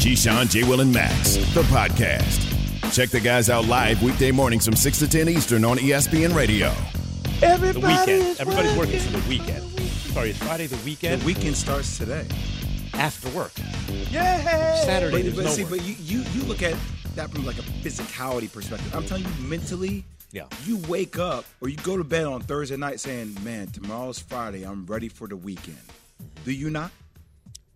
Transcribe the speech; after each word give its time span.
Keyshawn, 0.00 0.48
J. 0.50 0.64
Will, 0.64 0.80
and 0.80 0.92
Max, 0.92 1.34
the 1.52 1.62
podcast. 1.64 2.46
Check 2.94 3.10
the 3.10 3.20
guys 3.20 3.50
out 3.50 3.66
live 3.66 4.02
weekday 4.02 4.30
mornings 4.30 4.64
from 4.64 4.74
6 4.74 4.98
to 5.00 5.08
10 5.08 5.28
Eastern 5.28 5.64
on 5.64 5.76
ESPN 5.76 6.34
Radio. 6.34 6.70
the 6.70 6.78
weekend. 7.30 7.42
Everybody's 7.42 8.40
Everybody's 8.40 8.76
working 8.78 8.94
working. 8.94 9.00
for 9.00 9.18
the 9.20 9.28
weekend. 9.28 9.62
Sorry, 10.14 10.30
it's 10.30 10.38
Friday 10.38 10.66
the 10.66 10.76
weekend 10.84 11.20
The 11.20 11.26
weekend 11.26 11.56
starts 11.56 11.98
today. 11.98 12.26
after 12.94 13.28
work. 13.30 13.52
Yeah. 14.10 14.74
Saturday, 14.84 15.12
But, 15.16 15.22
there's 15.22 15.36
but 15.36 15.44
no 15.44 15.50
see, 15.50 15.62
work. 15.64 15.70
but 15.70 15.82
you, 15.84 15.94
you 16.00 16.24
you 16.34 16.42
look 16.44 16.62
at 16.62 16.74
that 17.14 17.30
from 17.30 17.44
like 17.44 17.58
a 17.58 17.62
physicality 17.62 18.50
perspective. 18.50 18.94
I'm 18.94 19.04
telling 19.04 19.24
you, 19.24 19.30
mentally, 19.48 20.04
Yeah. 20.32 20.44
you 20.64 20.78
wake 20.88 21.18
up 21.18 21.44
or 21.60 21.68
you 21.68 21.76
go 21.76 21.96
to 21.98 22.04
bed 22.04 22.24
on 22.24 22.40
Thursday 22.40 22.76
night 22.78 23.00
saying, 23.00 23.36
"Man, 23.44 23.66
tomorrow's 23.68 24.18
Friday. 24.18 24.62
I'm 24.64 24.86
ready 24.86 25.08
for 25.10 25.28
the 25.28 25.36
weekend." 25.36 25.76
Do 26.44 26.52
you 26.52 26.70
not? 26.70 26.90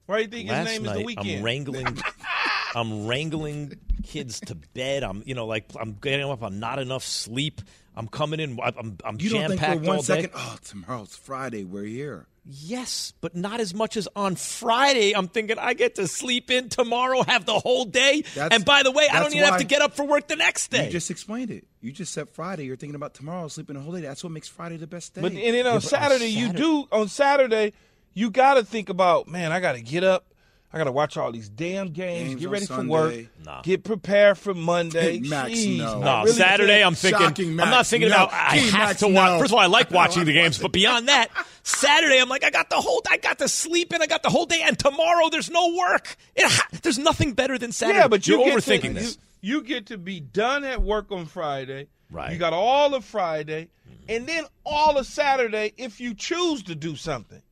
Why 0.06 0.16
do 0.16 0.22
you 0.22 0.28
think 0.28 0.50
Last 0.50 0.68
his 0.68 0.78
name 0.78 0.84
is 0.84 0.90
night, 0.92 0.98
the 0.98 1.04
weekend? 1.04 1.38
I'm 1.38 1.42
wrangling. 1.44 1.98
I'm 2.74 3.06
wrangling 3.06 3.78
kids 4.02 4.40
to 4.40 4.54
bed. 4.54 5.02
I'm, 5.04 5.22
you 5.26 5.34
know, 5.34 5.46
like 5.46 5.66
I'm 5.78 5.92
getting 5.94 6.28
up. 6.28 6.42
I'm 6.42 6.58
not 6.60 6.78
enough 6.78 7.04
sleep. 7.04 7.60
I'm 7.96 8.08
coming 8.08 8.40
in. 8.40 8.58
I'm, 8.62 8.98
I'm 9.04 9.20
You 9.20 9.30
don't 9.30 9.40
jam 9.40 9.48
think 9.50 9.60
for 9.60 9.66
packed 9.66 9.80
one 9.82 9.96
all 9.96 10.02
second, 10.02 10.24
day. 10.26 10.30
oh, 10.36 10.56
tomorrow's 10.64 11.14
Friday. 11.14 11.64
We're 11.64 11.84
here. 11.84 12.26
Yes, 12.46 13.14
but 13.22 13.34
not 13.34 13.60
as 13.60 13.72
much 13.72 13.96
as 13.96 14.06
on 14.14 14.34
Friday. 14.34 15.12
I'm 15.16 15.28
thinking 15.28 15.58
I 15.58 15.72
get 15.72 15.94
to 15.94 16.06
sleep 16.06 16.50
in 16.50 16.68
tomorrow, 16.68 17.22
have 17.22 17.46
the 17.46 17.58
whole 17.58 17.86
day. 17.86 18.22
That's- 18.34 18.50
and 18.52 18.64
by 18.66 18.82
the 18.82 18.90
way, 18.90 19.06
I 19.10 19.20
don't 19.20 19.34
even 19.34 19.48
have 19.48 19.60
to 19.60 19.64
get 19.64 19.80
up 19.80 19.94
for 19.96 20.04
work 20.04 20.28
the 20.28 20.36
next 20.36 20.70
day. 20.70 20.86
You 20.86 20.92
just 20.92 21.10
explained 21.10 21.50
it. 21.50 21.66
You 21.80 21.90
just 21.92 22.12
said 22.12 22.28
Friday. 22.28 22.64
You're 22.66 22.76
thinking 22.76 22.96
about 22.96 23.14
tomorrow, 23.14 23.48
sleeping 23.48 23.76
the 23.76 23.80
whole 23.82 23.92
day. 23.92 24.02
That's 24.02 24.22
what 24.22 24.30
makes 24.32 24.48
Friday 24.48 24.76
the 24.76 24.86
best 24.86 25.14
day. 25.14 25.22
But 25.22 25.32
and 25.32 25.38
then 25.54 25.66
on 25.66 25.72
but 25.72 25.74
on 25.76 25.80
Saturday, 25.82 26.26
you 26.26 26.52
do 26.52 26.86
on 26.92 27.08
Saturday, 27.08 27.72
you 28.14 28.30
got 28.30 28.54
to 28.54 28.64
think 28.64 28.88
about 28.88 29.28
man. 29.28 29.52
I 29.52 29.60
got 29.60 29.72
to 29.72 29.80
get 29.82 30.04
up. 30.04 30.26
I 30.72 30.76
got 30.78 30.84
to 30.84 30.92
watch 30.92 31.16
all 31.16 31.30
these 31.30 31.48
damn 31.48 31.90
games. 31.90 32.30
Games 32.30 32.40
get 32.40 32.50
ready 32.50 32.66
for 32.66 32.82
work. 32.84 33.14
Nah. 33.44 33.62
Get 33.62 33.84
prepared 33.84 34.36
for 34.36 34.54
Monday. 34.54 35.20
Max, 35.20 35.52
Jeez, 35.52 35.78
no. 35.78 36.00
I 36.00 36.04
No, 36.04 36.18
really 36.24 36.32
Saturday 36.32 36.82
I'm 36.82 36.96
thinking 36.96 37.20
Shocking, 37.20 37.50
I'm 37.60 37.70
not 37.70 37.86
thinking 37.86 38.08
No. 38.08 38.16
about 38.24 38.32
I 38.32 38.58
Gee, 38.58 38.70
have 38.70 38.88
Max, 38.88 38.98
to 38.98 39.06
watch. 39.06 39.30
no. 39.30 39.38
First 39.38 39.50
of 39.50 39.54
all, 39.54 39.60
I 39.60 39.66
like 39.66 39.92
I 39.92 39.94
watching 39.94 40.18
like 40.22 40.26
the 40.26 40.32
games, 40.32 40.56
watching. 40.56 40.62
but 40.64 40.72
beyond 40.72 41.06
that, 41.08 41.28
Saturday 41.62 42.18
I'm 42.20 42.28
like 42.28 42.42
I 42.42 42.50
got 42.50 42.70
the 42.70 42.80
whole 42.80 43.00
day 43.02 43.10
I 43.12 43.16
got 43.18 43.38
to 43.38 43.48
sleep 43.48 43.92
in, 43.94 44.02
I 44.02 44.06
got 44.06 44.24
the 44.24 44.30
whole 44.30 44.46
day 44.46 44.62
and 44.66 44.76
tomorrow 44.76 45.28
there's 45.30 45.48
no 45.48 45.76
work. 45.76 46.16
It 46.34 46.50
there's 46.82 46.98
nothing 46.98 47.34
better 47.34 47.56
than 47.56 47.70
Saturday. 47.70 48.00
Yeah, 48.00 48.08
but 48.08 48.26
you 48.26 48.44
you're 48.44 48.56
overthinking 48.58 48.82
to, 48.82 48.94
this. 48.94 49.18
You, 49.40 49.58
you 49.58 49.62
get 49.62 49.86
to 49.86 49.96
be 49.98 50.18
done 50.18 50.64
at 50.64 50.82
work 50.82 51.12
on 51.12 51.26
Friday. 51.26 51.86
Right. 52.10 52.32
You 52.32 52.38
got 52.38 52.52
all 52.52 52.94
of 52.96 53.04
Friday, 53.04 53.68
and 54.08 54.26
then 54.26 54.44
all 54.66 54.98
of 54.98 55.06
Saturday 55.06 55.72
if 55.76 56.00
you 56.00 56.14
choose 56.14 56.64
to 56.64 56.74
do 56.74 56.96
something. 56.96 57.42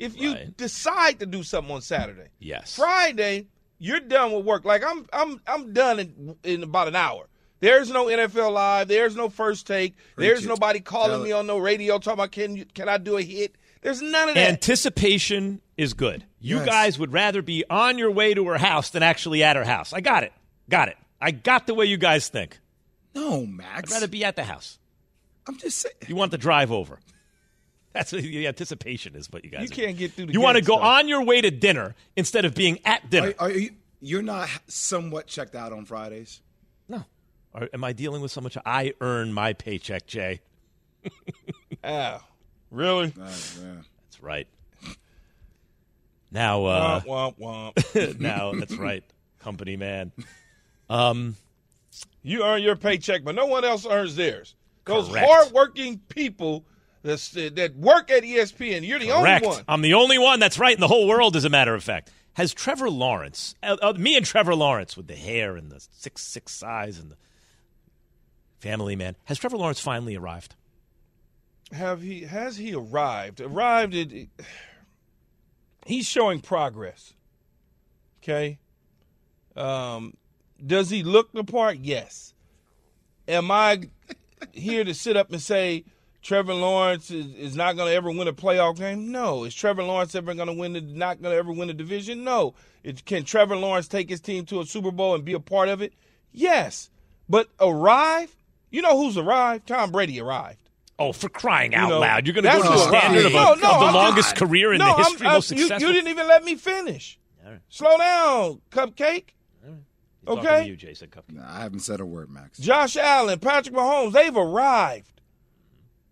If 0.00 0.18
you 0.20 0.32
Right. 0.32 0.56
decide 0.56 1.20
to 1.20 1.26
do 1.26 1.42
something 1.42 1.72
on 1.74 1.82
Saturday. 1.82 2.28
Yes. 2.40 2.74
Friday, 2.74 3.46
you're 3.78 4.00
done 4.00 4.32
with 4.32 4.44
work. 4.44 4.64
Like 4.64 4.82
I'm 4.84 5.06
I'm 5.12 5.40
I'm 5.46 5.72
done 5.72 6.00
in 6.00 6.36
in 6.42 6.62
about 6.64 6.88
an 6.88 6.96
hour. 6.96 7.28
There's 7.60 7.90
no 7.90 8.06
NFL 8.06 8.52
live. 8.52 8.88
There's 8.88 9.14
no 9.14 9.28
first 9.28 9.66
take. 9.66 9.94
There's 10.16 10.44
it. 10.44 10.48
nobody 10.48 10.80
calling 10.80 11.10
Tell 11.10 11.22
me 11.22 11.30
it. 11.30 11.34
on 11.34 11.46
no 11.46 11.58
radio 11.58 11.98
talking 11.98 12.14
about 12.14 12.32
can 12.32 12.56
you, 12.56 12.64
can 12.64 12.88
I 12.88 12.96
do 12.96 13.18
a 13.18 13.22
hit? 13.22 13.54
There's 13.82 14.00
none 14.00 14.30
of 14.30 14.34
that. 14.34 14.48
Anticipation 14.50 15.60
is 15.76 15.92
good. 15.94 16.24
You 16.40 16.56
Yes. 16.56 16.66
guys 16.66 16.98
would 16.98 17.12
rather 17.12 17.42
be 17.42 17.64
on 17.68 17.98
your 17.98 18.10
way 18.10 18.32
to 18.34 18.46
her 18.48 18.56
house 18.58 18.90
than 18.90 19.02
actually 19.02 19.42
at 19.42 19.56
her 19.56 19.64
house. 19.64 19.92
I 19.92 20.00
got 20.00 20.22
it. 20.24 20.32
Got 20.70 20.88
it. 20.88 20.96
I 21.20 21.30
got 21.32 21.66
the 21.66 21.74
way 21.74 21.84
you 21.86 21.98
guys 21.98 22.28
think. 22.28 22.58
no, 23.14 23.44
Max. 23.44 23.90
I'd 23.90 23.94
rather 23.94 24.08
be 24.08 24.24
at 24.24 24.36
the 24.36 24.44
house. 24.44 24.78
I'm 25.46 25.58
just 25.58 25.78
saying. 25.78 25.94
You 26.08 26.14
want 26.16 26.30
the 26.30 26.38
drive 26.38 26.70
over. 26.72 26.98
That's 27.92 28.12
what 28.12 28.22
the 28.22 28.46
anticipation 28.46 29.16
is. 29.16 29.30
What 29.30 29.44
you 29.44 29.50
guys. 29.50 29.62
You 29.62 29.66
are. 29.84 29.86
can't 29.86 29.98
get 29.98 30.12
through 30.12 30.26
the 30.26 30.32
You 30.32 30.40
want 30.40 30.56
to 30.58 30.62
go 30.62 30.74
stuff. 30.76 30.84
on 30.86 31.08
your 31.08 31.24
way 31.24 31.40
to 31.40 31.50
dinner 31.50 31.94
instead 32.16 32.44
of 32.44 32.54
being 32.54 32.78
at 32.84 33.10
dinner. 33.10 33.34
Are, 33.38 33.48
are 33.48 33.50
you? 33.50 33.70
You're 34.00 34.22
not 34.22 34.48
somewhat 34.68 35.26
checked 35.26 35.54
out 35.54 35.72
on 35.72 35.84
Fridays. 35.84 36.40
No. 36.88 37.04
Or 37.52 37.68
am 37.74 37.82
I 37.84 37.92
dealing 37.92 38.22
with 38.22 38.30
so 38.30 38.40
much? 38.40 38.56
I 38.64 38.94
earn 39.00 39.32
my 39.32 39.52
paycheck, 39.52 40.06
Jay. 40.06 40.40
Ah, 41.84 42.24
really? 42.70 43.06
Uh, 43.06 43.10
yeah. 43.20 43.74
That's 44.04 44.22
right. 44.22 44.46
Now, 46.30 46.64
uh, 46.64 47.00
womp, 47.00 47.38
womp, 47.38 47.74
womp. 47.74 48.18
now 48.20 48.52
that's 48.52 48.76
right, 48.76 49.02
company 49.40 49.76
man. 49.76 50.12
Um, 50.88 51.34
You 52.22 52.44
earn 52.44 52.62
your 52.62 52.76
paycheck, 52.76 53.24
but 53.24 53.34
no 53.34 53.46
one 53.46 53.64
else 53.64 53.84
earns 53.86 54.14
theirs. 54.14 54.54
Those 54.84 55.08
Correct. 55.08 55.26
hardworking 55.28 55.98
people 56.08 56.64
that's, 57.02 57.30
that 57.30 57.74
work 57.76 58.10
at 58.10 58.22
ESPN, 58.22 58.86
you're 58.86 58.98
the 58.98 59.08
correct. 59.08 59.44
only 59.44 59.56
one. 59.56 59.64
I'm 59.68 59.82
the 59.82 59.94
only 59.94 60.18
one 60.18 60.40
that's 60.40 60.58
right 60.58 60.74
in 60.74 60.80
the 60.80 60.88
whole 60.88 61.08
world, 61.08 61.36
as 61.36 61.44
a 61.44 61.50
matter 61.50 61.74
of 61.74 61.82
fact. 61.82 62.10
Has 62.34 62.54
Trevor 62.54 62.90
Lawrence, 62.90 63.54
uh, 63.62 63.76
uh, 63.82 63.92
me 63.94 64.16
and 64.16 64.24
Trevor 64.24 64.54
Lawrence 64.54 64.96
with 64.96 65.08
the 65.08 65.16
hair 65.16 65.56
and 65.56 65.70
the 65.70 65.84
six 65.90 66.22
six 66.22 66.52
size 66.52 66.98
and 66.98 67.10
the 67.10 67.16
family 68.60 68.94
man, 68.94 69.16
has 69.24 69.38
Trevor 69.38 69.56
Lawrence 69.56 69.80
finally 69.80 70.16
arrived? 70.16 70.54
Have 71.72 72.02
he? 72.02 72.22
Has 72.22 72.56
he 72.56 72.74
arrived? 72.74 73.40
Arrived 73.40 73.94
at. 73.94 74.08
He's 75.86 76.06
showing 76.06 76.40
progress. 76.40 77.14
Okay. 78.22 78.58
Um, 79.56 80.14
does 80.64 80.90
he 80.90 81.02
look 81.02 81.32
the 81.32 81.44
part? 81.44 81.78
Yes. 81.78 82.34
Am 83.26 83.50
I 83.50 83.82
here 84.52 84.84
to 84.84 84.94
sit 84.94 85.16
up 85.16 85.30
and 85.30 85.40
say 85.40 85.84
Trevor 86.22 86.54
Lawrence 86.54 87.10
is, 87.10 87.34
is 87.34 87.56
not 87.56 87.76
going 87.76 87.88
to 87.88 87.94
ever 87.94 88.10
win 88.10 88.28
a 88.28 88.32
playoff 88.32 88.76
game? 88.76 89.10
No. 89.10 89.44
Is 89.44 89.54
Trevor 89.54 89.82
Lawrence 89.82 90.14
ever 90.14 90.34
going 90.34 90.48
to 90.48 90.52
win? 90.52 90.74
The, 90.74 90.80
not 90.82 91.22
going 91.22 91.32
to 91.32 91.38
ever 91.38 91.52
win 91.52 91.70
a 91.70 91.74
division? 91.74 92.24
No. 92.24 92.54
It, 92.84 93.04
can 93.04 93.24
Trevor 93.24 93.56
Lawrence 93.56 93.88
take 93.88 94.08
his 94.10 94.20
team 94.20 94.44
to 94.46 94.60
a 94.60 94.66
Super 94.66 94.90
Bowl 94.90 95.14
and 95.14 95.24
be 95.24 95.32
a 95.32 95.40
part 95.40 95.68
of 95.68 95.80
it? 95.80 95.94
Yes. 96.32 96.90
But 97.28 97.48
arrive? 97.58 98.34
You 98.70 98.82
know 98.82 98.96
who's 98.98 99.16
arrived? 99.16 99.66
Tom 99.66 99.90
Brady 99.90 100.20
arrived. 100.20 100.58
Oh, 100.98 101.12
for 101.14 101.30
crying 101.30 101.74
out 101.74 101.88
know, 101.88 101.98
loud! 102.00 102.26
You're 102.26 102.34
going 102.34 102.44
to 102.44 102.50
go 102.50 102.58
to 102.62 102.68
the 102.68 102.74
what- 102.74 102.88
standard 102.90 103.24
of, 103.24 103.32
a, 103.32 103.34
No, 103.34 103.44
no, 103.44 103.52
of 103.54 103.60
the 103.60 103.66
I'm- 103.86 103.94
longest 103.94 104.36
career 104.36 104.74
in 104.74 104.80
no, 104.80 104.84
the 104.84 104.90
I'm- 104.92 105.04
history, 105.04 105.26
I'm- 105.26 105.34
most 105.36 105.50
you, 105.50 105.58
successful. 105.60 105.88
you 105.88 105.94
didn't 105.94 106.10
even 106.10 106.28
let 106.28 106.44
me 106.44 106.56
finish. 106.56 107.18
All 107.42 107.52
right. 107.52 107.60
Slow 107.70 107.96
down, 107.96 108.60
cupcake. 108.70 109.24
He's 109.64 110.26
talking 110.26 110.46
okay. 110.46 110.62
to 110.64 110.68
you, 110.68 110.76
Jason 110.76 111.08
Cupcake. 111.08 111.36
Nah, 111.36 111.50
I 111.50 111.60
haven't 111.60 111.80
said 111.80 112.00
a 112.00 112.04
word, 112.06 112.28
Max. 112.30 112.58
Josh 112.58 112.98
Allen, 112.98 113.38
Patrick 113.38 113.74
Mahomes, 113.74 114.12
they've 114.12 114.36
arrived. 114.36 115.19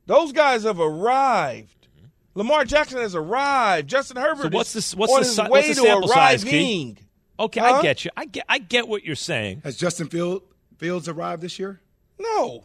Those 0.08 0.32
guys 0.32 0.64
have 0.64 0.80
arrived. 0.80 1.86
Mm-hmm. 1.96 2.06
Lamar 2.34 2.64
Jackson 2.64 2.98
has 2.98 3.14
arrived. 3.14 3.88
Justin 3.88 4.16
Herbert 4.16 4.44
So 4.52 4.56
what's 4.56 4.70
is 4.70 4.74
this- 4.74 4.94
what's 4.96 5.12
on 5.12 5.20
the 5.20 5.26
his 5.26 5.36
si- 5.36 5.42
what's 5.42 5.50
way 5.52 5.69
the 5.69 5.74
to 5.74 5.80
sample 5.80 6.08
size, 6.08 6.44
Key? 6.44 6.50
arriving. 6.50 6.98
Okay, 7.41 7.60
Huh? 7.60 7.66
I 7.74 7.82
get 7.82 8.04
you. 8.04 8.10
I 8.16 8.24
get. 8.24 8.44
I 8.48 8.58
get 8.58 8.88
what 8.88 9.04
you're 9.04 9.14
saying. 9.14 9.60
Has 9.62 9.76
Justin 9.76 10.08
Field, 10.08 10.42
Fields 10.78 11.08
arrived 11.08 11.41
this 11.42 11.58
year? 11.58 11.80
No. 12.19 12.64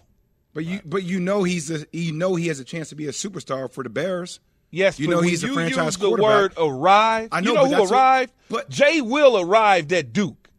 But 0.56 0.66
you, 0.66 0.80
but 0.86 1.04
you 1.04 1.20
know 1.20 1.44
he's 1.44 1.70
a, 1.70 1.86
you 1.92 2.12
know 2.14 2.34
he 2.36 2.48
has 2.48 2.59
a 2.59 2.64
chance 2.64 2.90
to 2.90 2.96
be 2.96 3.08
a 3.08 3.12
superstar 3.12 3.72
for 3.72 3.84
the 3.84 3.90
Bears. 3.90 4.40
Yes, 4.72 5.00
You 5.00 5.08
but 5.08 5.12
know 5.12 5.20
when 5.20 5.30
he's 5.30 5.44
a 5.44 5.50
franchise 5.50 5.86
use 5.86 5.98
the 5.98 6.08
quarterback. 6.08 6.28
word 6.28 6.54
arrive. 6.58 7.30
I 7.31 7.40
you 7.40 7.46
know, 7.46 7.54
know 7.54 7.62
but 7.62 7.66
who 7.66 7.75
that's 7.75 7.92
what- 7.92 7.92
arrived? 7.92 8.34
but- 8.50 8.70
Jay 8.70 9.02
Will 9.02 9.40
arrived 9.40 9.92
at 9.94 10.14
Duke. 10.14 10.50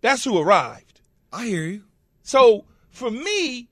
That's 0.00 0.24
who 0.24 0.38
arrived. 0.38 1.00
I 1.32 1.46
hear 1.46 1.62
you. 1.64 1.82
So 2.22 2.64
for 2.90 3.10
me, 3.10 3.68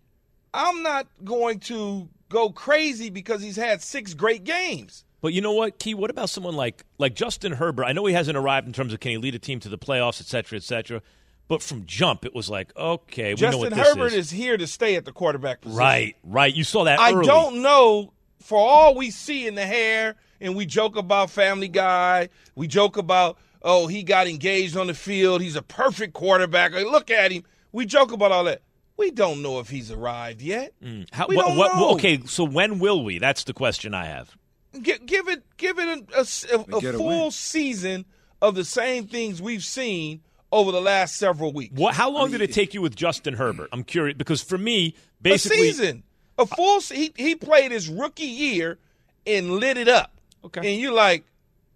I'm 0.52 0.82
not 0.82 1.06
going 1.24 1.60
to 1.60 2.08
go 2.30 2.48
crazy 2.48 3.10
because 3.10 3.42
he's 3.42 3.56
had 3.56 3.82
six 3.82 4.14
great 4.14 4.44
games. 4.44 5.04
But 5.20 5.34
you 5.34 5.42
know 5.42 5.52
what, 5.52 5.78
Key? 5.78 5.92
What 5.92 6.08
about 6.08 6.30
someone 6.30 6.54
like 6.54 6.84
like 6.96 7.14
Justin 7.14 7.52
Herbert? 7.52 7.84
I 7.84 7.92
know 7.92 8.06
he 8.06 8.14
hasn't 8.14 8.38
arrived 8.38 8.66
in 8.66 8.72
terms 8.72 8.94
of 8.94 9.00
can 9.00 9.10
he 9.10 9.18
lead 9.18 9.34
a 9.34 9.38
team 9.38 9.60
to 9.60 9.68
the 9.68 9.76
playoffs, 9.76 10.22
et 10.22 10.26
cetera, 10.26 10.56
et 10.56 10.62
cetera. 10.62 11.02
But 11.46 11.62
from 11.62 11.84
jump, 11.84 12.24
it 12.24 12.34
was 12.34 12.48
like, 12.48 12.74
okay, 12.76 13.34
we 13.34 13.40
know 13.42 13.50
Justin 13.50 13.60
what 13.60 13.74
this 13.74 13.88
Herbert 13.88 14.06
is. 14.06 14.14
is. 14.14 14.30
here 14.30 14.56
to 14.56 14.66
stay 14.66 14.94
at 14.96 15.04
the 15.04 15.12
quarterback 15.12 15.60
position. 15.60 15.78
right, 15.78 16.16
right. 16.24 16.54
You 16.54 16.64
saw 16.64 16.84
that. 16.84 16.98
I 17.00 17.12
early. 17.12 17.26
don't 17.26 17.60
know. 17.60 18.12
For 18.38 18.56
all 18.56 18.94
we 18.94 19.10
see 19.10 19.46
in 19.46 19.54
the 19.54 19.66
hair, 19.66 20.16
and 20.40 20.56
we 20.56 20.64
joke 20.64 20.96
about 20.96 21.28
Family 21.30 21.68
Guy, 21.68 22.30
we 22.54 22.66
joke 22.66 22.96
about 22.96 23.36
oh 23.62 23.88
he 23.88 24.02
got 24.02 24.26
engaged 24.26 24.76
on 24.76 24.86
the 24.86 24.94
field. 24.94 25.42
He's 25.42 25.56
a 25.56 25.62
perfect 25.62 26.14
quarterback. 26.14 26.72
Look 26.72 27.10
at 27.10 27.32
him. 27.32 27.42
We 27.72 27.84
joke 27.84 28.12
about 28.12 28.32
all 28.32 28.44
that. 28.44 28.62
We 29.00 29.10
don't 29.10 29.42
know 29.42 29.58
if 29.60 29.68
he's 29.70 29.90
arrived 29.90 30.42
yet. 30.42 30.72
Hmm. 30.82 31.02
How, 31.10 31.26
we 31.26 31.36
what, 31.36 31.48
don't 31.48 31.56
what- 31.56 31.74
know. 31.76 31.90
Okay, 31.94 32.20
so 32.26 32.44
when 32.44 32.78
will 32.78 33.02
we? 33.02 33.18
That's 33.18 33.44
the 33.44 33.52
question 33.54 33.94
I 33.94 34.04
have. 34.06 34.36
Gi- 34.80 34.98
give 35.06 35.28
it 35.28 35.42
give 35.56 35.78
it 35.80 35.88
a, 36.12 36.18
a 36.18 36.20
s- 36.20 36.46
a- 36.52 36.60
a 36.60 36.80
get 36.80 36.94
a 36.94 36.98
full 36.98 37.22
win. 37.22 37.30
season 37.32 38.04
of 38.40 38.54
the 38.54 38.64
same 38.64 39.06
things 39.08 39.42
we've 39.42 39.64
seen 39.64 40.20
over 40.52 40.70
the 40.70 40.80
last 40.80 41.16
several 41.16 41.52
weeks. 41.52 41.74
What? 41.76 41.94
How 41.94 42.10
long 42.10 42.30
did 42.30 42.40
it 42.40 42.52
take 42.52 42.72
you 42.74 42.80
with 42.82 42.94
Justin 42.94 43.34
Herbert? 43.34 43.68
I'm 43.72 43.82
curious 43.84 44.16
because 44.16 44.42
for 44.42 44.56
me, 44.58 44.94
basically, 45.20 45.70
A 45.70 45.72
season, 45.72 46.02
a 46.38 46.46
full. 46.46 46.80
se- 46.80 46.94
He 46.96 47.12
he 47.16 47.34
played 47.34 47.72
his 47.72 47.88
rookie 47.88 48.22
year 48.24 48.78
and 49.26 49.56
lit 49.56 49.76
it 49.76 49.88
up. 49.88 50.12
Okay. 50.44 50.72
and 50.72 50.80
you're 50.80 50.92
like, 50.94 51.24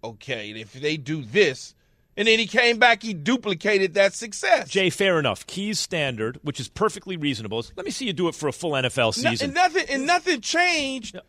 okay, 0.03 0.51
if 0.51 0.73
they 0.73 0.95
do 0.97 1.21
this, 1.21 1.74
and 2.17 2.27
then 2.27 2.39
he 2.39 2.47
came 2.47 2.77
back, 2.77 3.03
he 3.03 3.13
duplicated 3.13 3.93
that 3.95 4.13
success. 4.13 4.69
Jay, 4.69 4.89
fair 4.89 5.19
enough. 5.19 5.45
Keys 5.47 5.79
standard, 5.79 6.39
which 6.43 6.59
is 6.59 6.67
perfectly 6.69 7.17
reasonable. 7.17 7.59
is, 7.59 7.71
Let 7.75 7.85
me 7.85 7.91
see 7.91 8.05
you 8.05 8.13
do 8.13 8.27
it 8.27 8.35
for 8.35 8.47
a 8.47 8.53
full 8.53 8.71
NFL 8.71 9.21
No- 9.23 9.31
season. 9.31 9.45
and 9.47 9.53
nothing 9.53 9.85
and 9.89 10.05
nothing 10.05 10.41
changed 10.41 11.19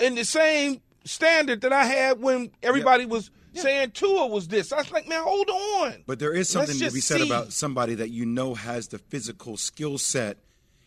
in 0.00 0.14
the 0.14 0.24
same 0.24 0.80
standard 1.04 1.60
that 1.62 1.72
I 1.72 1.84
had 1.84 2.20
when 2.20 2.50
everybody 2.62 3.06
was 3.06 3.30
saying 3.54 3.90
Tua 3.90 4.26
was 4.28 4.48
this. 4.48 4.72
I 4.72 4.76
was 4.78 4.90
like, 4.90 5.06
man, 5.08 5.22
hold 5.22 5.50
on. 5.50 6.04
But 6.06 6.18
there 6.18 6.32
is 6.32 6.48
something 6.48 6.78
to 6.78 6.90
be 6.90 7.00
said 7.00 7.20
see. 7.20 7.26
about 7.26 7.52
somebody 7.52 7.94
that 7.96 8.08
you 8.10 8.24
know 8.24 8.54
has 8.54 8.88
the 8.88 8.98
physical 8.98 9.56
skill 9.58 9.98
set, 9.98 10.38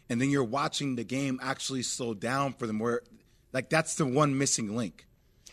and 0.09 0.19
then 0.19 0.31
you're 0.31 0.43
watching 0.43 0.95
the 0.95 1.03
game 1.03 1.39
actually 1.43 1.83
slow 1.83 2.13
down 2.15 2.53
for 2.53 2.65
them. 2.65 2.79
Where, 2.79 3.01
like, 3.53 3.69
that's 3.69 3.95
the 3.95 4.05
one 4.07 4.37
missing 4.37 4.75
link. 4.75 5.05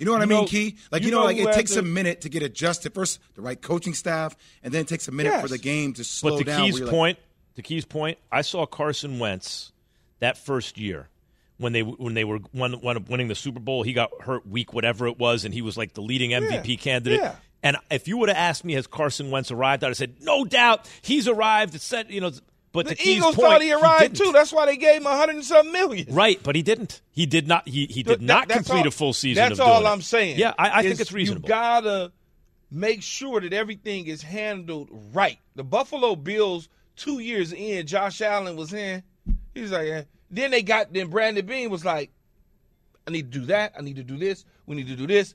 You 0.02 0.06
know 0.06 0.12
what 0.14 0.22
I 0.22 0.26
mean, 0.26 0.40
know- 0.40 0.46
Key? 0.48 0.74
Like, 0.90 1.02
you 1.02 1.06
you, 1.06 1.12
know, 1.12 1.20
know 1.20 1.26
like 1.26 1.36
it 1.36 1.52
takes 1.52 1.74
the- 1.74 1.78
a 1.78 1.82
minute 1.84 2.22
to 2.22 2.28
get 2.28 2.42
adjusted. 2.42 2.92
First, 2.92 3.20
the 3.36 3.40
right 3.40 3.60
coaching 3.62 3.94
staff, 3.94 4.34
and 4.64 4.74
then 4.74 4.80
it 4.80 4.88
takes 4.88 5.06
a 5.06 5.12
minute 5.12 5.30
Yes. 5.30 5.42
for 5.42 5.46
the 5.46 5.58
game 5.58 5.92
to 5.92 6.02
slow 6.02 6.32
but 6.32 6.38
to 6.38 6.44
down. 6.44 6.64
Keys' 6.64 6.72
where 6.72 6.78
you're 6.80 6.86
like, 6.88 6.92
point, 6.92 7.18
to 7.54 7.62
Keys' 7.62 7.84
point, 7.84 8.18
I 8.32 8.42
saw 8.42 8.66
Carson 8.66 9.20
Wentz 9.20 9.70
that 10.18 10.36
first 10.36 10.76
year 10.76 11.08
when 11.58 11.72
they 11.72 11.82
when 11.82 12.14
they 12.14 12.24
were 12.24 12.40
won, 12.52 12.80
won, 12.80 13.04
winning 13.04 13.28
the 13.28 13.36
Super 13.36 13.60
Bowl. 13.60 13.84
He 13.84 13.92
got 13.92 14.10
hurt 14.22 14.44
week 14.44 14.72
whatever 14.74 15.06
it 15.06 15.20
was, 15.20 15.44
and 15.44 15.54
he 15.54 15.62
was 15.62 15.76
like 15.76 15.94
the 15.94 16.02
leading 16.02 16.30
MVP 16.32 16.80
candidate. 16.80 17.20
yeah. 17.20 17.36
And 17.62 17.76
if 17.88 18.08
you 18.08 18.16
would 18.16 18.28
have 18.28 18.36
asked 18.38 18.64
me, 18.64 18.72
has 18.72 18.88
Carson 18.88 19.30
Wentz 19.30 19.52
arrived? 19.52 19.84
I'd 19.84 19.88
have 19.88 19.96
said, 19.96 20.16
no 20.20 20.44
doubt, 20.44 20.90
he's 21.00 21.28
arrived. 21.28 21.76
It's 21.76 21.84
said, 21.84 22.10
you 22.10 22.20
know. 22.20 22.32
But 22.72 22.88
The 22.88 22.96
Eagles 23.06 23.34
point, 23.36 23.48
thought 23.48 23.62
he 23.62 23.72
arrived 23.72 24.14
didn't. 24.14 24.16
too. 24.26 24.32
That's 24.32 24.50
why 24.52 24.64
they 24.66 24.78
gave 24.78 25.02
him 25.02 25.06
a 25.06 25.14
hundred 25.16 25.36
and 25.36 25.44
some 25.44 25.70
million. 25.72 26.06
Right, 26.14 26.40
but 26.42 26.56
he 26.56 26.62
didn't. 26.62 27.02
He 27.10 27.26
did 27.26 27.46
not. 27.46 27.68
He 27.68 27.84
he 27.86 28.02
did 28.02 28.20
That- 28.20 28.22
not 28.22 28.48
complete 28.48 28.80
all- 28.80 28.88
a 28.88 28.90
full 28.90 29.12
season. 29.12 29.42
That's 29.42 29.60
of 29.60 29.66
all 29.66 29.80
doing 29.80 29.90
it. 29.90 29.92
I'm 29.92 30.00
saying. 30.02 30.38
Yeah, 30.38 30.54
I, 30.58 30.78
I 30.78 30.82
think 30.82 30.98
it's 31.00 31.12
reasonable. 31.12 31.46
You 31.48 31.54
gotta 31.54 32.12
make 32.70 33.02
sure 33.02 33.40
that 33.42 33.52
everything 33.52 34.06
is 34.06 34.22
handled 34.22 34.88
right. 35.12 35.38
The 35.54 35.64
Buffalo 35.64 36.16
Bills, 36.16 36.70
two 36.96 37.18
years 37.18 37.52
in, 37.52 37.86
Josh 37.86 38.22
Allen 38.22 38.56
was 38.56 38.72
in. 38.72 39.02
He 39.54 39.60
was 39.60 39.72
like, 39.72 39.88
eh. 39.88 40.02
then 40.30 40.50
they 40.50 40.62
got 40.62 40.94
then 40.94 41.08
Brandon 41.08 41.44
Beane 41.44 41.68
was 41.68 41.84
like, 41.84 42.10
I 43.06 43.10
need 43.10 43.30
to 43.32 43.38
do 43.40 43.46
that. 43.46 43.74
I 43.78 43.82
need 43.82 43.96
to 43.96 44.02
do 44.02 44.16
this. 44.16 44.46
We 44.64 44.76
need 44.76 44.86
to 44.88 44.96
do 44.96 45.06
this. 45.06 45.34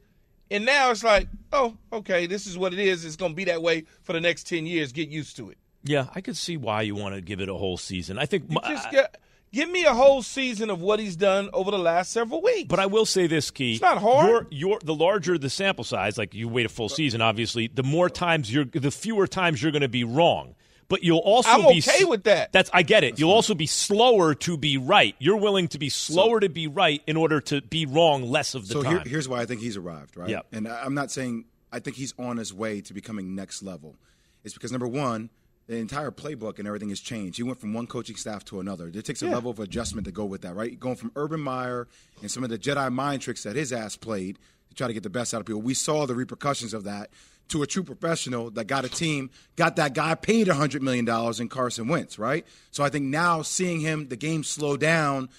And 0.50 0.66
now 0.66 0.90
it's 0.90 1.04
like, 1.04 1.28
oh, 1.54 1.78
okay, 1.94 2.26
this 2.26 2.48
is 2.48 2.58
what 2.58 2.74
it 2.74 2.80
is. 2.80 3.06
It's 3.06 3.16
gonna 3.16 3.36
be 3.36 3.44
that 3.44 3.62
way 3.62 3.84
for 4.02 4.14
the 4.14 4.22
next 4.22 4.48
ten 4.48 4.66
years. 4.66 4.92
Get 4.92 5.10
used 5.10 5.36
to 5.38 5.52
it. 5.52 5.58
Yeah, 5.88 6.08
I 6.14 6.22
could 6.22 6.38
see 6.38 6.58
why 6.58 6.82
you 6.84 6.96
want 6.96 7.16
to 7.16 7.22
give 7.22 7.42
it 7.42 7.50
a 7.50 7.54
whole 7.54 7.78
season. 7.78 8.18
I 8.18 8.26
think. 8.26 8.50
Just 8.68 8.92
get, 8.92 9.18
give 9.52 9.70
me 9.70 9.86
a 9.86 9.94
whole 9.94 10.22
season 10.22 10.70
of 10.70 10.82
what 10.82 11.00
he's 11.00 11.16
done 11.16 11.50
over 11.54 11.72
the 11.72 11.80
last 11.80 12.12
several 12.12 12.42
weeks. 12.42 12.68
But 12.68 12.80
I 12.80 12.86
will 12.86 13.06
say 13.06 13.28
this, 13.28 13.52
Key. 13.52 13.74
It's 13.74 13.82
not 13.82 13.98
hard. 14.00 14.28
Your, 14.28 14.48
your, 14.52 14.80
the 14.84 14.94
larger 14.94 15.38
the 15.38 15.50
sample 15.50 15.84
size, 15.84 16.18
like 16.18 16.34
you 16.34 16.48
wait 16.48 16.66
a 16.66 16.70
full 16.70 16.90
season, 16.90 17.22
obviously, 17.22 17.68
the 17.68 17.84
more 17.84 18.10
times 18.10 18.54
you're, 18.54 18.66
the 18.66 18.92
fewer 18.92 19.28
times 19.28 19.62
you're 19.62 19.72
going 19.72 19.82
to 19.82 19.90
be 19.90 20.04
wrong. 20.04 20.56
But 20.90 21.04
you'll 21.04 21.18
also 21.20 21.50
I'm 21.50 21.62
be 21.64 21.80
okay 21.80 22.06
with 22.06 22.24
that. 22.24 22.54
That's 22.54 22.70
I 22.72 22.82
get 22.82 23.04
it. 23.04 23.20
you'll 23.20 23.32
also 23.34 23.54
be 23.54 23.66
slower 23.66 24.34
to 24.36 24.58
be 24.58 24.78
right. 24.78 25.16
You're 25.20 25.36
willing 25.36 25.68
to 25.70 25.80
be 25.80 25.90
slower 25.90 26.40
to 26.40 26.48
be 26.48 26.68
right 26.68 27.02
in 27.06 27.18
order 27.18 27.42
to 27.42 27.62
be 27.62 27.86
wrong 27.86 28.24
less 28.24 28.56
of 28.56 28.70
the 28.70 28.74
So 28.74 28.84
time. 28.84 28.92
here, 28.94 29.04
here's 29.06 29.28
why 29.28 29.42
I 29.42 29.46
think 29.46 29.60
he's 29.60 29.76
arrived, 29.76 30.16
right? 30.16 30.30
Yeah. 30.30 30.44
And 30.54 30.66
I'm 30.66 30.94
not 30.94 31.12
saying 31.12 31.44
I 31.74 31.80
think 31.80 31.98
he's 31.98 32.14
on 32.18 32.38
his 32.38 32.54
way 32.54 32.80
to 32.80 32.94
becoming 32.94 33.36
next 33.36 33.64
level. 33.64 33.98
It's 34.46 34.54
because 34.54 34.72
number 34.72 34.88
one, 34.88 35.30
the 35.68 35.76
entire 35.76 36.12
playbook 36.12 36.60
and 36.60 36.68
everything 36.68 36.90
has 36.90 37.00
changed. 37.00 37.38
He 37.38 37.44
went 37.44 37.60
from 37.60 37.74
one 37.74 37.88
coaching 37.88 38.16
staff 38.16 38.46
to 38.46 38.60
another. 38.60 38.88
It 38.88 39.04
takes 39.04 39.22
a 39.22 39.28
level 39.28 39.52
of 39.52 39.60
adjustment 39.60 40.06
to 40.06 40.12
go 40.12 40.26
with 40.26 40.42
that, 40.42 40.56
right? 40.56 40.80
Going 40.80 40.96
from 40.96 41.12
Urban 41.16 41.42
Meyer 41.42 41.88
and 42.22 42.32
some 42.32 42.44
of 42.44 42.50
the 42.50 42.58
Jedi 42.58 42.92
mind 42.92 43.22
tricks 43.22 43.44
that 43.44 43.56
his 43.56 43.74
ass 43.74 43.98
played 43.98 44.40
to 44.70 44.76
try 44.76 44.88
to 44.88 44.94
get 44.94 45.04
the 45.04 45.10
best 45.10 45.34
out 45.34 45.42
of 45.42 45.46
people. 45.46 45.62
We 45.62 45.74
saw 45.74 46.06
the 46.06 46.16
repercussions 46.16 46.74
of 46.74 46.86
that 46.86 47.10
to 47.50 47.64
a 47.64 47.68
true 47.68 47.84
professional 47.84 48.50
that 48.52 48.66
got 48.66 48.86
a 48.86 48.90
team, 48.90 49.30
got 49.56 49.76
that 49.76 49.94
guy 49.94 50.16
paid 50.16 50.48
$100 50.48 50.82
million 50.82 51.08
in 51.40 51.50
Carson 51.50 51.88
Wentz, 51.88 52.18
right? 52.18 52.46
So 52.72 52.84
I 52.84 52.90
think 52.90 53.06
now 53.06 53.42
seeing 53.42 53.82
him, 53.82 54.08
the 54.08 54.18
game 54.18 54.44
slow 54.44 54.78
down 54.78 55.30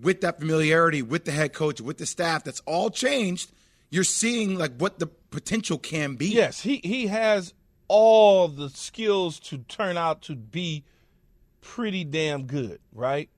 with 0.00 0.20
that 0.22 0.40
familiarity 0.40 1.02
with 1.02 1.24
the 1.24 1.32
head 1.32 1.52
coach, 1.52 1.80
with 1.80 1.98
the 1.98 2.06
staff, 2.06 2.44
that's 2.44 2.62
all 2.66 2.90
changed. 2.90 3.50
You're 3.90 4.04
seeing 4.04 4.56
like 4.56 4.76
what 4.78 4.98
the 4.98 5.06
potential 5.06 5.76
can 5.76 6.14
be. 6.14 6.28
Yes, 6.28 6.60
he 6.60 6.80
he 6.82 7.08
has 7.08 7.52
all 7.94 8.48
the 8.48 8.70
skills 8.70 9.38
to 9.38 9.58
turn 9.58 9.98
out 9.98 10.22
to 10.22 10.34
be 10.34 10.82
pretty 11.60 12.04
damn 12.04 12.44
good, 12.46 12.80
right? 12.94 13.28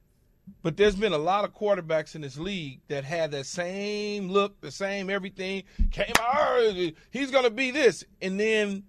But 0.62 0.76
there's 0.76 0.94
been 0.94 1.12
a 1.12 1.18
lot 1.18 1.44
of 1.44 1.52
quarterbacks 1.52 2.14
in 2.14 2.20
this 2.20 2.38
league 2.38 2.78
that 2.86 3.02
had 3.02 3.32
that 3.32 3.46
same 3.46 4.28
look, 4.28 4.60
the 4.60 4.70
same 4.70 5.10
everything. 5.10 5.64
Came 5.90 6.12
out, 6.20 6.34
oh, 6.36 6.90
he's 7.10 7.32
gonna 7.32 7.50
be 7.50 7.72
this, 7.72 8.04
and 8.22 8.38
then 8.38 8.84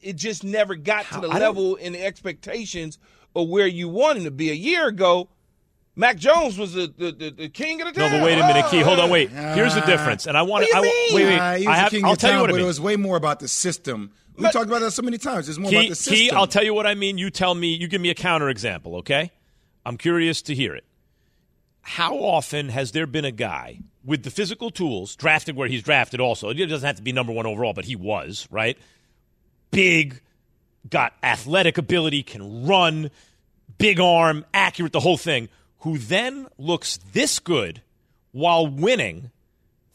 it 0.00 0.16
just 0.16 0.44
never 0.44 0.74
got 0.76 1.04
to 1.12 1.20
the 1.20 1.28
I 1.28 1.32
don't- 1.38 1.40
level 1.40 1.78
and 1.78 1.94
the 1.94 2.02
expectations 2.02 2.98
of 3.34 3.48
where 3.50 3.66
you 3.66 3.90
want 3.90 4.16
him 4.16 4.24
to 4.24 4.30
be. 4.30 4.48
A 4.50 4.54
year 4.54 4.88
ago, 4.88 5.28
Mac 5.94 6.16
Jones 6.16 6.56
was 6.58 6.72
the 6.72 6.86
the, 6.96 7.12
the, 7.12 7.30
the 7.30 7.48
king 7.50 7.82
of 7.82 7.92
the 7.92 8.00
no, 8.00 8.08
but 8.08 8.22
wait 8.22 8.38
a 8.38 8.46
minute, 8.46 8.64
Oh, 8.66 8.70
Key. 8.70 8.80
Hold 8.80 8.98
on, 8.98 9.10
wait. 9.10 9.28
Here's 9.28 9.74
the 9.74 9.82
ah. 9.82 9.86
difference, 9.86 10.26
and 10.26 10.38
I 10.38 10.42
want 10.42 10.66
What 10.72 10.82
to. 10.82 10.82
do 10.82 10.86
you 10.88 10.92
mean? 10.94 11.14
wait, 11.16 11.24
wait. 11.32 11.36
Nah, 11.36 11.54
he 11.54 11.66
was 11.66 11.66
I 11.66 11.76
the 11.76 11.80
have, 11.82 11.90
king 11.90 12.04
I'll 12.06 12.12
of 12.12 12.18
tell 12.18 12.32
you 12.32 12.40
what 12.40 12.48
I 12.50 12.52
but 12.52 12.56
mean. 12.56 12.64
it 12.64 12.68
was 12.68 12.80
way 12.80 12.96
more 12.96 13.16
about 13.18 13.40
the 13.40 13.48
system. 13.48 14.12
We 14.36 14.42
But- 14.42 14.52
talked 14.52 14.66
about 14.66 14.80
that 14.80 14.90
so 14.90 15.02
many 15.02 15.18
times. 15.18 15.48
It's 15.48 15.58
more 15.58 15.70
Key, 15.70 15.76
about 15.76 15.88
the 15.88 15.94
system. 15.94 16.14
Key, 16.14 16.30
I'll 16.30 16.46
tell 16.46 16.64
you 16.64 16.74
what 16.74 16.86
I 16.86 16.94
mean. 16.94 17.16
You 17.18 17.30
tell 17.30 17.54
me. 17.54 17.74
You 17.74 17.88
give 17.88 18.00
me 18.00 18.10
a 18.10 18.14
counter 18.14 18.48
example, 18.50 18.96
okay? 18.96 19.30
I'm 19.84 19.96
curious 19.96 20.42
to 20.42 20.54
hear 20.54 20.74
it. 20.74 20.84
How 21.82 22.16
often 22.16 22.68
has 22.70 22.92
there 22.92 23.06
been 23.06 23.24
a 23.24 23.30
guy 23.30 23.78
with 24.04 24.24
the 24.24 24.30
physical 24.30 24.70
tools 24.70 25.14
drafted 25.16 25.56
where 25.56 25.68
he's 25.68 25.82
drafted? 25.82 26.20
Also, 26.20 26.50
it 26.50 26.54
doesn't 26.66 26.86
have 26.86 26.96
to 26.96 27.02
be 27.02 27.12
number 27.12 27.32
one 27.32 27.46
overall, 27.46 27.72
but 27.72 27.84
he 27.84 27.94
was 27.96 28.48
right. 28.50 28.76
Big, 29.70 30.20
got 30.90 31.14
athletic 31.22 31.78
ability, 31.78 32.22
can 32.24 32.66
run, 32.66 33.10
big 33.78 34.00
arm, 34.00 34.44
accurate, 34.52 34.92
the 34.92 35.00
whole 35.00 35.16
thing. 35.16 35.48
Who 35.80 35.98
then 35.98 36.48
looks 36.58 36.98
this 37.12 37.38
good 37.38 37.82
while 38.32 38.66
winning 38.66 39.30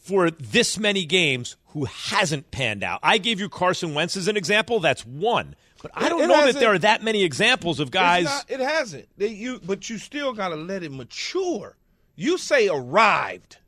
for 0.02 0.30
this 0.30 0.78
many 0.78 1.04
games 1.04 1.56
who 1.68 1.84
hasn't 1.86 2.50
panned 2.50 2.82
out. 2.82 3.00
I 3.02 3.18
gave 3.18 3.40
you 3.40 3.48
Carson 3.48 3.94
Wentz 3.94 4.16
as 4.16 4.28
an 4.28 4.36
example. 4.36 4.80
That's 4.80 5.06
one. 5.06 5.54
But 5.80 5.92
I 5.94 6.08
don't 6.08 6.22
it 6.22 6.26
know 6.26 6.44
that 6.46 6.56
there 6.56 6.72
are 6.72 6.78
that 6.78 7.02
many 7.02 7.22
examples 7.24 7.80
of 7.80 7.90
guys. 7.90 8.24
Not- 8.24 8.50
it 8.50 8.60
hasn't. 8.60 9.08
They, 9.16 9.28
you, 9.28 9.60
but 9.64 9.88
you 9.88 9.98
still 9.98 10.32
got 10.32 10.48
to 10.48 10.56
let 10.56 10.82
it 10.82 10.92
mature. 10.92 11.76
You 12.16 12.36
say 12.36 12.68
arrived. 12.68 13.58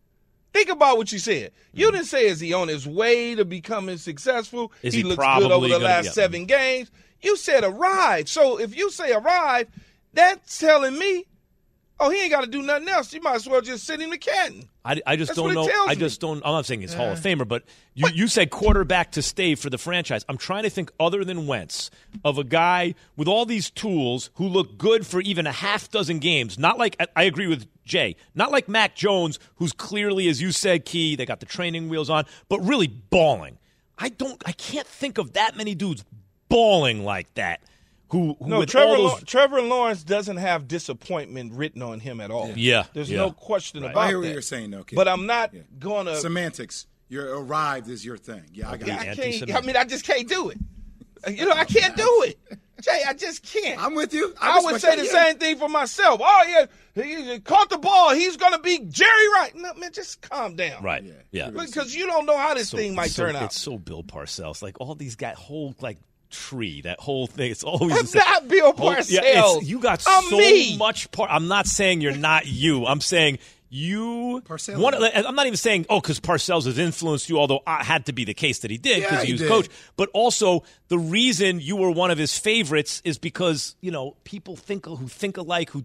Think 0.53 0.69
about 0.69 0.99
what 0.99 1.11
you 1.11 1.19
said. 1.19 1.53
You 1.73 1.91
didn't 1.91 2.07
say 2.07 2.27
is 2.27 2.39
he 2.39 2.53
on 2.53 2.69
his 2.69 2.87
way 2.87 3.35
to 3.35 3.45
becoming 3.45 3.97
successful. 3.97 4.71
Is 4.83 4.95
he, 4.95 5.01
he 5.01 5.05
looks 5.05 5.25
good 5.39 5.51
over 5.51 5.67
the 5.67 5.79
last 5.81 6.15
seven 6.15 6.45
games. 6.47 6.91
You 7.23 7.37
said 7.37 7.65
arrived. 7.65 8.29
So 8.29 8.61
if 8.61 8.77
you 8.77 8.91
say 8.91 9.13
arrived, 9.13 9.71
that's 10.13 10.61
telling 10.61 10.97
me, 10.99 11.27
oh, 12.01 12.11
he 12.11 12.23
ain't 12.23 12.31
got 12.31 12.43
to 12.43 12.47
do 12.51 12.63
nothing 12.63 12.89
else. 12.89 13.13
You 13.13 13.21
might 13.21 13.37
as 13.37 13.49
well 13.49 13.61
just 13.61 13.85
send 13.85 14.03
him 14.03 14.11
to 14.11 14.19
Canton. 14.19 14.69
I, 14.85 15.01
I 15.07 15.17
just 15.17 15.31
That's 15.31 15.37
don't 15.37 15.47
what 15.47 15.53
it 15.53 15.55
know. 15.55 15.67
tells 15.67 15.89
I 15.89 15.95
me. 15.95 16.01
just 16.01 16.21
don't. 16.21 16.37
I'm 16.45 16.53
not 16.53 16.67
saying 16.67 16.81
he's 16.83 16.93
Hall 16.93 17.11
of 17.11 17.19
Famer, 17.19 17.47
but 17.47 17.63
you, 17.95 18.07
you 18.13 18.29
said 18.29 18.51
quarterback 18.51 19.13
to 19.13 19.23
stay 19.23 19.55
for 19.55 19.71
the 19.71 19.79
franchise. 19.79 20.25
I'm 20.29 20.37
trying 20.37 20.65
to 20.65 20.71
think 20.71 20.91
other 21.01 21.25
than 21.25 21.47
Wentz 21.47 21.91
of 22.25 22.37
a 22.39 22.45
guy 22.45 22.95
with 23.17 23.29
all 23.29 23.47
these 23.47 23.71
tools 23.71 24.31
who 24.35 24.47
look 24.47 24.77
good 24.77 25.07
for 25.07 25.21
even 25.21 25.47
a 25.47 25.53
half 25.53 25.91
dozen 25.91 26.19
games. 26.19 26.59
Not 26.59 26.79
like 26.79 26.97
I 27.17 27.23
agree 27.25 27.47
with 27.47 27.67
Jay. 27.85 28.17
Not 28.35 28.53
like 28.53 28.69
Mac 28.69 28.95
Jones, 28.97 29.39
who's 29.57 29.73
clearly, 29.73 30.29
as 30.29 30.43
you 30.43 30.53
said, 30.53 30.85
key. 30.85 31.17
They 31.17 31.27
got 31.27 31.41
the 31.41 31.47
training 31.47 31.89
wheels 31.89 32.11
on, 32.11 32.25
but 32.49 32.61
really 32.61 32.89
balling. 32.89 33.59
I 33.99 34.09
don't. 34.09 34.43
I 34.45 34.53
can't 34.53 34.87
think 34.87 35.19
of 35.19 35.35
that 35.35 35.57
many 35.57 35.75
dudes 35.75 36.05
balling 36.49 37.05
like 37.05 37.33
that. 37.35 37.63
Who, 38.11 38.37
who 38.39 38.49
No, 38.49 38.59
with 38.61 38.69
Trevor, 38.71 38.97
all 38.97 39.03
Law- 39.03 39.15
those, 39.17 39.25
Trevor 39.25 39.63
Lawrence 39.63 40.05
doesn't 40.05 40.37
have 40.37 40.69
disappointment 40.69 41.53
written 41.55 41.83
on 41.83 42.01
him 42.01 42.21
at 42.21 42.31
all. 42.31 42.51
Yeah, 42.55 42.85
There's 42.93 43.11
yeah. 43.11 43.19
no 43.19 43.33
question 43.33 43.83
Right. 43.83 43.91
about 43.91 44.01
it. 44.03 44.05
I 44.05 44.09
hear 44.09 44.19
what 44.19 44.27
that. 44.27 44.33
you're 44.33 44.43
saying, 44.43 44.71
though. 44.71 44.85
Kid. 44.85 44.97
But 44.97 45.09
I'm 45.09 45.27
not 45.27 45.53
Yeah. 45.55 45.63
going 45.79 46.07
to. 46.07 46.17
semantics. 46.17 46.87
Your 47.09 47.39
arrived 47.41 47.89
is 47.89 48.05
your 48.05 48.17
thing. 48.17 48.45
Yeah, 48.53 48.71
I 48.71 48.77
got 48.77 48.89
Yeah, 48.89 49.03
it. 49.03 49.19
I 49.19 49.31
can't. 49.39 49.55
I 49.55 49.61
mean, 49.63 49.77
I 49.77 49.85
just 49.85 50.05
can't 50.07 50.29
do 50.29 50.51
it. 50.51 50.59
You 51.29 51.47
know, 51.47 51.53
I 51.53 51.65
can't 51.65 51.97
do 51.97 52.25
it. 52.27 52.39
Jay, 52.83 53.03
I 53.07 53.15
just 53.15 53.43
can't. 53.43 53.83
I'm 53.83 53.95
with 53.95 54.13
you. 54.13 54.35
I, 54.41 54.61
would 54.61 54.81
say 54.81 54.97
the 54.97 55.03
that. 55.03 55.11
same 55.11 55.39
thing 55.39 55.57
for 55.59 55.69
myself. 55.71 56.21
Oh 56.23 56.45
yeah, 56.47 57.03
he, 57.03 57.33
he 57.33 57.39
caught 57.41 57.71
the 57.71 57.79
ball. 57.79 58.13
He's 58.15 58.37
gonna 58.37 58.59
be 58.59 58.81
Jerry 58.81 59.29
Right. 59.35 59.53
No, 59.55 59.73
man, 59.75 59.93
just 59.93 60.21
calm 60.21 60.55
down. 60.57 60.83
right? 60.83 61.03
Yeah. 61.31 61.49
Because 61.51 61.95
you 61.95 62.07
don't 62.07 62.27
know 62.27 62.37
how 62.37 62.53
this 62.53 62.69
so- 62.71 62.77
thing 62.77 62.95
might 62.95 63.11
so- 63.11 63.25
turn 63.27 63.37
out. 63.37 63.45
It's 63.45 63.61
so 63.61 63.79
Bill 63.79 64.03
Parcells. 64.03 64.61
Like 64.61 64.81
all 64.81 64.95
these 64.95 65.17
guys, 65.17 65.37
whole 65.39 65.75
like 65.81 65.99
tree, 66.35 66.83
that 66.83 67.01
whole 67.01 67.27
thing. 67.27 67.51
It's 67.51 67.65
always 67.65 67.93
I'm 67.95 68.03
the 68.03 68.07
same. 68.07 68.19
not 68.21 68.49
Bill 68.49 68.73
Whole- 68.73 68.91
oh, 68.91 68.95
Parcells. 68.97 69.11
yeah, 69.11 69.59
you 69.63 69.79
got 69.79 70.05
I'm 70.07 70.25
so 70.25 70.37
me. 70.39 70.77
much 70.77 71.11
part. 71.11 71.31
I'm 71.33 71.49
not 71.49 71.67
saying 71.67 72.01
you're 72.01 72.17
not 72.17 72.47
you. 72.47 72.85
I'm 72.87 73.01
saying 73.01 73.39
you 73.71 74.41
Parcells. 74.47 74.79
one. 74.79 74.95
I'm 74.95 75.35
not 75.35 75.47
even 75.47 75.57
saying 75.57 75.87
oh 75.91 76.01
because 76.01 76.21
Parcells 76.21 76.67
has 76.67 76.79
influenced 76.79 77.29
you, 77.29 77.39
although 77.39 77.61
it 77.67 77.85
had 77.85 78.07
to 78.07 78.13
be 78.13 78.25
the 78.25 78.35
case 78.35 78.61
that 78.61 78.71
he 78.71 78.79
did 78.79 79.03
because 79.03 79.13
Yeah, 79.13 79.21
he 79.21 79.27
he 79.27 79.33
was 79.33 79.41
did. 79.41 79.49
coach. 79.49 79.69
But 79.97 80.11
also 80.13 80.63
the 80.89 80.99
reason 80.99 81.59
you 81.61 81.77
were 81.77 81.91
one 81.91 82.11
of 82.11 82.19
his 82.19 82.39
favorites 82.39 83.01
is 83.05 83.19
because 83.19 83.75
you 83.81 83.91
know 83.91 84.17
people 84.25 84.55
think 84.57 84.87
who 84.87 85.09
think 85.09 85.37
alike 85.37 85.71
who. 85.71 85.85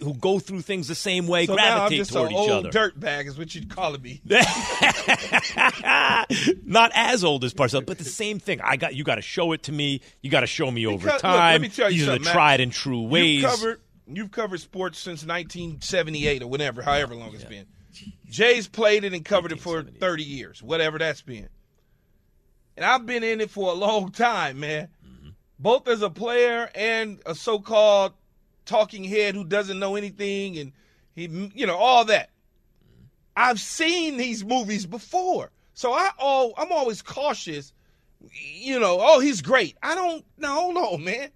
Who 0.00 0.14
go 0.14 0.38
through 0.38 0.62
things 0.62 0.88
the 0.88 0.94
same 0.94 1.26
way, 1.26 1.44
So 1.44 1.56
now 1.56 1.82
I'm 1.84 1.88
gravitate 1.90 2.08
toward 2.08 2.30
each 2.32 2.38
old 2.38 2.50
other. 2.50 2.70
dirt 2.70 2.98
bag, 2.98 3.26
is 3.26 3.36
what 3.36 3.54
you'd 3.54 3.68
calling 3.68 4.00
me. 4.00 4.22
Not 6.64 6.90
as 6.94 7.22
old 7.24 7.44
as 7.44 7.52
Parcells, 7.54 7.84
but 7.86 7.98
the 7.98 8.04
same 8.04 8.38
thing. 8.38 8.60
I 8.62 8.76
got 8.76 8.94
you. 8.94 9.04
Got 9.04 9.16
to 9.16 9.22
show 9.22 9.52
it 9.52 9.64
to 9.64 9.72
me. 9.72 10.00
You 10.22 10.30
got 10.30 10.40
to 10.40 10.46
show 10.46 10.70
me 10.70 10.86
over 10.86 10.98
Because- 10.98 11.12
look, 11.22 11.22
time. 11.22 11.52
let 11.52 11.60
me 11.60 11.68
These 11.68 12.08
are 12.08 12.18
the 12.18 12.24
tried 12.24 12.60
and 12.60 12.72
true 12.72 13.02
ways. 13.02 13.42
You've 13.42 13.50
covered, 13.50 13.80
you've 14.06 14.30
covered 14.30 14.60
sports 14.60 14.98
since 14.98 15.24
1978 15.24 16.42
or 16.42 16.46
whatever, 16.46 16.82
however 16.82 17.14
long 17.14 17.34
it's 17.34 17.44
been. 17.44 17.66
Jay's 18.28 18.66
played 18.66 19.04
it 19.04 19.12
and 19.12 19.24
covered 19.24 19.52
it 19.52 19.60
for 19.60 19.82
30 19.82 20.24
years, 20.24 20.62
whatever 20.62 20.98
that's 20.98 21.22
been. 21.22 21.48
And 22.76 22.84
I've 22.84 23.06
been 23.06 23.22
in 23.22 23.40
it 23.40 23.50
for 23.50 23.70
a 23.70 23.74
long 23.74 24.10
time, 24.10 24.58
man. 24.60 24.88
Mm-hmm. 25.06 25.28
Both 25.60 25.86
as 25.86 26.02
a 26.02 26.10
player 26.10 26.68
and 26.74 27.20
a 27.24 27.34
so-called 27.36 28.14
talking 28.64 29.04
head 29.04 29.34
who 29.34 29.44
doesn't 29.44 29.78
know 29.78 29.96
anything 29.96 30.58
and 30.58 30.72
he, 31.14 31.50
you 31.54 31.66
know, 31.66 31.76
all 31.76 32.04
that. 32.06 32.30
I've 33.36 33.60
seen 33.60 34.16
these 34.16 34.44
movies 34.44 34.86
before, 34.86 35.50
so 35.74 35.92
I 35.92 36.10
all 36.18 36.54
I'm 36.56 36.72
always 36.72 37.02
cautious. 37.02 37.72
You 38.32 38.78
know, 38.78 38.98
oh, 39.00 39.20
he's 39.20 39.42
great. 39.42 39.76
I 39.82 39.94
don't. 39.94 40.24
No, 40.38 40.54
hold 40.54 40.76
on, 40.76 41.04
man. 41.04 41.30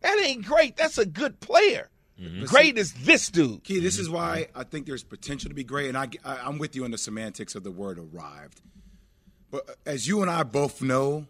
That 0.00 0.20
ain't 0.24 0.44
great. 0.44 0.76
That's 0.76 0.98
a 0.98 1.06
good 1.06 1.40
player. 1.40 1.88
Mm-hmm. 2.20 2.44
Great 2.44 2.78
is 2.78 2.92
this 2.92 3.28
dude. 3.28 3.62
Key, 3.64 3.80
this 3.80 3.98
is 3.98 4.06
mm-hmm. 4.06 4.16
why 4.16 4.48
I 4.54 4.64
think 4.64 4.86
there's 4.86 5.02
potential 5.02 5.48
to 5.50 5.54
be 5.54 5.64
great, 5.64 5.88
and 5.88 5.98
I, 5.98 6.08
I, 6.24 6.38
I'm 6.44 6.58
with 6.58 6.74
you 6.74 6.84
on 6.84 6.90
the 6.90 6.98
semantics 6.98 7.54
of 7.54 7.62
the 7.62 7.70
word 7.70 7.98
arrived. 7.98 8.60
But 9.50 9.68
uh, 9.68 9.72
as 9.84 10.08
you 10.08 10.22
and 10.22 10.30
I 10.30 10.42
both 10.42 10.80
know, 10.80 11.26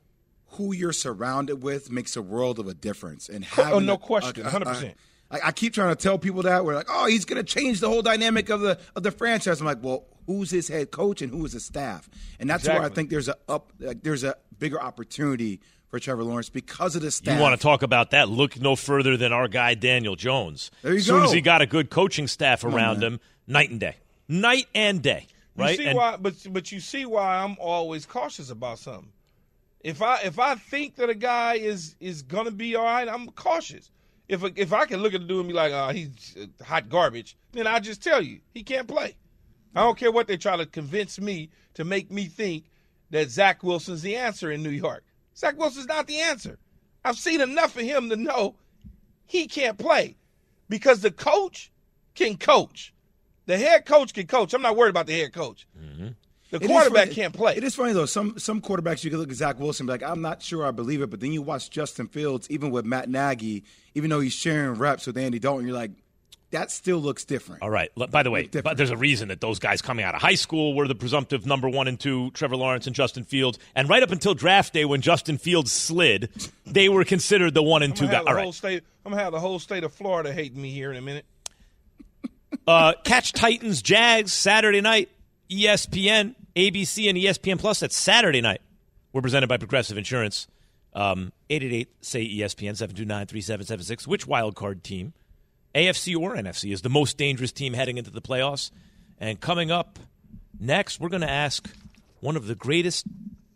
who 0.50 0.72
you're 0.72 0.92
surrounded 0.92 1.62
with 1.62 1.90
makes 1.90 2.16
a 2.16 2.22
world 2.22 2.58
of 2.58 2.68
a 2.68 2.74
difference. 2.74 3.28
And 3.28 3.44
Oh, 3.56 3.62
having 3.64 3.86
no 3.86 3.94
a- 3.94 3.98
question, 3.98 4.44
a- 4.44 4.48
a- 4.48 4.52
100%. 4.52 4.94
I, 5.30 5.40
I 5.46 5.52
keep 5.52 5.74
trying 5.74 5.94
to 5.94 6.00
tell 6.00 6.18
people 6.18 6.42
that 6.42 6.64
we're 6.64 6.74
like, 6.74 6.86
oh, 6.88 7.06
he's 7.06 7.24
going 7.24 7.44
to 7.44 7.44
change 7.44 7.80
the 7.80 7.88
whole 7.88 8.02
dynamic 8.02 8.48
of 8.48 8.60
the 8.60 8.78
of 8.94 9.02
the 9.02 9.10
franchise. 9.10 9.60
I'm 9.60 9.66
like, 9.66 9.82
well, 9.82 10.04
who's 10.26 10.50
his 10.50 10.68
head 10.68 10.90
coach 10.90 11.22
and 11.22 11.32
who 11.32 11.44
is 11.44 11.52
his 11.52 11.64
staff? 11.64 12.08
And 12.38 12.48
that's 12.48 12.66
where 12.66 12.82
I 12.82 12.88
think 12.88 13.10
there's 13.10 13.28
a 13.28 13.36
up 13.48 13.72
like, 13.80 14.02
there's 14.02 14.24
a 14.24 14.36
bigger 14.58 14.80
opportunity 14.80 15.60
for 15.88 15.98
Trevor 15.98 16.24
Lawrence 16.24 16.48
because 16.48 16.96
of 16.96 17.02
the 17.02 17.10
staff. 17.10 17.36
You 17.36 17.42
want 17.42 17.58
to 17.58 17.62
talk 17.62 17.82
about 17.82 18.10
that? 18.10 18.28
Look 18.28 18.60
no 18.60 18.76
further 18.76 19.16
than 19.16 19.32
our 19.32 19.48
guy 19.48 19.74
Daniel 19.74 20.16
Jones. 20.16 20.70
There 20.82 20.92
you 20.92 20.98
as 20.98 21.06
soon 21.06 21.20
go. 21.20 21.24
as 21.24 21.32
he 21.32 21.40
got 21.40 21.62
a 21.62 21.66
good 21.66 21.90
coaching 21.90 22.26
staff 22.26 22.64
around 22.64 23.02
him, 23.02 23.20
night 23.46 23.70
and 23.70 23.80
day, 23.80 23.96
night 24.28 24.66
and 24.74 25.02
day. 25.02 25.26
Right? 25.56 25.70
You 25.70 25.76
see 25.84 25.88
And- 25.88 25.96
why, 25.96 26.16
but 26.16 26.34
but 26.50 26.70
you 26.72 26.80
see 26.80 27.06
why 27.06 27.38
I'm 27.38 27.56
always 27.60 28.04
cautious 28.06 28.50
about 28.50 28.78
something. 28.78 29.10
If 29.80 30.02
I 30.02 30.20
if 30.22 30.38
I 30.38 30.56
think 30.56 30.96
that 30.96 31.08
a 31.08 31.14
guy 31.14 31.54
is 31.54 31.94
is 32.00 32.22
gonna 32.22 32.50
be 32.50 32.76
all 32.76 32.84
right, 32.84 33.08
I'm 33.08 33.28
cautious. 33.30 33.90
If 34.28 34.42
if 34.56 34.72
I 34.72 34.86
can 34.86 35.02
look 35.02 35.14
at 35.14 35.20
the 35.20 35.26
dude 35.26 35.40
and 35.40 35.48
be 35.48 35.54
like, 35.54 35.72
oh, 35.72 35.88
he's 35.88 36.36
hot 36.64 36.88
garbage, 36.88 37.36
then 37.52 37.66
I 37.66 37.78
just 37.78 38.02
tell 38.02 38.20
you 38.20 38.40
he 38.52 38.62
can't 38.62 38.88
play. 38.88 39.16
I 39.74 39.82
don't 39.82 39.98
care 39.98 40.10
what 40.10 40.26
they 40.26 40.36
try 40.36 40.56
to 40.56 40.66
convince 40.66 41.20
me 41.20 41.50
to 41.74 41.84
make 41.84 42.10
me 42.10 42.24
think 42.26 42.64
that 43.10 43.30
Zach 43.30 43.62
Wilson's 43.62 44.02
the 44.02 44.16
answer 44.16 44.50
in 44.50 44.62
New 44.62 44.70
York. 44.70 45.04
Zach 45.36 45.58
Wilson's 45.58 45.86
not 45.86 46.06
the 46.06 46.18
answer. 46.18 46.58
I've 47.04 47.18
seen 47.18 47.40
enough 47.40 47.76
of 47.76 47.82
him 47.82 48.08
to 48.08 48.16
know 48.16 48.56
he 49.26 49.46
can't 49.46 49.78
play 49.78 50.16
because 50.68 51.02
the 51.02 51.10
coach 51.10 51.70
can 52.14 52.36
coach. 52.36 52.92
The 53.44 53.58
head 53.58 53.86
coach 53.86 54.12
can 54.12 54.26
coach. 54.26 54.54
I'm 54.54 54.62
not 54.62 54.76
worried 54.76 54.90
about 54.90 55.06
the 55.06 55.20
head 55.20 55.32
coach. 55.32 55.68
Mm-hmm. 55.78 56.08
The 56.50 56.58
It 56.58 56.62
is 56.62 56.68
quarterback 56.68 57.04
funny- 57.04 57.14
can't 57.14 57.34
play. 57.34 57.56
It 57.56 57.64
is 57.64 57.74
funny 57.74 57.92
though. 57.92 58.06
Some 58.06 58.38
some 58.38 58.60
quarterbacks 58.60 59.02
you 59.02 59.10
can 59.10 59.18
look 59.18 59.30
at 59.30 59.36
Zach 59.36 59.58
Wilson, 59.58 59.88
and 59.88 59.98
be 59.98 60.04
like, 60.04 60.10
I'm 60.10 60.22
not 60.22 60.42
sure 60.42 60.64
I 60.64 60.70
believe 60.70 61.02
it, 61.02 61.10
but 61.10 61.20
then 61.20 61.32
you 61.32 61.42
watch 61.42 61.70
Justin 61.70 62.06
Fields, 62.06 62.48
even 62.50 62.70
with 62.70 62.84
Matt 62.84 63.08
Nagy, 63.08 63.64
even 63.94 64.10
though 64.10 64.20
he's 64.20 64.32
sharing 64.32 64.74
reps 64.78 65.06
with 65.08 65.18
Andy 65.18 65.38
Dalton, 65.40 65.66
you're 65.66 65.76
like, 65.76 65.90
that 66.52 66.70
still 66.70 66.98
looks 66.98 67.24
different. 67.24 67.62
All 67.62 67.70
right. 67.70 67.90
By 67.96 68.22
the 68.22 68.30
way, 68.30 68.46
but 68.46 68.76
there's 68.76 68.90
a 68.90 68.96
reason 68.96 69.28
that 69.28 69.40
those 69.40 69.58
guys 69.58 69.82
coming 69.82 70.04
out 70.04 70.14
of 70.14 70.22
high 70.22 70.36
school 70.36 70.74
were 70.74 70.86
the 70.86 70.94
presumptive 70.94 71.44
number 71.44 71.68
one 71.68 71.88
and 71.88 71.98
two, 71.98 72.30
Trevor 72.30 72.56
Lawrence 72.56 72.86
and 72.86 72.94
Justin 72.94 73.24
Fields, 73.24 73.58
and 73.74 73.88
right 73.88 74.02
up 74.04 74.12
until 74.12 74.32
draft 74.32 74.72
day 74.72 74.84
when 74.84 75.00
Justin 75.00 75.38
Fields 75.38 75.72
slid, 75.72 76.30
they 76.64 76.88
were 76.88 77.04
considered 77.04 77.54
the 77.54 77.62
one 77.64 77.82
and 77.82 77.92
I'm 77.92 77.96
two 77.96 78.04
guys. 78.06 78.14
have 78.14 78.24
the 78.24 78.30
All 78.30 78.36
whole 78.36 78.44
right. 78.46 78.54
state. 78.54 78.84
I'm 79.04 79.10
gonna 79.12 79.22
have 79.24 79.32
the 79.32 79.40
whole 79.40 79.58
state 79.58 79.82
of 79.82 79.92
Florida 79.92 80.32
hating 80.32 80.62
me 80.62 80.70
here 80.70 80.92
in 80.92 80.96
a 80.96 81.02
minute. 81.02 81.24
Uh, 82.66 82.94
catch 83.04 83.32
Titans, 83.32 83.82
Jags 83.82 84.32
Saturday 84.32 84.80
night, 84.80 85.08
ESPN, 85.50 86.34
ABC, 86.54 87.08
and 87.08 87.18
ESPN 87.18 87.58
Plus. 87.58 87.80
That's 87.80 87.96
Saturday 87.96 88.40
night. 88.40 88.60
We're 89.12 89.22
presented 89.22 89.48
by 89.48 89.56
Progressive 89.56 89.96
Insurance. 89.96 90.46
Um, 90.92 91.32
888 91.50 91.88
say 92.00 92.24
ESPN 92.24 92.76
729 92.76 93.26
3776. 93.26 94.08
Which 94.08 94.26
wild 94.26 94.54
card 94.54 94.82
team, 94.82 95.12
AFC 95.74 96.16
or 96.16 96.34
NFC, 96.34 96.72
is 96.72 96.82
the 96.82 96.88
most 96.88 97.18
dangerous 97.18 97.52
team 97.52 97.74
heading 97.74 97.98
into 97.98 98.10
the 98.10 98.22
playoffs? 98.22 98.70
And 99.18 99.40
coming 99.40 99.70
up 99.70 99.98
next, 100.58 101.00
we're 101.00 101.08
going 101.08 101.22
to 101.22 101.30
ask 101.30 101.68
one 102.20 102.36
of 102.36 102.46
the 102.46 102.54
greatest 102.54 103.06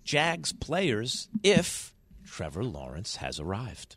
Jags 0.04 0.52
players 0.52 1.28
if 1.42 1.94
Trevor 2.24 2.64
Lawrence 2.64 3.16
has 3.16 3.40
arrived. 3.40 3.96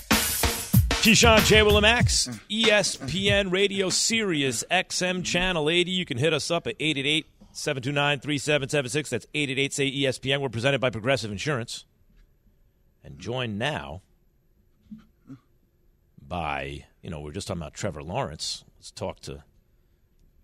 Keyshawn 1.01 1.43
J. 1.47 1.63
Will 1.63 1.77
and 1.77 1.81
Max, 1.81 2.29
E 2.47 2.65
ESPN 2.65 3.51
Radio 3.51 3.89
Sirius 3.89 4.63
XM 4.69 5.25
Channel 5.25 5.67
80. 5.67 5.89
You 5.89 6.05
can 6.05 6.19
hit 6.19 6.31
us 6.31 6.51
up 6.51 6.67
at 6.67 6.75
888 6.79 7.25
729 7.53 8.19
3776. 8.19 9.09
That's 9.09 9.25
888 9.33 9.73
say 9.73 9.91
ESPN. 9.91 10.41
We're 10.41 10.49
presented 10.49 10.79
by 10.79 10.91
Progressive 10.91 11.31
Insurance. 11.31 11.85
And 13.03 13.17
joined 13.17 13.57
now 13.57 14.03
by, 16.21 16.85
you 17.01 17.09
know, 17.09 17.19
we 17.21 17.31
are 17.31 17.33
just 17.33 17.47
talking 17.47 17.63
about 17.63 17.73
Trevor 17.73 18.03
Lawrence. 18.03 18.63
Let's 18.77 18.91
talk 18.91 19.21
to 19.21 19.43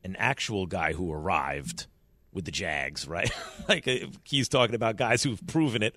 an 0.04 0.16
actual 0.18 0.66
guy 0.66 0.94
who 0.94 1.14
arrived 1.14 1.86
with 2.34 2.46
the 2.46 2.52
Jags, 2.52 3.08
right? 3.08 3.30
like 3.70 3.88
uh, 3.88 4.08
he's 4.24 4.50
talking 4.50 4.74
about 4.74 4.96
guys 4.96 5.22
who've 5.22 5.46
proven 5.46 5.84
it. 5.84 5.96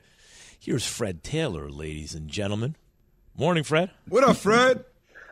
Here's 0.58 0.86
Fred 0.86 1.24
Taylor, 1.24 1.70
ladies 1.70 2.14
and 2.14 2.28
gentlemen. 2.28 2.76
Morning, 3.36 3.64
Fred. 3.64 3.90
What 4.08 4.24
up, 4.24 4.36
Fred? 4.36 4.84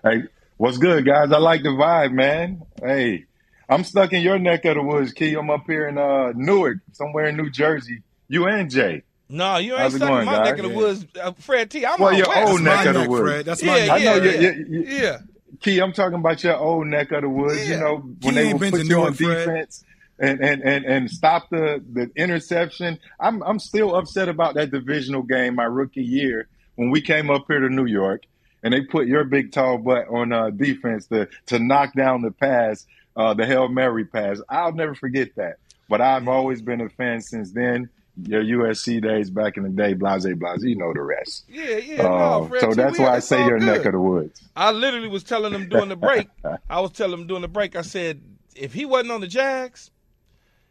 Hey, 0.03 0.25
what's 0.57 0.79
good, 0.79 1.05
guys? 1.05 1.31
I 1.33 1.39
like 1.39 1.63
the 1.63 1.71
vibe, 1.71 2.13
man. 2.13 2.63
Hey, 2.83 3.25
I'm 3.69 3.85
stuck 3.85 4.13
in 4.13 4.23
your 4.23 4.39
neck 4.39 4.65
of 4.65 4.77
the 4.77 4.83
woods, 4.83 5.13
Key. 5.13 5.35
I'm 5.35 5.51
up 5.51 5.65
here 5.67 5.89
in 5.89 5.99
uh, 5.99 6.33
Newark, 6.35 6.79
somewhere 6.93 7.27
in 7.27 7.37
New 7.37 7.51
Jersey. 7.51 8.03
You 8.29 8.47
and 8.47 8.71
Jay. 8.71 9.03
No, 9.29 9.59
you 9.59 9.73
ain't 9.73 9.83
How's 9.83 9.95
it 9.95 9.99
stuck 9.99 10.09
in 10.09 10.15
going, 10.15 10.27
my 10.27 10.37
guys? 10.37 10.45
neck 10.51 10.59
of 10.59 10.65
the 10.65 10.71
Yeah. 10.71 10.77
woods, 10.77 11.07
uh, 11.21 11.33
Fred 11.39 11.71
T. 11.71 11.85
I'm 11.85 12.01
Well, 12.01 12.09
out 12.11 12.17
your 12.17 12.29
west. 12.29 12.49
old 12.51 12.63
My 12.63 12.77
neck 12.77 12.87
of 12.87 12.95
the 13.03 13.09
woods. 13.11 13.23
Fred. 13.31 13.45
That's 13.45 13.63
Yeah, 13.63 13.73
my 13.73 13.77
yeah, 13.79 13.87
neck. 13.87 13.93
I 13.93 14.05
know 14.05 14.15
you- 14.25 14.31
yeah. 14.31 14.41
you- 14.51 14.67
you- 14.71 14.85
yeah. 15.03 15.19
Key, 15.61 15.79
I'm 15.81 15.93
talking 15.93 16.19
about 16.19 16.43
your 16.45 16.57
old 16.57 16.87
neck 16.87 17.13
of 17.13 17.23
the 17.23 17.29
woods. 17.29 17.69
You 17.69 17.77
know, 17.79 17.97
when 17.97 18.17
Key 18.21 18.31
they 18.31 18.49
ain't 18.49 18.61
would 18.61 18.73
put 18.73 18.85
you 18.87 19.01
on 19.03 19.13
Fred. 19.13 19.39
defense 19.47 19.85
and, 20.19 20.41
and, 20.41 20.63
and, 20.63 20.85
and 20.87 21.11
stop 21.11 21.51
the, 21.51 21.83
the 21.93 22.11
interception. 22.17 22.99
I'm 23.21 23.43
I'm 23.43 23.59
still 23.59 23.95
upset 23.97 24.29
about 24.31 24.55
that 24.55 24.71
divisional 24.71 25.23
game 25.23 25.57
my 25.57 25.65
rookie 25.65 26.03
year 26.03 26.49
when 26.79 26.91
we 26.91 27.01
came 27.01 27.29
up 27.29 27.47
here 27.49 27.59
to 27.59 27.69
New 27.69 27.87
York 27.87 28.23
and 28.63 28.73
they 28.73 28.83
put 28.83 29.09
your 29.09 29.25
big 29.25 29.51
tall 29.51 29.79
butt 29.79 30.07
on 30.09 30.33
uh, 30.33 30.51
defense 30.51 31.09
to 31.09 31.29
to 31.47 31.59
knock 31.59 31.93
down 31.95 32.23
the 32.23 32.31
pass, 32.31 32.87
uh, 33.17 33.35
the 33.35 33.45
Hail 33.45 33.69
Mary 33.69 34.05
pass. 34.05 34.41
I'll 34.49 34.73
never 34.73 34.95
forget 34.95 35.35
that. 35.35 35.57
But 35.89 36.01
I've 36.01 36.29
always 36.29 36.63
been 36.63 36.81
a 36.81 36.89
fan 36.89 37.21
since 37.21 37.51
then. 37.51 37.91
your 38.23 38.45
USC 38.45 39.03
days 39.03 39.29
back 39.29 39.57
in 39.57 39.65
the 39.65 39.71
day, 39.71 39.95
blase, 39.95 40.25
blase, 40.37 40.63
you 40.63 40.77
know 40.77 40.93
the 40.93 41.03
rest. 41.03 41.47
Yeah, 41.49 41.79
yeah. 41.79 42.03
Uh, 42.03 42.39
no, 42.39 42.47
Fred, 42.49 42.61
so 42.61 42.75
that's 42.75 42.99
why 42.99 43.09
I 43.09 43.19
say 43.19 43.45
your 43.45 43.59
good. 43.59 43.67
neck 43.67 43.85
of 43.85 43.93
the 43.93 44.01
woods. 44.01 44.41
I 44.55 44.71
literally 44.71 45.09
was 45.09 45.25
telling 45.25 45.53
them 45.53 45.69
during 45.69 45.89
the 45.89 45.97
break. 45.97 46.29
I 46.71 46.81
was 46.81 46.93
telling 46.93 47.19
them 47.19 47.27
during 47.27 47.43
the 47.43 47.49
break. 47.49 47.75
I 47.75 47.83
said 47.83 48.23
if 48.55 48.73
he 48.73 48.85
wasn't 48.85 49.11
on 49.11 49.21
the 49.21 49.27
Jags, 49.27 49.91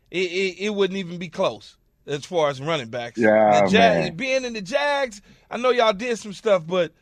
it, 0.09 0.31
it, 0.31 0.55
it 0.59 0.69
wouldn't 0.69 0.97
even 0.97 1.17
be 1.17 1.27
close 1.27 1.75
as 2.07 2.25
far 2.25 2.49
as 2.49 2.61
running 2.61 2.89
backs. 2.89 3.19
Yeah, 3.19 3.61
the 3.65 3.71
Jag- 3.71 4.17
being 4.17 4.45
in 4.45 4.53
the 4.53 4.61
Jags, 4.61 5.21
I 5.51 5.57
know 5.57 5.71
y'all 5.71 5.93
did 5.93 6.17
some 6.17 6.33
stuff, 6.33 6.65
but 6.65 6.93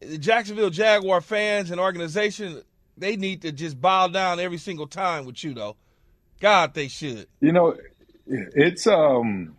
the 0.00 0.18
Jacksonville 0.18 0.70
Jaguar 0.70 1.20
fans 1.20 1.70
and 1.70 1.80
organization, 1.80 2.62
they 2.96 3.16
need 3.16 3.42
to 3.42 3.52
just 3.52 3.80
bow 3.80 4.08
down 4.08 4.40
every 4.40 4.58
single 4.58 4.86
time 4.86 5.26
with 5.26 5.42
you, 5.44 5.54
though. 5.54 5.76
God, 6.40 6.74
they 6.74 6.88
should. 6.88 7.26
You 7.40 7.52
know, 7.52 7.76
it's 8.26 8.86
um, 8.86 9.56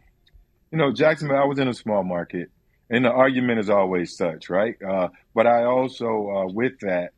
you 0.71 0.77
know, 0.77 0.91
Jacksonville. 0.91 1.38
I 1.38 1.45
was 1.45 1.59
in 1.59 1.67
a 1.67 1.73
small 1.73 2.03
market, 2.03 2.50
and 2.89 3.05
the 3.05 3.11
argument 3.11 3.59
is 3.59 3.69
always 3.69 4.17
such, 4.17 4.50
right? 4.50 4.75
Uh, 4.81 5.09
but 5.35 5.45
I 5.45 5.63
also, 5.65 6.29
uh, 6.29 6.51
with 6.51 6.79
that, 6.81 7.11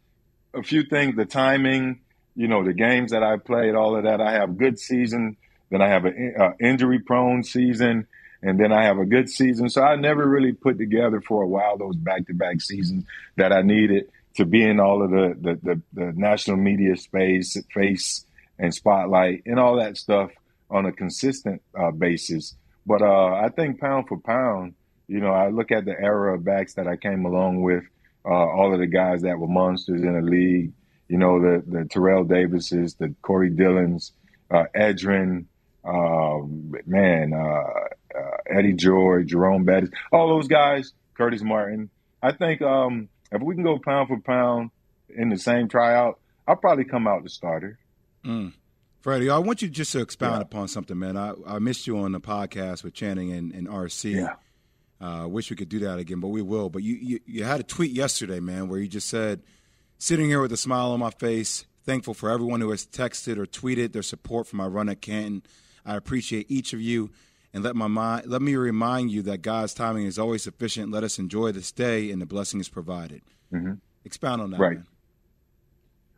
a 0.54 0.64
few 0.64 0.84
things: 0.84 1.16
the 1.16 1.26
timing, 1.26 2.02
you 2.36 2.48
know, 2.48 2.64
the 2.64 2.74
games 2.74 3.12
that 3.12 3.24
I 3.24 3.38
played, 3.38 3.76
all 3.76 3.96
of 3.96 4.04
that. 4.04 4.20
I 4.20 4.34
have 4.34 4.58
good 4.58 4.80
season, 4.80 5.38
then 5.74 5.82
I 5.82 5.90
have 5.90 6.06
an 6.06 6.36
uh, 6.40 6.52
injury-prone 6.60 7.44
season, 7.44 8.06
and 8.44 8.60
then 8.60 8.72
I 8.72 8.84
have 8.84 9.00
a 9.00 9.06
good 9.06 9.28
season. 9.28 9.70
So 9.70 9.82
I 9.82 9.96
never 9.96 10.24
really 10.28 10.54
put 10.54 10.78
together 10.78 11.20
for 11.20 11.42
a 11.42 11.48
while 11.48 11.78
those 11.78 11.96
back-to-back 11.96 12.62
seasons 12.62 13.06
that 13.38 13.52
I 13.52 13.64
needed 13.64 14.04
to 14.36 14.46
be 14.46 14.64
in 14.64 14.80
all 14.80 15.04
of 15.04 15.10
the 15.10 15.36
the, 15.46 15.54
the, 15.64 15.82
the 15.94 16.14
national 16.16 16.58
media 16.58 16.96
space, 16.96 17.58
face, 17.74 18.24
and 18.60 18.72
spotlight, 18.72 19.42
and 19.48 19.60
all 19.60 19.78
that 19.78 19.98
stuff 19.98 20.30
on 20.70 20.86
a 20.86 20.92
consistent 20.92 21.64
uh, 21.76 21.90
basis. 21.90 22.56
But 22.86 23.02
uh, 23.02 23.34
I 23.46 23.50
think 23.50 23.80
pound 23.80 24.08
for 24.08 24.20
pound, 24.20 24.76
you 25.08 25.22
know, 25.22 25.32
I 25.32 25.50
look 25.50 25.72
at 25.72 25.86
the 25.86 26.00
era 26.00 26.36
of 26.36 26.44
backs 26.44 26.76
that 26.76 26.88
I 26.88 26.98
came 26.98 27.26
along 27.26 27.62
with, 27.64 27.84
uh, 28.26 28.30
all 28.30 28.74
of 28.74 28.80
the 28.80 28.88
guys 28.88 29.22
that 29.24 29.40
were 29.40 29.48
monsters 29.48 30.02
in 30.02 30.14
the 30.14 30.22
league, 30.22 30.72
you 31.08 31.18
know, 31.18 31.40
the, 31.40 31.64
the 31.66 31.86
Terrell 31.86 32.26
Davises, 32.26 32.96
the 32.96 33.14
Corey 33.22 33.50
Dillons, 33.50 34.12
uh, 34.52 34.66
Edgerrin, 34.76 35.46
um, 35.86 36.74
man, 36.86 37.34
uh, 37.34 37.38
uh, 38.18 38.38
Eddie 38.50 38.74
George, 38.74 39.28
Jerome 39.28 39.64
Bettis, 39.66 39.90
all 40.12 40.28
those 40.30 40.48
guys, 40.48 40.94
Curtis 41.16 41.42
Martin. 41.42 41.90
I 42.22 42.32
think 42.32 42.62
um, 42.62 43.10
if 43.32 43.42
we 43.42 43.56
can 43.56 43.64
go 43.64 43.80
pound 43.80 44.08
for 44.08 44.20
pound 44.20 44.72
in 45.10 45.30
the 45.30 45.38
same 45.38 45.68
tryout, 45.68 46.20
I'll 46.48 46.56
probably 46.56 46.86
come 46.86 47.08
out 47.08 47.24
the 47.24 47.30
starter. 47.30 47.78
Freddie, 49.02 49.30
I 49.30 49.38
want 49.40 49.62
you 49.62 49.68
just 49.70 49.92
to 49.94 50.00
expound 50.02 50.36
Yeah. 50.38 50.42
upon 50.44 50.68
something, 50.70 50.98
man. 50.98 51.18
I, 51.18 51.34
I 51.46 51.60
missed 51.60 51.88
you 51.88 51.98
on 52.00 52.14
the 52.14 52.22
podcast 52.22 52.84
with 52.84 52.94
Channing 52.94 53.34
and, 53.34 53.52
and 53.54 53.68
RC. 53.68 54.16
Yeah. 54.16 54.36
Uh, 55.06 55.28
wish 55.28 55.50
we 55.50 55.58
could 55.58 55.68
do 55.68 55.80
that 55.80 56.00
again, 56.00 56.22
but 56.22 56.30
we 56.30 56.42
will. 56.42 56.70
But 56.70 56.84
you, 56.84 56.96
you, 56.96 57.20
you 57.26 57.44
had 57.44 57.60
a 57.60 57.64
tweet 57.64 57.92
yesterday, 57.92 58.40
man, 58.40 58.70
where 58.70 58.80
you 58.80 58.88
just 58.88 59.10
said, 59.10 59.42
sitting 59.98 60.28
here 60.28 60.42
with 60.42 60.54
a 60.54 60.58
smile 60.58 60.92
on 60.92 61.02
my 61.02 61.10
face, 61.10 61.66
thankful 61.86 62.14
for 62.14 62.30
everyone 62.30 62.62
who 62.62 62.72
has 62.72 62.86
texted 62.86 63.38
or 63.38 63.46
tweeted 63.46 63.92
their 63.92 64.02
support 64.04 64.48
for 64.48 64.56
my 64.56 64.66
run 64.66 64.88
at 64.88 65.02
Canton. 65.02 65.44
I 65.86 65.96
appreciate 65.96 66.46
each 66.50 66.74
of 66.74 66.82
you, 66.82 67.12
and 67.54 67.64
let 67.64 67.76
my 67.76 67.88
mind, 67.88 68.28
let 68.28 68.42
me 68.42 68.56
remind 68.56 69.12
you 69.12 69.22
that 69.24 69.42
God's 69.42 69.74
timing 69.74 70.06
is 70.06 70.18
always 70.18 70.44
sufficient. 70.44 70.92
Let 70.92 71.04
us 71.04 71.20
enjoy 71.20 71.52
this 71.52 71.72
day, 71.72 72.10
and 72.12 72.22
the 72.22 72.26
blessing 72.26 72.60
is 72.60 72.70
provided. 72.70 73.22
Expound 74.06 74.42
on 74.42 74.52
that, 74.52 74.60
Right. 74.60 74.78
man. 74.78 74.88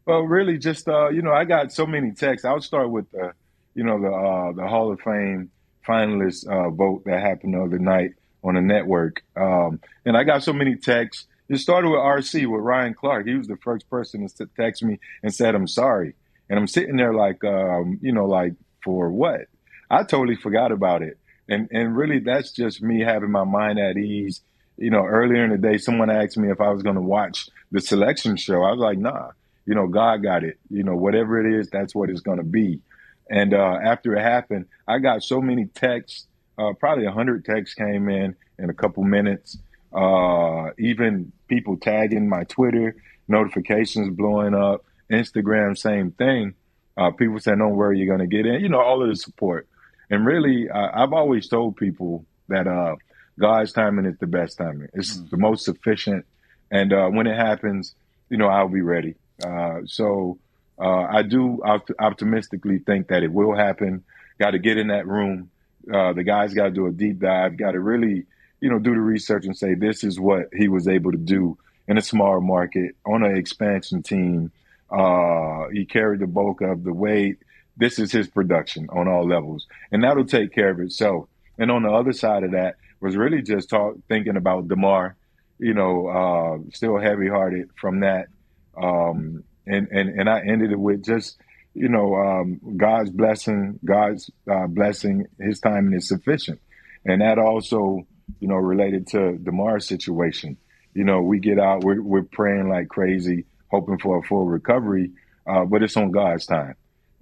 Well, 0.06 0.22
really, 0.22 0.58
just 0.58 0.88
uh, 0.88 1.10
you 1.10 1.22
know, 1.22 1.34
I 1.34 1.46
got 1.46 1.72
so 1.72 1.86
many 1.86 2.12
texts. 2.12 2.46
I'll 2.46 2.62
start 2.62 2.90
with 2.92 3.10
the, 3.12 3.34
you 3.74 3.84
know, 3.84 4.00
the 4.00 4.12
uh, 4.12 4.52
the 4.54 4.68
Hall 4.68 4.92
of 4.92 5.02
Fame 5.02 5.50
finalist 5.88 6.48
uh, 6.48 6.70
vote 6.70 7.04
that 7.06 7.22
happened 7.22 7.56
the 7.56 7.62
other 7.64 7.80
night 7.80 8.12
on 8.44 8.54
the 8.56 8.62
network, 8.62 9.24
um, 9.36 9.80
and 10.06 10.16
I 10.16 10.24
got 10.24 10.44
so 10.44 10.54
many 10.54 10.76
texts. 10.76 11.26
It 11.50 11.58
started 11.58 11.90
with 11.90 12.00
RC 12.00 12.46
with 12.48 12.62
Ryan 12.62 12.94
Clark. 12.94 13.28
He 13.28 13.36
was 13.36 13.48
the 13.48 13.58
first 13.58 13.90
person 13.90 14.28
to 14.28 14.46
text 14.56 14.84
me 14.84 15.00
and 15.24 15.34
said, 15.34 15.56
"I'm 15.56 15.68
sorry," 15.68 16.14
and 16.50 16.60
I'm 16.60 16.68
sitting 16.68 16.98
there 16.98 17.14
like, 17.14 17.44
um, 17.44 18.00
you 18.02 18.12
know, 18.12 18.26
like 18.26 18.54
for 18.84 19.10
what? 19.12 19.42
I 19.90 20.04
totally 20.04 20.36
forgot 20.36 20.72
about 20.72 21.02
it, 21.02 21.18
and 21.48 21.68
and 21.72 21.96
really, 21.96 22.20
that's 22.20 22.52
just 22.52 22.82
me 22.82 23.02
having 23.02 23.32
my 23.32 23.44
mind 23.44 23.80
at 23.80 23.98
ease. 23.98 24.42
You 24.78 24.90
know, 24.90 25.06
earlier 25.06 25.44
in 25.46 25.52
the 25.52 25.58
day, 25.58 25.78
someone 25.78 26.10
asked 26.10 26.38
me 26.38 26.52
if 26.52 26.60
I 26.60 26.70
was 26.70 26.84
going 26.84 26.96
to 26.96 27.02
watch 27.02 27.48
the 27.72 27.80
selection 27.80 28.36
show. 28.36 28.62
I 28.64 28.72
was 28.72 28.80
like, 28.80 28.98
nah 28.98 29.32
you 29.66 29.74
know, 29.74 29.88
God 29.88 30.24
got 30.24 30.44
it. 30.44 30.60
You 30.70 30.84
know, 30.84 30.96
whatever 30.96 31.40
it 31.40 31.60
is, 31.60 31.70
that's 31.70 31.96
what 31.96 32.10
it's 32.10 32.22
going 32.22 32.38
to 32.38 32.44
be. 32.44 32.82
And 33.30 33.54
uh, 33.54 33.80
after 33.84 34.16
it 34.16 34.22
happened, 34.22 34.68
I 34.88 35.00
got 35.00 35.24
so 35.24 35.42
many 35.42 35.66
texts. 35.66 36.28
Uh, 36.58 36.74
probably 36.74 37.06
a 37.06 37.12
hundred 37.12 37.44
texts 37.44 37.74
came 37.74 38.08
in 38.08 38.36
in 38.60 38.70
a 38.70 38.74
couple 38.74 39.04
minutes. 39.04 39.58
Uh, 39.92 40.70
even 40.78 41.32
people 41.48 41.78
tagging 41.78 42.30
my 42.30 42.44
Twitter, 42.44 42.96
notifications 43.28 44.16
blowing 44.16 44.54
up, 44.54 44.86
Instagram, 45.12 45.78
same 45.78 46.12
thing. 46.12 46.54
Uh, 46.98 47.12
people 47.12 47.40
saying, 47.40 47.58
"Don't 47.58 47.76
worry, 47.76 47.98
you're 47.98 48.16
going 48.16 48.28
to 48.30 48.36
get 48.36 48.46
in." 48.46 48.62
You 48.62 48.70
know, 48.70 48.80
all 48.80 49.02
of 49.02 49.10
the 49.10 49.16
support. 49.16 49.68
And 50.10 50.26
really, 50.26 50.70
uh, 50.70 50.90
I've 50.94 51.14
always 51.14 51.48
told 51.48 51.78
people 51.78 52.26
that 52.48 52.68
uh, 52.68 52.96
God's 53.40 53.74
timing 53.74 54.06
is 54.06 54.18
the 54.20 54.28
best 54.28 54.58
timing. 54.58 54.90
It's 54.94 55.18
the 55.18 55.38
most 55.38 55.66
sufficient. 55.66 56.26
And 56.72 56.94
uh, 56.94 57.08
when 57.08 57.28
it 57.28 57.36
happens, 57.36 57.96
you 58.30 58.38
know, 58.38 58.48
I'll 58.48 58.70
be 58.70 58.82
ready. 58.82 59.16
Uh, 59.44 59.82
so 59.86 60.38
uh, 60.80 61.04
I 61.04 61.22
do 61.24 61.62
opt- 61.64 61.92
optimistically 62.00 62.80
think 62.80 63.08
that 63.08 63.24
it 63.24 63.32
will 63.32 63.56
happen. 63.56 64.04
Got 64.40 64.52
to 64.52 64.60
get 64.60 64.78
in 64.78 64.88
that 64.88 65.08
room. 65.08 65.50
Uh, 65.92 66.14
the 66.14 66.24
guys 66.24 66.54
got 66.54 66.66
to 66.66 66.72
do 66.72 66.88
a 66.88 66.92
deep 66.92 67.20
dive. 67.20 67.58
Got 67.58 67.72
to 67.72 67.80
really, 67.80 68.26
you 68.60 68.70
know, 68.70 68.80
do 68.80 68.94
the 68.94 69.00
research 69.00 69.46
and 69.46 69.58
say 69.58 69.76
this 69.76 70.04
is 70.04 70.20
what 70.20 70.50
he 70.54 70.68
was 70.68 70.88
able 70.88 71.12
to 71.12 71.18
do 71.18 71.58
in 71.88 71.98
a 71.98 72.02
small 72.02 72.42
market 72.42 72.96
on 73.06 73.24
an 73.24 73.38
expansion 73.38 74.02
team. 74.02 74.52
Uh, 74.90 75.68
he 75.72 75.86
carried 75.86 76.20
the 76.20 76.28
bulk 76.28 76.62
of 76.62 76.84
the 76.84 76.94
weight. 76.94 77.38
This 77.78 78.00
is 78.00 78.12
his 78.12 78.28
production 78.28 78.88
on 78.90 79.08
all 79.08 79.28
levels, 79.28 79.68
and 79.92 80.04
that'll 80.04 80.26
take 80.26 80.54
care 80.54 80.70
of 80.70 80.80
itself. 80.80 81.28
And 81.58 81.72
on 81.72 81.84
the 81.84 81.92
other 81.92 82.14
side 82.14 82.44
of 82.44 82.52
that 82.52 82.76
was 83.00 83.16
really 83.16 83.42
just 83.42 83.70
talk, 83.70 83.96
thinking 84.08 84.38
about 84.38 84.68
Damar. 84.68 85.16
You 85.58 85.74
know, 85.74 86.08
uh, 86.08 86.72
still 86.74 86.98
heavy 86.98 87.30
hearted 87.30 87.70
from 87.80 88.02
that. 88.02 88.28
Um, 88.76 89.46
and, 89.66 89.88
and, 89.88 90.20
and 90.20 90.30
I 90.30 90.42
ended 90.42 90.72
it 90.74 90.80
with 90.80 91.04
just, 91.04 91.38
you 91.74 91.88
know, 91.88 92.16
um, 92.16 92.60
God's 92.76 93.10
blessing, 93.10 93.80
God's 93.86 94.30
uh, 94.52 94.68
blessing, 94.68 95.28
his 95.40 95.62
timing 95.62 95.94
is 95.94 96.10
sufficient. 96.10 96.60
And 97.06 97.22
that 97.22 97.40
also, 97.40 98.06
you 98.42 98.48
know, 98.50 98.56
related 98.56 99.08
to 99.08 99.38
Damar's 99.38 99.88
situation. 99.88 100.58
You 100.94 101.06
know, 101.06 101.22
we 101.22 101.40
get 101.40 101.58
out, 101.58 101.86
we're, 101.86 102.02
we're 102.02 102.24
praying 102.24 102.68
like 102.68 102.90
crazy, 102.90 103.46
hoping 103.70 103.98
for 103.98 104.18
a 104.18 104.24
full 104.24 104.46
recovery, 104.46 105.12
uh, 105.48 105.64
but 105.64 105.84
it's 105.84 105.96
on 105.96 106.12
God's 106.12 106.46
time. 106.46 106.76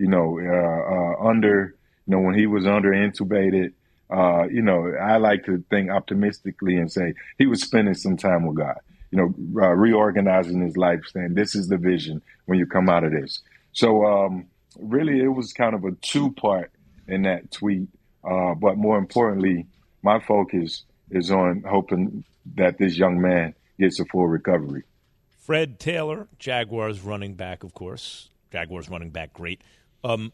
You 0.04 0.10
know, 0.10 0.28
uh, 0.40 1.24
uh, 1.24 1.30
under, 1.30 1.76
you 2.06 2.12
know, 2.12 2.20
when 2.20 2.36
he 2.36 2.46
was 2.46 2.66
under 2.68 2.92
intubated, 2.92 3.74
uh, 4.10 4.48
you 4.50 4.62
know, 4.62 4.94
I 5.02 5.18
like 5.18 5.46
to 5.46 5.64
think 5.70 5.90
optimistically 5.90 6.76
and 6.76 6.92
say 6.92 7.14
he 7.38 7.48
was 7.48 7.62
spending 7.62 7.94
some 7.94 8.18
time 8.18 8.46
with 8.46 8.58
God 8.58 8.80
you 9.14 9.20
know, 9.20 9.62
uh, 9.62 9.70
reorganizing 9.70 10.60
his 10.62 10.76
life, 10.76 11.02
saying 11.14 11.36
this 11.36 11.54
is 11.54 11.68
the 11.68 11.78
vision 11.78 12.20
when 12.48 12.58
you 12.58 12.66
come 12.66 12.90
out 12.90 13.04
of 13.04 13.12
this. 13.12 13.42
So 13.72 14.04
um, 14.08 14.48
really, 14.80 15.20
it 15.20 15.28
was 15.28 15.54
kind 15.54 15.76
of 15.76 15.84
a 15.84 15.92
two 15.92 16.32
part 16.32 16.72
in 17.08 17.22
that 17.22 17.52
tweet. 17.52 17.90
Uh, 18.24 18.56
but 18.56 18.76
more 18.76 18.98
importantly, 18.98 19.68
my 20.02 20.20
focus 20.20 20.84
is 21.12 21.30
on 21.30 21.64
hoping 21.70 22.24
that 22.56 22.80
this 22.80 22.98
young 22.98 23.22
man 23.22 23.54
gets 23.80 24.00
a 24.00 24.06
full 24.06 24.28
recovery. 24.28 24.82
Fred 25.42 25.80
Taylor, 25.80 26.28
Jaguars 26.40 27.02
running 27.02 27.36
back, 27.36 27.64
of 27.64 27.76
course. 27.76 28.30
Jaguars 28.52 28.90
running 28.90 29.12
back, 29.12 29.34
great. 29.34 29.62
Um, 30.04 30.32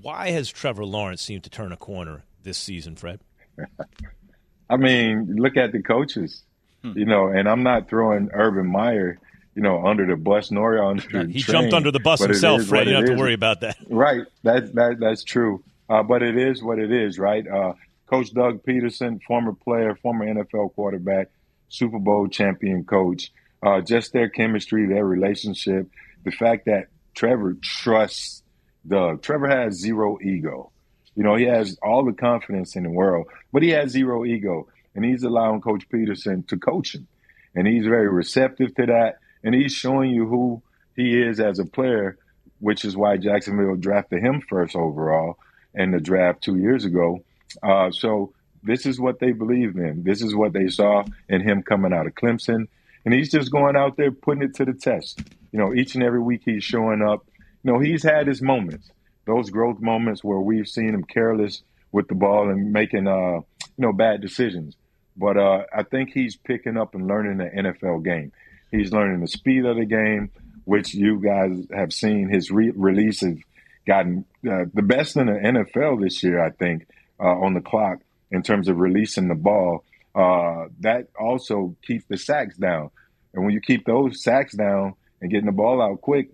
why 0.00 0.30
has 0.30 0.50
Trevor 0.50 0.84
Lawrence 0.84 1.22
seemed 1.22 1.44
to 1.44 1.50
turn 1.50 1.72
a 1.72 1.76
corner 1.76 2.24
this 2.42 2.58
season, 2.58 2.96
Fred? 2.96 3.20
I 4.70 4.76
mean, 4.76 5.36
look 5.36 5.56
at 5.56 5.72
the 5.72 5.82
coaches, 5.82 6.42
you 6.82 7.04
know, 7.04 7.28
and 7.28 7.48
I'm 7.48 7.62
not 7.62 7.88
throwing 7.88 8.30
Urban 8.32 8.66
Meyer, 8.66 9.18
you 9.54 9.62
know, 9.62 9.86
under 9.86 10.06
the 10.06 10.16
bus 10.16 10.50
nor 10.50 10.82
under 10.82 11.02
the 11.02 11.32
He 11.32 11.40
train, 11.40 11.62
jumped 11.62 11.74
under 11.74 11.90
the 11.90 12.00
bus 12.00 12.20
himself, 12.20 12.64
Fred. 12.64 12.86
You 12.86 12.94
don't 12.94 13.06
have 13.06 13.16
to 13.16 13.20
worry 13.20 13.34
about 13.34 13.60
that. 13.60 13.76
Right. 13.88 14.22
That, 14.42 14.74
that 14.74 14.98
that's 15.00 15.22
true. 15.22 15.62
Uh, 15.88 16.02
but 16.02 16.22
it 16.22 16.36
is 16.36 16.62
what 16.62 16.78
it 16.78 16.90
is, 16.90 17.18
right? 17.18 17.46
Uh, 17.46 17.74
coach 18.06 18.32
Doug 18.32 18.64
Pederson, 18.64 19.22
former 19.22 19.52
player, 19.52 19.94
former 19.96 20.26
NFL 20.26 20.74
quarterback, 20.74 21.28
Super 21.68 21.98
Bowl 21.98 22.28
champion 22.28 22.84
coach. 22.84 23.30
Uh, 23.62 23.80
just 23.80 24.12
their 24.12 24.28
chemistry, 24.28 24.86
their 24.86 25.04
relationship, 25.06 25.88
the 26.24 26.30
fact 26.30 26.66
that 26.66 26.88
Trevor 27.14 27.56
trusts 27.62 28.42
Doug. 28.86 29.22
Trevor 29.22 29.48
has 29.48 29.74
zero 29.74 30.18
ego. 30.22 30.70
You 31.14 31.22
know, 31.22 31.36
he 31.36 31.44
has 31.44 31.78
all 31.82 32.04
the 32.04 32.12
confidence 32.12 32.76
in 32.76 32.82
the 32.82 32.90
world, 32.90 33.26
but 33.52 33.62
he 33.62 33.70
has 33.70 33.92
zero 33.92 34.24
ego, 34.24 34.68
and 34.94 35.04
he's 35.04 35.22
allowing 35.22 35.60
Coach 35.60 35.88
Pederson 35.88 36.46
to 36.48 36.56
coach 36.56 36.94
him, 36.94 37.06
and 37.54 37.66
he's 37.66 37.84
very 37.86 38.08
receptive 38.08 38.74
to 38.74 38.86
that, 38.86 39.18
and 39.42 39.54
he's 39.54 39.72
showing 39.72 40.10
you 40.10 40.26
who 40.26 40.62
he 40.96 41.20
is 41.20 41.40
as 41.40 41.58
a 41.58 41.64
player, 41.64 42.18
which 42.60 42.84
is 42.84 42.96
why 42.96 43.16
Jacksonville 43.16 43.76
drafted 43.76 44.22
him 44.22 44.40
first 44.40 44.74
overall 44.74 45.38
in 45.74 45.90
the 45.90 46.00
draft 46.00 46.42
two 46.42 46.56
years 46.56 46.84
ago. 46.84 47.22
Uh, 47.62 47.90
so 47.90 48.32
this 48.62 48.86
is 48.86 48.98
what 48.98 49.18
they 49.18 49.32
believed 49.32 49.76
in. 49.76 50.02
This 50.02 50.22
is 50.22 50.34
what 50.34 50.52
they 50.52 50.68
saw 50.68 51.04
in 51.28 51.42
him 51.42 51.62
coming 51.62 51.92
out 51.92 52.06
of 52.06 52.14
Clemson. 52.14 52.66
And 53.04 53.12
he's 53.12 53.30
just 53.30 53.52
going 53.52 53.76
out 53.76 53.96
there 53.96 54.10
putting 54.10 54.42
it 54.42 54.54
to 54.54 54.64
the 54.64 54.72
test. 54.72 55.20
You 55.52 55.58
know, 55.58 55.74
each 55.74 55.94
and 55.94 56.02
every 56.02 56.20
week 56.20 56.42
he's 56.44 56.64
showing 56.64 57.02
up. 57.02 57.26
Know, 57.64 57.78
he's 57.78 58.02
had 58.02 58.26
his 58.26 58.42
moments, 58.42 58.90
those 59.26 59.50
growth 59.50 59.80
moments 59.80 60.22
where 60.22 60.38
we've 60.38 60.68
seen 60.68 60.90
him 60.90 61.02
careless 61.02 61.62
with 61.92 62.08
the 62.08 62.14
ball 62.14 62.50
and 62.50 62.72
making, 62.72 63.08
uh, 63.08 63.36
you 63.36 63.78
know, 63.78 63.92
bad 63.92 64.20
decisions. 64.20 64.76
But 65.16 65.36
uh, 65.36 65.64
I 65.74 65.82
think 65.84 66.10
he's 66.12 66.36
picking 66.36 66.76
up 66.76 66.94
and 66.94 67.06
learning 67.06 67.38
the 67.38 67.44
NFL 67.44 68.04
game. 68.04 68.32
He's 68.70 68.92
learning 68.92 69.20
the 69.20 69.28
speed 69.28 69.64
of 69.64 69.76
the 69.76 69.86
game, 69.86 70.30
which 70.64 70.92
you 70.92 71.20
guys 71.20 71.66
have 71.72 71.92
seen 71.92 72.28
his 72.28 72.50
re- 72.50 72.72
release 72.74 73.20
have 73.20 73.38
gotten 73.86 74.24
uh, 74.48 74.64
the 74.74 74.82
best 74.82 75.16
in 75.16 75.26
the 75.26 75.32
NFL 75.32 76.02
this 76.02 76.22
year, 76.22 76.44
I 76.44 76.50
think, 76.50 76.86
uh, 77.20 77.26
on 77.28 77.54
the 77.54 77.60
clock 77.60 78.00
in 78.30 78.42
terms 78.42 78.68
of 78.68 78.78
releasing 78.78 79.28
the 79.28 79.34
ball. 79.34 79.84
Uh, 80.14 80.66
that 80.80 81.08
also 81.18 81.76
keeps 81.86 82.04
the 82.08 82.18
sacks 82.18 82.56
down. 82.56 82.90
And 83.32 83.44
when 83.44 83.54
you 83.54 83.60
keep 83.60 83.84
those 83.84 84.22
sacks 84.22 84.54
down 84.54 84.94
and 85.20 85.30
getting 85.30 85.46
the 85.46 85.52
ball 85.52 85.80
out 85.80 86.00
quick, 86.00 86.30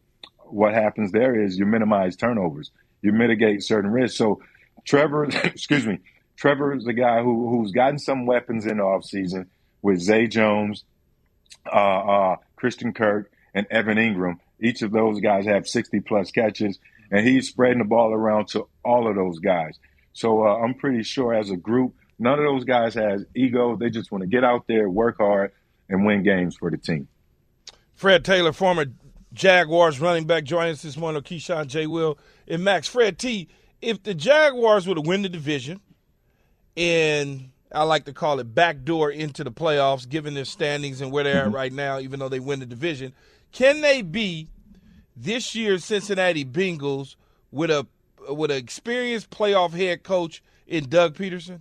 what 0.52 0.74
happens 0.74 1.12
there 1.12 1.40
is 1.40 1.58
you 1.58 1.66
minimize 1.66 2.16
turnovers, 2.16 2.70
you 3.02 3.12
mitigate 3.12 3.62
certain 3.62 3.90
risks. 3.90 4.18
So, 4.18 4.42
Trevor, 4.84 5.24
excuse 5.44 5.86
me, 5.86 5.98
Trevor 6.36 6.74
is 6.74 6.84
the 6.84 6.92
guy 6.92 7.22
who, 7.22 7.48
who's 7.48 7.72
gotten 7.72 7.98
some 7.98 8.26
weapons 8.26 8.66
in 8.66 8.78
the 8.78 8.82
offseason 8.82 9.46
with 9.82 10.00
Zay 10.00 10.26
Jones, 10.26 10.84
uh, 11.66 11.76
uh, 11.76 12.36
Christian 12.56 12.92
Kirk, 12.92 13.30
and 13.54 13.66
Evan 13.70 13.98
Engram. 13.98 14.38
Each 14.60 14.82
of 14.82 14.92
those 14.92 15.20
guys 15.20 15.46
have 15.46 15.66
60 15.66 16.00
plus 16.00 16.30
catches, 16.30 16.78
and 17.10 17.26
he's 17.26 17.48
spreading 17.48 17.78
the 17.78 17.84
ball 17.84 18.12
around 18.12 18.48
to 18.48 18.68
all 18.84 19.08
of 19.08 19.16
those 19.16 19.38
guys. 19.38 19.78
So 20.12 20.46
uh, 20.46 20.56
I'm 20.56 20.74
pretty 20.74 21.02
sure 21.02 21.34
as 21.34 21.50
a 21.50 21.56
group, 21.56 21.94
none 22.18 22.38
of 22.38 22.44
those 22.44 22.64
guys 22.64 22.94
has 22.94 23.24
ego. 23.34 23.76
They 23.76 23.90
just 23.90 24.12
want 24.12 24.22
to 24.22 24.28
get 24.28 24.44
out 24.44 24.66
there, 24.66 24.88
work 24.88 25.18
hard, 25.18 25.52
and 25.88 26.04
win 26.04 26.22
games 26.22 26.56
for 26.56 26.70
the 26.70 26.76
team. 26.76 27.08
Fred 27.94 28.24
Taylor, 28.24 28.52
former 28.52 28.86
Jaguars 29.32 30.00
running 30.00 30.26
back, 30.26 30.44
joining 30.44 30.72
us 30.72 30.82
this 30.82 30.96
morning. 30.96 31.22
Keyshawn 31.22 31.66
J. 31.66 31.86
Will 31.86 32.18
and 32.48 32.64
Max. 32.64 32.88
Fred 32.88 33.18
T. 33.18 33.48
If 33.80 34.02
the 34.02 34.14
Jaguars 34.14 34.86
were 34.86 34.94
to 34.94 35.00
win 35.00 35.22
the 35.22 35.28
division, 35.28 35.80
and 36.76 37.50
I 37.72 37.84
like 37.84 38.04
to 38.06 38.12
call 38.12 38.40
it 38.40 38.54
backdoor 38.54 39.10
into 39.10 39.44
the 39.44 39.52
playoffs, 39.52 40.08
given 40.08 40.34
their 40.34 40.44
standings 40.44 41.00
and 41.00 41.12
where 41.12 41.24
they're 41.24 41.44
mm-hmm. 41.44 41.48
at 41.48 41.54
right 41.54 41.72
now, 41.72 41.98
even 42.00 42.20
though 42.20 42.28
they 42.28 42.40
win 42.40 42.60
the 42.60 42.66
division, 42.66 43.14
can 43.52 43.80
they 43.80 44.02
be 44.02 44.48
this 45.16 45.54
year's 45.54 45.84
Cincinnati 45.84 46.44
Bengals 46.44 47.16
with 47.50 47.70
a 47.70 47.86
with 48.28 48.50
an 48.50 48.58
experienced 48.58 49.30
playoff 49.30 49.72
head 49.72 50.02
coach 50.02 50.42
in 50.66 50.88
Doug 50.88 51.16
Pederson? 51.16 51.60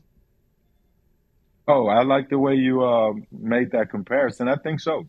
Oh, 1.68 1.88
I 1.88 2.02
like 2.02 2.30
the 2.30 2.40
way 2.40 2.56
you 2.56 2.84
uh, 2.84 3.14
made 3.32 3.72
that 3.72 3.92
comparison. 3.92 4.48
I 4.48 4.56
think 4.56 4.80
so. 4.80 5.08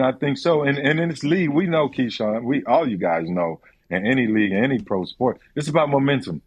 I 0.00 0.12
think 0.12 0.38
so. 0.38 0.62
And, 0.62 0.78
and 0.78 1.00
in 1.00 1.08
this 1.08 1.24
league, 1.24 1.50
we 1.50 1.66
know, 1.66 1.88
Keyshawn, 1.88 2.44
we 2.44 2.64
all 2.64 2.88
you 2.88 2.96
guys 2.96 3.28
know, 3.28 3.60
in 3.90 4.06
any 4.06 4.26
league, 4.26 4.52
any 4.52 4.78
pro 4.80 5.04
sport, 5.04 5.40
it's 5.54 5.68
about 5.68 5.88
momentum. 5.88 6.42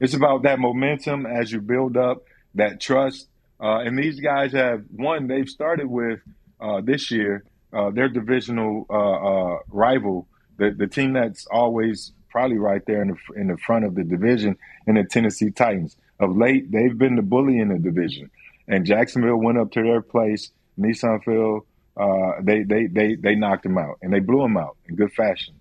It's 0.00 0.14
about 0.14 0.42
that 0.42 0.58
momentum 0.58 1.26
as 1.26 1.52
you 1.52 1.60
build 1.60 1.96
up 1.96 2.24
that 2.54 2.80
trust. 2.80 3.28
Uh, 3.60 3.78
and 3.80 3.98
these 3.98 4.20
guys 4.20 4.52
have 4.52 4.84
one. 4.94 5.26
They've 5.26 5.48
started 5.48 5.86
with 5.86 6.20
uh, 6.60 6.80
this 6.80 7.10
year 7.10 7.44
uh, 7.72 7.90
their 7.90 8.08
divisional 8.08 8.86
uh, 8.88 8.94
uh, 8.94 9.58
rival, 9.68 10.28
the 10.56 10.70
the 10.70 10.86
team 10.86 11.12
that's 11.12 11.46
always 11.46 12.12
probably 12.30 12.58
right 12.58 12.82
there 12.86 13.02
in 13.02 13.08
the 13.08 13.40
in 13.40 13.48
the 13.48 13.56
front 13.56 13.84
of 13.84 13.94
the 13.94 14.04
division, 14.04 14.56
in 14.86 14.94
the 14.94 15.04
Tennessee 15.04 15.50
Titans. 15.50 15.96
Of 16.20 16.36
late, 16.36 16.70
they've 16.72 16.96
been 16.96 17.14
the 17.14 17.22
bully 17.22 17.58
in 17.58 17.68
the 17.68 17.78
division, 17.78 18.30
and 18.66 18.84
Jacksonville 18.84 19.36
went 19.36 19.58
up 19.58 19.70
to 19.72 19.82
their 19.82 20.02
place, 20.02 20.50
Nissan 20.78 21.22
Field. 21.24 21.64
Uh, 21.98 22.40
they 22.42 22.62
they 22.62 22.86
they 22.86 23.14
they 23.16 23.34
knocked 23.34 23.64
them 23.64 23.76
out, 23.76 23.98
and 24.02 24.12
they 24.12 24.20
blew 24.20 24.42
them 24.42 24.56
out 24.56 24.76
in 24.88 24.94
good 24.94 25.12
fashion. 25.12 25.54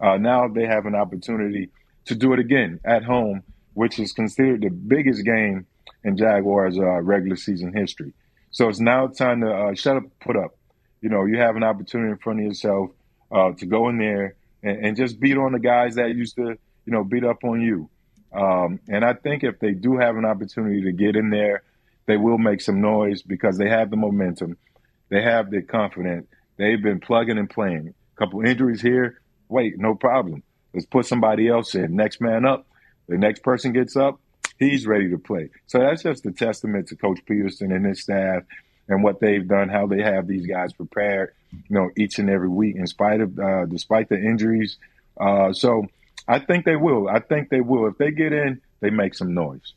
Uh, 0.00 0.16
now 0.16 0.48
they 0.48 0.66
have 0.66 0.86
an 0.86 0.94
opportunity 0.94 1.70
to 2.06 2.14
do 2.14 2.32
it 2.32 2.38
again 2.38 2.80
at 2.84 3.04
home, 3.04 3.42
which 3.74 3.98
is 3.98 4.12
considered 4.12 4.62
the 4.62 4.70
biggest 4.70 5.24
game 5.24 5.66
in 6.04 6.16
Jaguars' 6.16 6.78
uh, 6.78 7.00
regular 7.02 7.36
season 7.36 7.72
history. 7.72 8.12
So 8.50 8.68
it's 8.68 8.80
now 8.80 9.06
time 9.06 9.40
to 9.40 9.52
uh, 9.52 9.74
shut 9.74 9.96
up, 9.96 10.04
put 10.20 10.36
up. 10.36 10.56
You 11.00 11.08
know, 11.08 11.24
you 11.24 11.38
have 11.38 11.56
an 11.56 11.62
opportunity 11.62 12.10
in 12.10 12.18
front 12.18 12.40
of 12.40 12.46
yourself 12.46 12.90
uh, 13.30 13.52
to 13.52 13.66
go 13.66 13.88
in 13.88 13.98
there 13.98 14.34
and, 14.62 14.86
and, 14.86 14.96
just 14.96 15.18
beat 15.18 15.38
on 15.38 15.52
the 15.52 15.58
guys 15.58 15.94
that 15.94 16.14
used 16.14 16.36
to, 16.36 16.58
you 16.84 16.92
know, 16.92 17.02
beat 17.02 17.24
up 17.24 17.44
on 17.44 17.60
you. 17.60 17.88
Um, 18.32 18.78
and 18.88 19.04
I 19.04 19.14
think 19.14 19.42
if 19.42 19.58
they 19.58 19.72
do 19.72 19.96
have 19.96 20.16
an 20.16 20.24
opportunity 20.24 20.82
to 20.82 20.92
get 20.92 21.16
in 21.16 21.30
there, 21.30 21.62
they 22.06 22.16
will 22.16 22.38
make 22.38 22.60
some 22.60 22.80
noise 22.80 23.22
because 23.22 23.56
they 23.56 23.68
have 23.68 23.90
the 23.90 23.96
momentum, 23.96 24.56
they 25.12 25.20
have 25.20 25.50
the 25.50 25.60
confidence. 25.60 26.26
They've 26.56 26.82
been 26.82 26.98
plugging 26.98 27.36
and 27.36 27.48
playing. 27.48 27.88
A 27.88 28.18
couple 28.18 28.40
injuries 28.46 28.80
here, 28.80 29.20
wait, 29.50 29.78
no 29.78 29.94
problem. 29.94 30.42
Let's 30.72 30.86
put 30.86 31.04
somebody 31.04 31.48
else 31.48 31.74
in. 31.74 31.94
Next 31.94 32.18
man 32.22 32.46
up. 32.46 32.66
The 33.08 33.18
next 33.18 33.42
person 33.42 33.74
gets 33.74 33.94
up, 33.94 34.18
he's 34.58 34.86
ready 34.86 35.10
to 35.10 35.18
play. 35.18 35.50
So 35.66 35.80
that's 35.80 36.02
just 36.02 36.24
a 36.24 36.32
testament 36.32 36.88
to 36.88 36.96
Coach 36.96 37.20
Pederson 37.26 37.76
and 37.76 37.84
his 37.84 38.00
staff 38.00 38.44
and 38.88 39.04
what 39.04 39.20
they've 39.20 39.46
done, 39.46 39.68
how 39.68 39.86
they 39.86 40.00
have 40.00 40.26
these 40.26 40.46
guys 40.46 40.72
prepared, 40.72 41.34
you 41.52 41.76
know, 41.76 41.90
each 41.94 42.18
and 42.18 42.30
every 42.30 42.48
week 42.48 42.76
in 42.76 42.86
spite 42.86 43.20
of, 43.20 43.38
uh, 43.38 43.66
despite 43.66 44.08
the 44.08 44.16
injuries. 44.16 44.78
Uh, 45.20 45.52
so 45.52 45.88
I 46.26 46.38
think 46.38 46.64
they 46.64 46.76
will. 46.76 47.06
I 47.06 47.18
think 47.20 47.50
they 47.50 47.60
will. 47.60 47.86
If 47.86 47.98
they 47.98 48.12
get 48.12 48.32
in, 48.32 48.62
they 48.80 48.88
make 48.88 49.14
some 49.14 49.34
noise. 49.34 49.74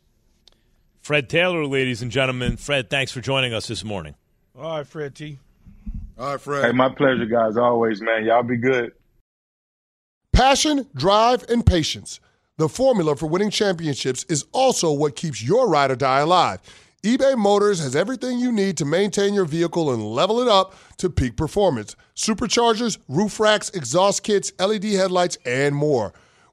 Fred 1.01 1.27
Taylor, 1.27 1.65
ladies 1.65 2.01
and 2.01 2.09
gentlemen. 2.09 2.55
Fred, 2.55 2.89
thanks 2.89 3.11
for 3.11 3.19
joining 3.19 3.53
us 3.53 3.67
this 3.67 3.83
morning. 3.83 4.15
All 4.57 4.77
right, 4.77 4.87
Fred 4.87 5.15
T. 5.15 5.37
All 6.17 6.31
right, 6.31 6.41
Fred. 6.41 6.65
Hey, 6.65 6.71
my 6.71 6.89
pleasure, 6.89 7.25
guys. 7.25 7.57
Always, 7.57 8.01
man. 8.01 8.25
Y'all 8.25 8.43
be 8.43 8.57
good. 8.57 8.93
Passion, 10.31 10.87
drive, 10.95 11.43
and 11.49 11.65
patience. 11.65 12.19
The 12.57 12.69
formula 12.69 13.15
for 13.17 13.27
winning 13.27 13.49
championships 13.49 14.23
is 14.29 14.45
also 14.53 14.91
what 14.91 15.15
keeps 15.15 15.43
your 15.43 15.67
ride 15.67 15.91
or 15.91 15.95
die 15.95 16.19
alive 16.19 16.61
eBay 17.05 17.37
Motors 17.37 17.79
has 17.83 17.95
everything 17.95 18.39
you 18.39 18.51
need 18.51 18.77
to 18.77 18.83
maintain 18.83 19.35
your 19.35 19.45
vehicle 19.45 19.93
and 19.93 20.03
level 20.03 20.41
it 20.41 20.47
up 20.47 20.73
to 20.97 21.07
peak 21.07 21.37
performance 21.37 21.95
superchargers, 22.15 22.97
roof 23.07 23.39
racks, 23.39 23.69
exhaust 23.69 24.23
kits, 24.23 24.51
LED 24.57 24.85
headlights, 24.85 25.37
and 25.45 25.75
more. 25.75 26.13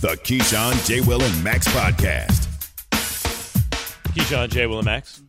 The 0.00 0.08
Keyshawn, 0.22 0.86
J. 0.86 1.00
Will, 1.00 1.20
and 1.22 1.44
Max 1.44 1.66
podcast. 1.68 2.46
Keyshawn, 4.14 4.48
J. 4.48 4.66
Will, 4.66 4.78
and 4.78 4.84
Max. 4.86 5.22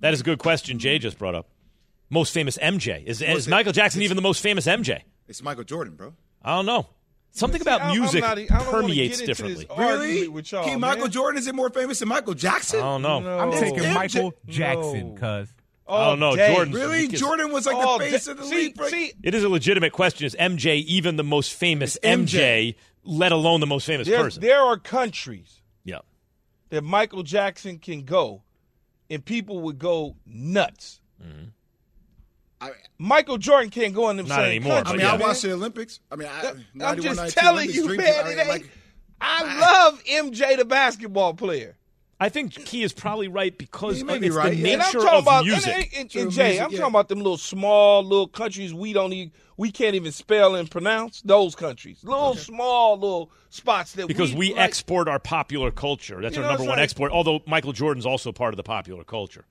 That 0.00 0.12
is 0.12 0.20
a 0.20 0.24
good 0.24 0.38
question 0.38 0.78
Jay 0.78 0.98
just 0.98 1.18
brought 1.18 1.34
up. 1.36 1.48
Most 2.08 2.34
famous 2.34 2.58
MJ. 2.58 3.04
Is, 3.04 3.22
is 3.22 3.28
Most- 3.28 3.48
Michael 3.48 3.72
Jackson 3.72 4.02
even 4.02 4.16
the 4.16 4.22
most 4.22 4.42
famous 4.42 4.66
MJ? 4.66 5.02
It's 5.28 5.42
Michael 5.42 5.62
Jordan, 5.64 5.94
bro. 5.94 6.14
I 6.42 6.56
don't 6.56 6.66
know. 6.66 6.88
Something 7.32 7.60
See, 7.60 7.68
about 7.70 7.92
music 7.94 8.22
not- 8.22 8.38
I 8.38 8.44
don't 8.46 8.70
permeates 8.70 9.20
differently. 9.20 9.66
Really? 9.78 10.08
argument 10.08 10.32
with 10.32 10.50
y'all, 10.50 10.64
King 10.64 10.80
Michael 10.80 11.04
man. 11.04 11.10
Jordan 11.12 11.38
is 11.38 11.46
it 11.46 11.54
more 11.54 11.70
famous 11.70 12.00
than 12.00 12.08
Michael 12.08 12.34
Jackson? 12.34 12.80
I 12.80 12.82
don't 12.82 13.02
know. 13.02 13.20
No. 13.20 13.38
I'm 13.38 13.50
It's 13.50 13.60
taking 13.60 13.78
MJ. 13.84 13.94
Michael 13.94 14.34
Jackson, 14.48 15.16
cuz. 15.16 15.48
Oh, 15.86 15.96
I 15.96 16.04
don't 16.06 16.18
know. 16.20 16.34
day. 16.34 16.52
Jordan's- 16.54 16.76
Really? 16.76 17.06
because- 17.06 17.20
Jordan 17.20 17.52
was 17.52 17.66
like 17.66 17.76
All 17.76 17.98
the 17.98 18.06
oh, 18.06 18.10
face 18.10 18.24
day. 18.24 18.32
of 18.32 18.38
the 18.38 18.44
see, 18.46 18.54
league. 18.56 18.82
See, 18.86 19.12
It 19.22 19.34
is 19.34 19.44
a 19.44 19.48
legitimate 19.48 19.92
question. 19.92 20.26
Is 20.26 20.34
MJ 20.40 20.76
even 20.86 21.14
the 21.16 21.24
most 21.24 21.52
famous 21.52 21.96
MJ. 22.02 22.16
MJ, 22.40 22.74
let 23.04 23.32
alone 23.32 23.60
the 23.60 23.66
most 23.66 23.86
famous 23.86 24.06
there's- 24.06 24.22
person? 24.22 24.42
there 24.42 24.60
are 24.60 24.76
countries 24.78 25.62
Yeah. 25.84 26.00
that 26.70 26.82
Michael 26.82 27.22
Jackson 27.22 27.78
can 27.78 28.04
go, 28.04 28.42
and 29.08 29.24
people 29.24 29.60
would 29.62 29.78
go 29.78 30.16
nuts. 30.26 31.00
Mm-hmm. 31.22 31.44
I, 32.62 32.72
Michael 32.98 33.38
Jordan 33.38 33.70
can't 33.70 33.94
go 33.94 34.10
in 34.10 34.18
them 34.18 34.26
Not 34.26 34.36
same 34.36 34.44
anymore, 34.62 34.82
countries. 34.82 34.92
I 34.92 34.96
mean, 34.98 35.06
yeah. 35.06 35.08
I 35.14 35.16
man. 35.16 35.26
watched 35.26 35.42
the 35.42 35.52
Olympics. 35.52 36.00
I 36.10 36.16
mean, 36.16 36.28
I, 36.28 36.52
I'm 36.84 37.00
just 37.00 37.34
telling 37.38 37.70
Olympics, 37.70 37.74
you, 37.76 37.96
man. 37.96 38.06
I 38.06 38.20
It 38.20 38.26
mean, 38.28 38.38
ain't, 38.38 38.48
like, 38.48 38.70
I 39.20 39.60
love 39.60 40.04
MJ, 40.04 40.56
the 40.58 40.64
basketball 40.66 41.32
player. 41.34 41.76
I 42.22 42.28
think 42.28 42.52
Key 42.52 42.82
is 42.82 42.92
probably 42.92 43.28
right 43.28 43.56
because 43.56 43.96
He 43.96 44.04
may 44.04 44.16
of- 44.16 44.22
it's 44.22 44.36
right, 44.36 44.50
the 44.50 44.56
yeah. 44.56 44.72
And 44.74 44.82
I'm 44.82 44.88
nature 44.88 44.98
talking 44.98 45.18
of 45.18 45.24
about 45.24 45.44
music. 45.46 45.74
And, 45.74 46.00
and, 46.00 46.10
True 46.10 46.22
and 46.22 46.30
Jay, 46.30 46.42
music, 46.48 46.62
I'm 46.62 46.70
yeah. 46.70 46.78
talking 46.78 46.92
about 46.92 47.08
them 47.08 47.18
little 47.18 47.38
small 47.38 48.04
little 48.04 48.28
countries 48.28 48.74
we 48.74 48.92
don't 48.92 49.12
even 49.14 49.32
we 49.56 49.70
can't 49.70 49.94
even 49.94 50.12
spell 50.12 50.54
and 50.54 50.70
pronounce 50.70 51.22
those 51.22 51.54
countries. 51.54 52.04
Little 52.04 52.34
small 52.34 52.94
little 52.98 53.30
spots 53.48 53.92
that 53.92 54.06
we 54.06 54.08
because 54.08 54.32
we, 54.32 54.50
we, 54.50 54.54
like, 54.54 54.64
export 54.64 55.08
our 55.08 55.18
popular 55.18 55.70
culture. 55.70 56.20
That's 56.20 56.36
our 56.36 56.44
number 56.44 56.62
one 56.62 56.70
I'm 56.70 56.74
saying? 56.76 56.84
export. 56.84 57.12
Although 57.12 57.40
Michael 57.46 57.72
Jordan's 57.72 58.06
also 58.06 58.32
part 58.32 58.52
of 58.52 58.56
the 58.58 58.62
popular 58.62 59.04
culture. 59.04 59.46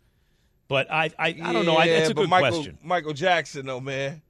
But 0.67 0.91
I, 0.91 1.05
I, 1.17 1.35
I 1.41 1.53
don't 1.53 1.65
know. 1.65 1.75
I, 1.77 1.87
that's 1.87 2.11
a 2.11 2.13
good 2.13 2.29
Michael, 2.29 2.51
question. 2.51 2.77
Michael 2.83 3.13
Jackson, 3.13 3.65
though, 3.65 3.79
man. 3.79 4.21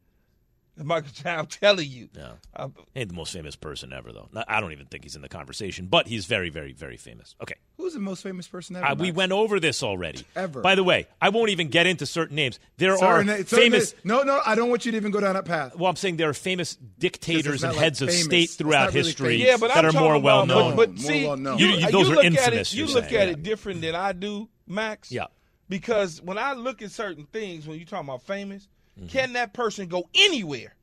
Michael 0.84 1.10
Jackson, 1.14 1.40
I'm 1.40 1.46
telling 1.48 1.88
you. 1.90 2.10
Yeah. 2.16 2.32
I- 2.56 2.68
Ain't 2.96 3.10
the 3.10 3.16
most 3.16 3.34
famous 3.34 3.56
person 3.56 3.92
ever, 3.94 4.12
though. 4.12 4.30
I 4.48 4.60
don't 4.62 4.72
even 4.72 4.86
think 4.86 5.04
he's 5.04 5.16
in 5.16 5.22
the 5.22 5.30
conversation, 5.30 5.88
but 5.88 6.08
he's 6.08 6.26
very, 6.26 6.50
very, 6.50 6.74
very 6.74 6.98
famous. 6.98 7.36
Okay. 7.42 7.56
who's 7.78 7.94
the 7.94 8.00
most 8.00 8.22
famous 8.24 8.48
person 8.48 8.76
ever? 8.76 8.86
Uh, 8.86 8.96
we 8.96 9.12
went 9.12 9.32
over 9.32 9.60
this 9.60 9.82
already. 9.84 10.26
Ever. 10.36 10.62
By 10.62 10.76
the 10.76 10.84
way, 10.84 11.08
I 11.22 11.30
won't 11.30 11.50
even 11.50 11.70
get 11.70 11.88
into 11.88 12.06
certain 12.06 12.36
names. 12.36 12.60
There 12.78 12.96
Certain- 12.98 13.30
are 13.30 13.38
certain- 13.38 13.46
famous. 13.46 13.96
No, 14.04 14.24
no, 14.24 14.42
I 14.46 14.56
don't 14.56 14.70
want 14.70 14.86
you 14.86 14.92
to 14.92 14.98
even 14.98 15.12
go 15.12 15.20
down 15.20 15.36
that 15.36 15.46
path. 15.46 15.76
Well, 15.76 15.90
I'm 15.90 15.96
saying 15.96 16.18
there 16.18 16.30
are 16.30 16.34
famous 16.34 16.76
dictators 16.98 17.64
and 17.64 17.74
like 17.74 17.82
heads 17.82 18.02
of 18.02 18.12
state 18.12 18.50
throughout 18.52 18.94
really 18.94 19.08
history. 19.08 19.36
Yeah, 19.44 19.58
but 19.60 19.74
that 19.74 19.86
I'm 19.86 19.96
are 19.96 20.00
more 20.00 20.20
well 20.20 20.46
known. 20.46 20.76
But, 20.76 20.92
but 20.96 21.00
see. 21.00 21.26
You- 21.26 21.36
you- 21.56 21.92
those 21.92 22.10
are 22.10 22.16
look 22.16 22.26
infamous, 22.26 22.48
At 22.48 22.54
it, 22.54 22.74
you 22.74 22.86
look 22.88 23.06
saying, 23.06 23.16
at 23.16 23.28
yeah. 23.28 23.34
it 23.34 23.44
different 23.44 23.82
than 23.82 23.96
I 23.96 24.12
do, 24.14 24.50
Max. 24.68 25.12
Yeah. 25.12 25.26
Because 25.68 26.22
when 26.22 26.38
I 26.38 26.54
look 26.54 26.82
at 26.82 26.92
certain 26.92 27.26
things, 27.26 27.68
when 27.68 27.78
you 27.80 27.86
talking 27.86 28.08
about 28.10 28.24
famous, 28.24 28.68
Mm-hmm. 29.00 29.08
can 29.08 29.34
that 29.34 29.54
person 29.54 29.88
go 29.88 30.10
anywhere? 30.14 30.76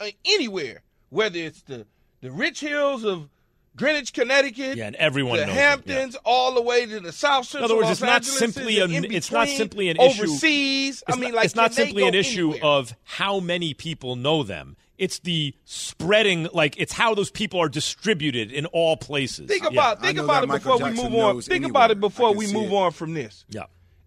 Uh, 0.00 0.06
anywhere, 0.24 0.82
whether 1.10 1.38
it's 1.38 1.62
the 1.62 1.86
the 2.20 2.30
rich 2.30 2.60
hills 2.60 3.04
of 3.04 3.28
Greenwich, 3.76 4.12
Connecticut, 4.12 4.76
Yeah, 4.76 4.86
and 4.86 4.94
everyone 4.96 5.38
the 5.38 5.46
knows 5.46 5.56
it, 5.56 5.58
Hamptons, 5.58 6.16
all 6.24 6.54
the 6.54 6.62
way 6.62 6.86
to 6.86 7.00
the 7.00 7.10
South 7.10 7.46
Central. 7.46 7.64
other 7.64 7.74
words, 7.74 7.86
Los 7.88 7.92
it's 7.92 8.00
not 8.02 8.14
Angeles, 8.16 8.38
simply 8.38 8.78
an- 8.80 8.92
in 8.94 9.04
it's 9.12 9.32
not 9.32 9.48
simply 9.48 9.88
an 9.88 9.96
issue- 9.96 10.22
overseas. 10.22 11.02
I 11.08 11.16
mean, 11.16 11.30
not, 11.30 11.34
like 11.34 11.44
it's 11.46 11.54
not 11.56 11.74
simply 11.74 12.06
an 12.06 12.14
issue 12.14 12.50
anywhere? 12.52 12.64
of 12.70 12.94
how 13.02 13.40
many 13.40 13.74
people 13.74 14.14
know 14.14 14.44
them. 14.44 14.76
It's 14.96 15.18
the 15.18 15.54
spreading, 15.64 16.48
like 16.52 16.76
it's 16.78 16.92
how 16.92 17.16
those 17.16 17.32
people 17.32 17.58
are 17.60 17.68
distributed 17.68 18.52
in 18.52 18.66
all 18.66 18.96
places. 18.96 19.48
Think 19.48 19.64
about 19.64 19.98
I 19.98 20.00
think 20.06 20.18
about 20.18 20.44
it 20.44 20.46
Michael 20.46 20.78
before 20.78 20.90
we 20.90 20.94
move 20.96 21.14
on. 21.16 21.40
Think 21.42 21.50
anywhere. 21.64 21.70
about 21.70 21.90
it 21.90 21.98
before 22.00 22.32
we 22.32 22.52
move 22.52 22.70
it. 22.70 22.74
on 22.76 22.92
from 22.92 23.14
this. 23.14 23.44
Yeah. 23.48 23.64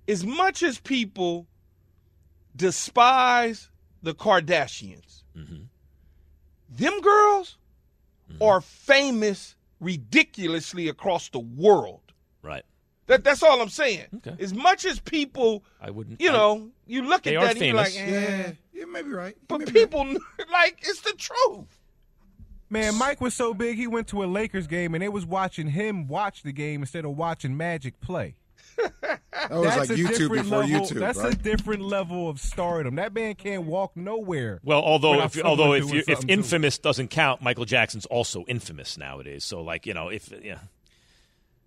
As 0.07 0.25
much 0.25 0.63
as 0.63 0.79
people 0.79 1.45
despise 2.57 3.69
the 4.03 4.13
Kardashians, 4.13 5.23
Mm-hmm. 5.37 5.63
them 6.69 7.01
girls 7.01 7.57
are 8.41 8.59
famous 8.61 9.55
ridiculously 9.79 10.87
across 10.89 11.29
the 11.29 11.39
world. 11.39 12.01
Right. 12.41 12.63
That, 13.05 13.23
that's 13.23 13.41
all 13.43 13.61
I'm 13.61 13.69
saying. 13.69 14.05
Okay. 14.17 14.35
As 14.43 14.53
much 14.53 14.83
as 14.83 14.99
people, 14.99 15.63
I 15.79 15.91
wouldn't. 15.91 16.19
you 16.19 16.29
I- 16.29 16.33
know, 16.33 16.69
you 16.87 17.03
look 17.03 17.25
at 17.27 17.39
that 17.39 17.51
and 17.57 17.65
you're 17.65 17.75
like, 17.75 17.91
famous. 17.93 18.13
eh. 18.19 18.37
Yeah, 18.47 18.51
you 18.81 18.91
may 18.91 19.01
be 19.03 19.09
right. 19.11 19.35
You 19.39 19.45
but 19.47 19.59
may 19.59 19.65
be 19.65 19.71
right. 19.71 19.73
people 19.91 20.05
like 20.51 20.79
it's 20.81 21.01
the 21.01 21.13
truth. 21.13 21.79
Man, 22.69 22.95
Mike 22.95 23.21
was 23.21 23.33
so 23.33 23.53
big 23.53 23.77
he 23.77 23.87
went 23.87 24.07
to 24.07 24.23
a 24.23 24.25
Lakers 24.25 24.67
game 24.67 24.93
and 24.93 25.01
they 25.01 25.07
was 25.09 25.25
watching 25.25 25.67
him 25.67 26.07
watch 26.07 26.43
the 26.43 26.51
game 26.51 26.81
instead 26.81 27.05
of 27.05 27.11
watching 27.11 27.55
Magic 27.55 27.99
play. 28.01 28.35
that 29.49 29.51
was 29.51 29.63
That's 29.75 29.89
like 29.89 29.89
a 29.89 30.01
YouTube 30.01 30.07
different 30.17 30.43
before 30.43 30.59
level, 30.59 30.79
YouTube, 30.87 30.99
That's 30.99 31.17
right? 31.19 31.33
a 31.33 31.37
different 31.37 31.81
level 31.83 32.29
of 32.29 32.39
stardom. 32.39 32.95
That 32.95 33.13
man 33.13 33.35
can't 33.35 33.63
walk 33.63 33.95
nowhere. 33.95 34.59
Well, 34.63 34.81
although 34.81 35.21
if 35.23 35.41
although 35.43 35.73
if 35.73 35.91
you, 35.91 35.99
if 35.99 36.05
something 36.05 36.27
to 36.27 36.33
infamous 36.33 36.77
doesn't 36.77 37.09
count, 37.09 37.41
Michael 37.41 37.65
Jackson's 37.65 38.05
also 38.05 38.43
infamous 38.47 38.97
nowadays. 38.97 39.43
So 39.43 39.61
like 39.61 39.85
you 39.85 39.93
know 39.93 40.09
if 40.09 40.31
yeah, 40.43 40.59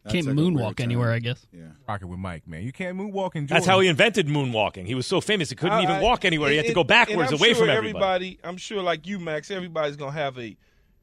That's 0.04 0.14
Can't 0.14 0.26
like 0.26 0.36
moonwalk 0.36 0.80
anywhere, 0.80 1.12
I 1.12 1.18
guess. 1.18 1.46
Yeah. 1.52 1.64
Rocking 1.88 2.08
with 2.08 2.18
Mike, 2.18 2.46
man. 2.48 2.62
You 2.62 2.72
can't 2.72 2.96
moonwalk 2.98 3.34
in 3.36 3.46
Jordan. 3.46 3.46
that's 3.48 3.66
how 3.66 3.80
he 3.80 3.88
invented 3.88 4.26
moonwalking. 4.28 4.86
He 4.86 4.94
was 4.94 5.06
so 5.06 5.20
famous 5.20 5.50
he 5.50 5.56
couldn't 5.56 5.78
I- 5.78 5.82
even 5.82 5.96
I- 5.96 6.02
walk 6.02 6.24
anywhere. 6.24 6.50
He 6.50 6.56
had 6.56 6.66
to 6.66 6.74
go 6.74 6.84
backwards 6.84 7.32
away 7.32 7.48
sure 7.54 7.66
from 7.66 7.70
everybody. 7.70 8.38
I'm 8.42 8.56
sure, 8.56 8.82
like 8.82 9.06
you, 9.06 9.18
Max, 9.18 9.50
everybody's 9.50 9.96
gonna 9.96 10.12
have 10.12 10.38
a 10.38 10.56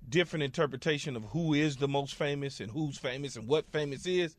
different 0.10 0.44
interpretation 0.44 1.16
of 1.16 1.24
who 1.26 1.54
is 1.54 1.78
the 1.78 1.88
most 1.88 2.16
famous 2.16 2.60
and 2.60 2.72
who's 2.72 2.98
famous 2.98 3.36
and 3.36 3.48
what 3.48 3.70
famous 3.72 4.06
is. 4.06 4.36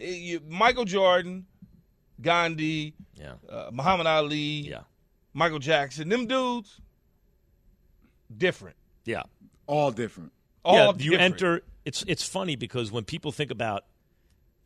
Eh, 0.00 0.10
you- 0.10 0.40
Michael 0.46 0.84
Jordan, 0.84 1.46
Gandhi, 2.20 2.94
Yeah, 3.14 3.34
uh, 3.48 3.70
Muhammad 3.72 4.06
Ali, 4.06 4.68
yeah, 4.68 4.80
Michael 5.34 5.58
Jackson, 5.58 6.08
them 6.08 6.26
dudes, 6.26 6.80
different. 8.34 8.76
yeah. 9.04 9.22
All 9.66 9.90
different. 9.90 10.32
All 10.64 10.76
yeah, 10.76 10.92
you 10.98 11.16
enter. 11.16 11.62
It's 11.84 12.02
it's 12.06 12.26
funny 12.26 12.56
because 12.56 12.90
when 12.92 13.04
people 13.04 13.32
think 13.32 13.50
about 13.50 13.84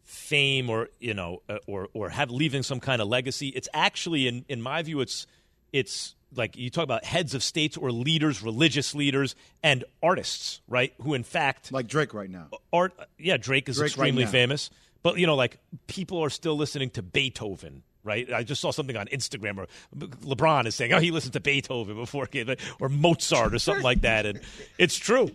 fame 0.04 0.68
or 0.70 0.88
you 0.98 1.14
know 1.14 1.42
uh, 1.48 1.58
or 1.66 1.88
or 1.92 2.08
have 2.10 2.30
leaving 2.30 2.62
some 2.62 2.80
kind 2.80 3.00
of 3.02 3.08
legacy, 3.08 3.48
it's 3.48 3.68
actually 3.74 4.26
in 4.28 4.44
in 4.48 4.60
my 4.62 4.82
view, 4.82 5.00
it's 5.00 5.26
it's 5.72 6.14
like 6.34 6.56
you 6.56 6.70
talk 6.70 6.84
about 6.84 7.04
heads 7.04 7.34
of 7.34 7.42
states 7.42 7.76
or 7.76 7.90
leaders, 7.92 8.42
religious 8.42 8.94
leaders, 8.94 9.34
and 9.62 9.84
artists, 10.02 10.60
right? 10.68 10.92
Who 11.02 11.14
in 11.14 11.24
fact 11.24 11.72
Like 11.72 11.86
Drake 11.86 12.14
right 12.14 12.30
now. 12.30 12.48
art. 12.72 12.94
Yeah, 13.18 13.36
Drake 13.36 13.68
is 13.68 13.76
Drake 13.76 13.88
extremely 13.88 14.24
now. 14.24 14.30
famous, 14.30 14.70
but 15.02 15.18
you 15.18 15.26
know, 15.26 15.36
like 15.36 15.58
people 15.86 16.22
are 16.22 16.30
still 16.30 16.56
listening 16.56 16.90
to 16.90 17.02
Beethoven. 17.02 17.82
Right, 18.02 18.32
I 18.32 18.44
just 18.44 18.62
saw 18.62 18.70
something 18.70 18.96
on 18.96 19.08
Instagram, 19.08 19.58
or 19.58 19.66
LeBron 19.94 20.64
is 20.64 20.74
saying, 20.74 20.94
"Oh, 20.94 21.00
he 21.00 21.10
listened 21.10 21.34
to 21.34 21.40
Beethoven 21.40 21.96
before, 21.96 22.26
he 22.32 22.42
came," 22.44 22.56
or 22.80 22.88
Mozart, 22.88 23.52
or 23.52 23.58
something 23.58 23.84
like 23.84 24.00
that," 24.00 24.24
and 24.24 24.40
it's 24.78 24.96
true. 24.96 25.30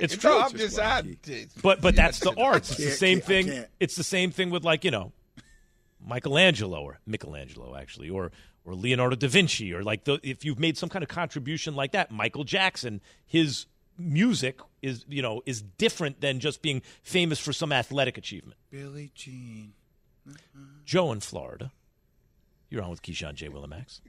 It's 0.00 0.14
No, 0.24 0.30
true. 0.30 0.38
I'm 0.40 0.56
just 0.56 0.76
I, 0.80 1.04
But 1.62 1.80
but 1.80 1.94
that's 1.94 2.18
the 2.18 2.32
arts. 2.36 2.70
It's 2.70 2.78
the 2.80 2.90
same 2.90 3.20
thing. 3.20 3.64
It's 3.78 3.94
the 3.94 4.02
same 4.02 4.32
thing 4.32 4.50
with 4.50 4.64
like 4.64 4.82
you 4.84 4.90
know, 4.90 5.12
Michelangelo 6.04 6.82
or 6.82 6.98
Michelangelo 7.06 7.76
actually, 7.76 8.10
or 8.10 8.32
or 8.64 8.74
Leonardo 8.74 9.16
da 9.16 9.28
Vinci, 9.28 9.72
or 9.72 9.82
like 9.84 10.04
the, 10.04 10.18
if 10.22 10.44
you've 10.44 10.58
made 10.58 10.76
some 10.76 10.88
kind 10.88 11.02
of 11.02 11.08
contribution 11.08 11.74
like 11.74 11.92
that, 11.92 12.10
Michael 12.10 12.44
Jackson, 12.44 13.00
his 13.24 13.66
music 14.02 14.60
is 14.80 15.04
you 15.08 15.22
know 15.22 15.42
is 15.46 15.62
different 15.62 16.20
than 16.20 16.40
just 16.40 16.62
being 16.62 16.82
famous 17.02 17.38
for 17.38 17.52
some 17.52 17.72
athletic 17.72 18.18
achievement. 18.18 18.58
Billie 18.70 19.12
Jean. 19.14 19.74
Mm-hmm. 20.28 20.62
Joe 20.84 21.12
in 21.12 21.20
Florida, 21.20 21.72
you're 22.70 22.82
on 22.82 22.90
with 22.90 23.02
Keyshawn 23.02 23.34
J. 23.34 23.48
Willimax. 23.48 24.00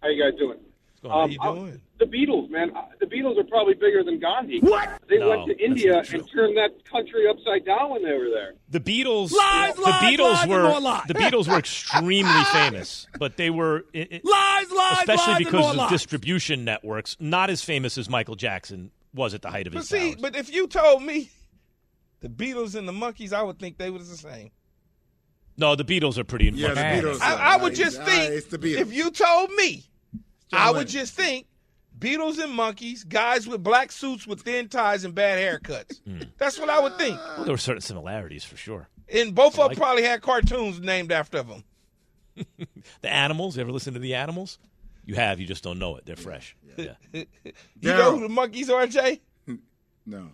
How 0.00 0.08
you 0.08 0.20
guys 0.20 0.36
doing? 0.38 0.58
Going 1.02 1.12
on? 1.12 1.20
How 1.20 1.26
you 1.26 1.40
Um, 1.40 1.56
doing? 1.66 1.80
The 1.98 2.04
Beatles, 2.06 2.50
man. 2.50 2.72
The 3.00 3.06
Beatles 3.06 3.38
are 3.38 3.44
probably 3.44 3.74
bigger 3.74 4.02
than 4.04 4.18
Gandhi. 4.18 4.58
What? 4.60 5.00
They 5.08 5.18
No, 5.18 5.28
went 5.30 5.46
to 5.46 5.64
India 5.64 5.98
and 5.98 6.28
turned 6.32 6.56
that 6.56 6.84
country 6.90 7.28
upside 7.28 7.64
down 7.64 7.90
when 7.90 8.02
they 8.04 8.12
were 8.12 8.28
there. 8.30 8.54
The 8.70 8.80
Beatles, 8.80 9.32
Lies, 9.32 9.74
the 9.76 9.82
lies, 9.82 10.02
Beatles 10.02 10.32
lies, 10.32 10.42
and 10.42 10.50
were 10.50 10.62
more 10.80 11.02
the 11.06 11.14
Beatles 11.14 11.48
were 11.48 11.58
extremely 11.58 12.44
famous, 12.52 13.06
but 13.18 13.36
they 13.36 13.50
were 13.50 13.84
it, 13.92 14.12
it- 14.12 14.24
Lies, 14.24 14.70
lies, 14.70 14.98
especially 15.00 15.16
lies, 15.16 15.36
and 15.36 15.44
because 15.44 15.60
more 15.60 15.70
of 15.70 15.76
lies. 15.76 15.90
distribution 15.90 16.64
networks, 16.64 17.16
not 17.20 17.50
as 17.50 17.62
famous 17.62 17.98
as 17.98 18.08
Michael 18.08 18.34
Jackson 18.36 18.90
was 19.14 19.34
at 19.34 19.42
the 19.42 19.50
height 19.50 19.66
of 19.68 19.72
his. 19.74 19.88
But 19.88 19.96
his 19.96 20.02
see, 20.04 20.14
powers. 20.14 20.22
but 20.22 20.36
if 20.36 20.52
you 20.52 20.66
told 20.66 21.02
me 21.02 21.30
the 22.20 22.28
Beatles 22.28 22.74
and 22.74 22.88
the 22.88 22.92
Monkees, 22.92 23.32
I 23.32 23.42
would 23.42 23.58
think 23.58 23.76
they 23.78 23.90
was 23.90 24.08
the 24.10 24.16
same. 24.16 24.50
no, 25.56 25.74
the 25.76 25.84
Beatles 25.84 26.18
are 26.18 26.24
pretty. 26.24 26.46
Yeah, 26.54 26.74
the 26.74 26.80
Beatles. 26.80 27.20
I, 27.20 27.54
I 27.54 27.56
would 27.58 27.74
just 27.76 28.00
uh, 28.00 28.04
think 28.04 28.32
it's 28.32 28.46
the 28.46 28.80
if 28.80 28.92
you 28.92 29.10
told 29.10 29.50
me, 29.52 29.76
John 29.76 29.91
I 30.52 30.70
would 30.70 30.88
just 30.88 31.14
think 31.14 31.46
Beatles 31.98 32.38
and 32.42 32.52
Monkees, 32.58 33.08
guys 33.08 33.46
with 33.46 33.62
black 33.62 33.92
suits 33.92 34.26
with 34.26 34.42
thin 34.42 34.68
ties 34.68 35.04
and 35.04 35.14
bad 35.14 35.38
haircuts. 35.38 36.00
Hmm. 36.04 36.22
That's 36.38 36.58
what 36.58 36.68
I 36.70 36.80
would 36.80 36.96
think. 36.98 37.16
Well, 37.36 37.44
there 37.44 37.54
were 37.54 37.58
certain 37.58 37.80
similarities 37.82 38.44
for 38.44 38.56
sure. 38.56 38.88
And 39.12 39.34
both 39.34 39.54
of 39.54 39.58
Like- 39.58 39.70
them 39.70 39.76
probably 39.82 40.02
had 40.02 40.22
cartoons 40.22 40.80
named 40.80 41.12
after 41.12 41.42
them. 41.42 41.64
The 43.02 43.08
Animals. 43.12 43.56
You 43.56 43.62
ever 43.62 43.72
listen 43.72 43.92
to 43.94 44.00
the 44.00 44.14
Animals? 44.14 44.58
You 45.04 45.16
have. 45.16 45.38
You 45.40 45.46
just 45.46 45.62
don't 45.62 45.78
know 45.78 45.96
it. 45.96 46.06
They're 46.06 46.16
fresh. 46.16 46.56
Yeah. 46.76 46.94
You 47.12 47.26
know 47.82 48.16
who 48.16 48.26
the 48.28 48.34
Monkees 48.34 48.70
are, 48.70 48.86
Jay? 48.86 49.20
No. 50.06 50.30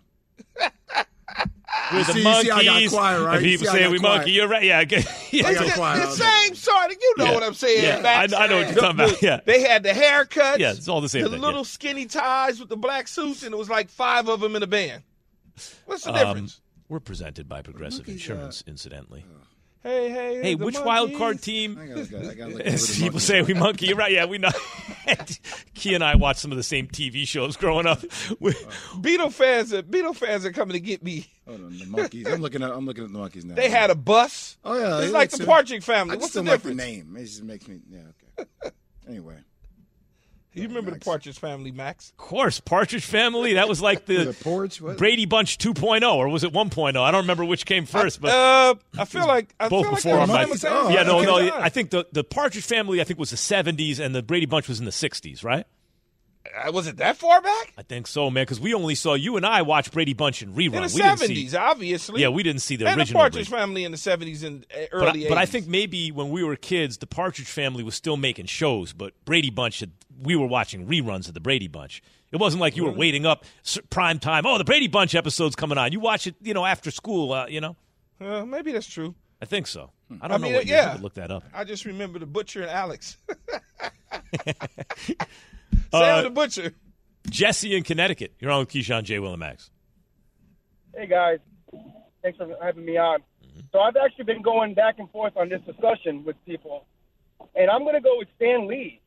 We're 1.93 2.05
the 2.05 2.13
See- 2.13 2.23
see, 2.23 2.29
I 2.29 2.43
got 2.45 2.83
Monkees. 2.83 2.91
quiet, 2.91 3.21
right? 3.25 3.35
And 3.37 3.45
people 3.45 3.67
See, 3.67 3.73
say 3.73 3.89
we 3.89 3.99
quiet. 3.99 4.17
monkey. 4.19 4.31
You're 4.33 4.49
right. 4.49 4.63
Yeah. 4.65 4.81
okay. 4.81 5.05
yeah. 5.31 5.47
I 5.49 5.55
got 5.55 5.67
the, 5.67 5.73
quiet. 5.73 6.01
the 6.01 6.11
same 6.17 6.55
sort 6.55 6.87
of, 6.91 6.97
you 7.01 7.15
know 7.19 7.25
Yeah. 7.27 7.35
what 7.35 7.43
I'm 7.43 7.55
saying, 7.55 7.85
Yeah. 7.85 8.01
Max. 8.01 8.33
I- 8.33 8.45
I 8.45 8.47
know 8.47 8.57
what 8.57 8.67
you're 8.67 8.75
The- 8.75 8.81
talking 8.81 9.01
about. 9.01 9.23
Yeah. 9.23 9.41
They 9.45 9.61
had 9.63 9.83
the 9.83 9.91
haircuts. 9.91 10.59
Yeah, 10.59 10.73
it's 10.73 10.89
all 10.89 11.01
the 11.01 11.09
same 11.09 11.25
The 11.25 11.31
thing, 11.31 11.41
little 11.41 11.61
yeah. 11.61 11.65
skinny 11.65 12.07
ties 12.07 12.61
with 12.61 12.69
the 12.69 12.77
black 12.77 13.09
suits, 13.09 13.43
and 13.43 13.53
it 13.55 13.57
was 13.57 13.69
like 13.71 13.89
five 13.91 14.29
of 14.29 14.41
them 14.41 14.57
in 14.57 14.63
a 14.63 14.67
band. 14.67 15.03
What's 15.87 16.05
the 16.05 16.11
Um, 16.13 16.17
difference? 16.19 16.61
we're 16.89 17.01
presented 17.01 17.49
by 17.49 17.63
Progressive 17.63 18.07
monkeys, 18.07 18.29
uh, 18.29 18.33
Insurance, 18.35 18.65
incidentally. 18.67 19.25
Hey, 19.89 20.11
hey, 20.11 20.43
Hey, 20.43 20.55
the 20.55 20.65
which 20.67 20.79
wild 20.79 21.15
card 21.15 21.41
team? 21.41 21.79
I 21.81 21.87
gotta, 21.87 22.01
I 22.01 22.31
I 22.31 22.35
gotta 22.35 22.51
look 22.53 22.61
As 22.61 22.91
people 22.91 23.05
monkey. 23.05 23.19
say 23.21 23.43
we 23.43 23.55
monkey. 23.55 23.87
You're 23.87 23.97
right. 23.97 24.13
Yeah, 24.13 24.27
we 24.27 24.37
know. 24.37 24.51
Key 25.75 25.95
and 25.95 26.05
I 26.05 26.17
watched 26.17 26.41
some 26.41 26.51
of 26.51 26.59
the 26.59 26.63
same 26.63 26.87
TV 26.89 27.27
shows 27.27 27.57
growing 27.57 27.87
up. 27.87 28.01
We- 28.41 28.53
oh. 28.55 28.99
Beatle 29.01 29.33
fans, 29.33 29.73
are, 29.73 29.83
Beatle 29.83 30.15
fans 30.15 30.45
are 30.45 30.53
coming 30.53 30.75
to 30.75 30.81
get 30.81 31.03
me. 31.03 31.27
Oh, 31.47 31.53
Hold 31.53 31.65
on, 31.65 31.79
the 31.79 31.85
Monkees. 31.87 32.31
I'm 32.31 32.43
looking 32.43 32.63
at. 32.63 32.71
I'm 32.71 32.85
looking 32.85 33.05
at 33.05 33.13
the 33.13 33.19
Monkees 33.19 33.45
now. 33.45 33.55
They 33.55 33.71
had 33.71 33.89
a 33.91 33.95
bus. 33.95 34.59
Oh 34.65 34.79
yeah, 34.79 35.01
It's 35.03 35.13
like 35.13 35.31
the 35.31 35.47
Partridge 35.47 35.83
Family. 35.85 36.13
I 36.13 36.17
What's 36.17 36.27
just 36.27 36.35
the 36.35 36.41
don't 36.41 36.47
like 36.49 36.63
the 36.63 36.75
difference? 36.75 36.91
name. 37.07 37.17
It 37.17 37.25
just 37.25 37.43
makes 37.43 37.67
me. 37.67 37.81
Yeah. 37.89 38.01
Okay. 38.39 38.71
anyway. 39.09 39.37
You 40.63 40.69
remember 40.69 40.91
the 40.91 40.99
Partridge 41.01 41.39
Family, 41.39 41.71
Max? 41.73 42.11
of 42.11 42.17
course, 42.17 42.61
Partridge 42.61 43.05
Family. 43.05 43.55
That 43.55 43.69
was 43.69 43.81
like 43.81 44.07
The 44.07 44.25
the 44.33 44.33
porch. 44.35 44.81
Brady 44.99 45.27
Bunch 45.27 45.59
2.0, 45.59 46.15
or 46.15 46.29
was 46.29 46.45
it 46.45 46.53
1.0? 46.53 47.01
I 47.01 47.11
don't 47.11 47.21
remember 47.23 47.45
which 47.45 47.65
came 47.67 47.87
first, 47.87 48.21
but 48.21 48.31
uh, 48.33 48.75
I 48.99 49.05
feel 49.05 49.27
like 49.27 49.55
I 49.61 49.69
both 49.69 49.85
feel 49.85 49.93
like 49.93 50.03
before 50.03 50.27
they 50.27 50.33
our 50.33 50.47
were 50.49 50.55
Monkees. 50.55 50.95
yeah, 50.95 51.03
no, 51.03 51.19
Okay, 51.19 51.27
no. 51.47 51.51
fine. 51.53 51.63
I 51.63 51.69
think 51.69 51.91
the 51.91 52.07
the 52.13 52.25
Partridge 52.25 52.65
Family. 52.65 53.01
I 53.01 53.05
think 53.05 53.19
was 53.19 53.31
the 53.31 53.37
70s, 53.37 53.99
and 53.99 54.15
the 54.15 54.23
Brady 54.23 54.47
Bunch 54.47 54.69
was 54.69 54.79
in 54.79 54.85
the 54.85 54.91
60s, 54.91 55.45
right? 55.45 55.65
Uh, 56.67 56.73
was 56.73 56.87
it 56.87 56.97
that 56.97 57.15
far 57.19 57.43
back? 57.43 57.75
I 57.77 57.83
think 57.83 58.07
so, 58.07 58.31
man. 58.31 58.43
Because 58.43 58.59
we 58.59 58.73
only 58.73 58.95
saw 58.95 59.13
you 59.13 59.37
and 59.37 59.45
I 59.45 59.61
watch 59.63 59.93
Brady 59.93 60.15
Bunch 60.15 60.41
in 60.41 60.55
rerun. 60.55 60.67
In 60.67 60.73
the 60.73 60.81
we 60.81 60.81
didn't 60.81 60.95
see- 60.95 61.01
seventies, 61.27 61.55
obviously. 61.55 62.23
Yeah, 62.23 62.29
we 62.29 62.43
didn't 62.43 62.63
see 62.63 62.77
the 62.77 62.87
and 62.87 62.99
original 62.99 63.19
the 63.19 63.23
Partridge 63.25 63.51
Brady. 63.51 63.61
Family 63.61 63.85
in 63.85 63.93
the 63.93 63.99
seventies 63.99 64.43
and 64.43 64.65
uh, 64.75 64.79
But 64.91 65.03
I, 65.03 65.11
early. 65.11 65.29
but 65.29 65.37
I 65.37 65.45
think 65.45 65.67
maybe 65.67 66.11
when 66.11 66.31
we 66.31 66.43
were 66.43 66.57
kids, 66.57 66.99
the 66.99 67.07
Partridge 67.07 67.49
Family 67.51 67.83
was 67.83 67.97
still 67.97 68.17
making 68.17 68.47
shows, 68.47 68.95
but 68.95 69.13
Brady 69.27 69.51
Bunch 69.51 69.81
had, 69.81 69.91
we 70.21 70.37
were 70.37 70.47
watching 70.47 70.87
reruns 70.87 71.29
of 71.29 71.35
the 71.35 71.41
Brady 71.41 71.69
Bunch. 71.69 72.03
It 72.33 72.37
wasn't 72.37 72.61
like 72.61 72.77
you 72.77 72.85
were 72.85 72.91
waiting 72.93 73.25
up 73.27 73.45
prime 73.91 74.19
time. 74.19 74.45
Oh, 74.47 74.59
the 74.59 74.65
Brady 74.65 74.89
Bunch 74.89 75.15
episode's 75.15 75.57
coming 75.57 75.79
on. 75.79 75.93
You 75.93 76.01
watch 76.01 76.27
it, 76.27 76.35
you 76.43 76.53
know, 76.55 76.65
after 76.67 76.91
school. 76.91 77.33
Uh, 77.33 77.47
you 77.47 77.61
know, 77.61 77.77
Uh, 78.21 78.45
maybe 78.45 78.73
that's 78.73 78.87
true. 78.89 79.15
I 79.41 79.45
think 79.47 79.67
so. 79.67 79.91
I 80.21 80.27
I 80.27 80.29
don't 80.29 80.41
mean, 80.41 80.53
know. 80.53 80.59
What 80.59 80.67
yeah. 80.67 80.95
I 80.99 81.01
look 81.01 81.15
that 81.15 81.31
up. 81.31 81.45
I 81.55 81.65
just 81.65 81.85
remember 81.85 82.19
the 82.19 82.27
Butcher 82.27 82.63
and 82.63 82.71
Alice. 82.71 83.17
Sam 84.47 84.55
Uh, 85.93 86.23
the 86.23 86.31
Butcher. 86.31 86.73
Jesse 87.31 87.77
in 87.77 87.83
Connecticut. 87.83 88.33
You're 88.41 88.51
on 88.51 88.61
with 88.61 88.71
Keyshawn 88.71 89.05
J. 89.05 89.19
Will 89.19 89.31
and 89.33 89.41
Max. 89.41 89.71
Hey 90.95 91.07
guys, 91.07 91.39
thanks 92.23 92.39
for 92.39 92.49
having 92.63 92.85
me 92.85 92.97
on. 92.97 93.21
So 93.73 93.79
I've 93.81 93.97
actually 93.97 94.25
been 94.25 94.43
going 94.43 94.75
back 94.75 94.99
and 94.99 95.11
forth 95.11 95.37
on 95.37 95.49
this 95.49 95.61
discussion 95.63 96.25
with 96.25 96.37
people, 96.47 96.87
and 97.55 97.71
I'm 97.71 97.83
going 97.83 97.95
to 97.95 98.01
go 98.01 98.17
with 98.19 98.29
Stan 98.37 98.67
Lee. 98.67 99.01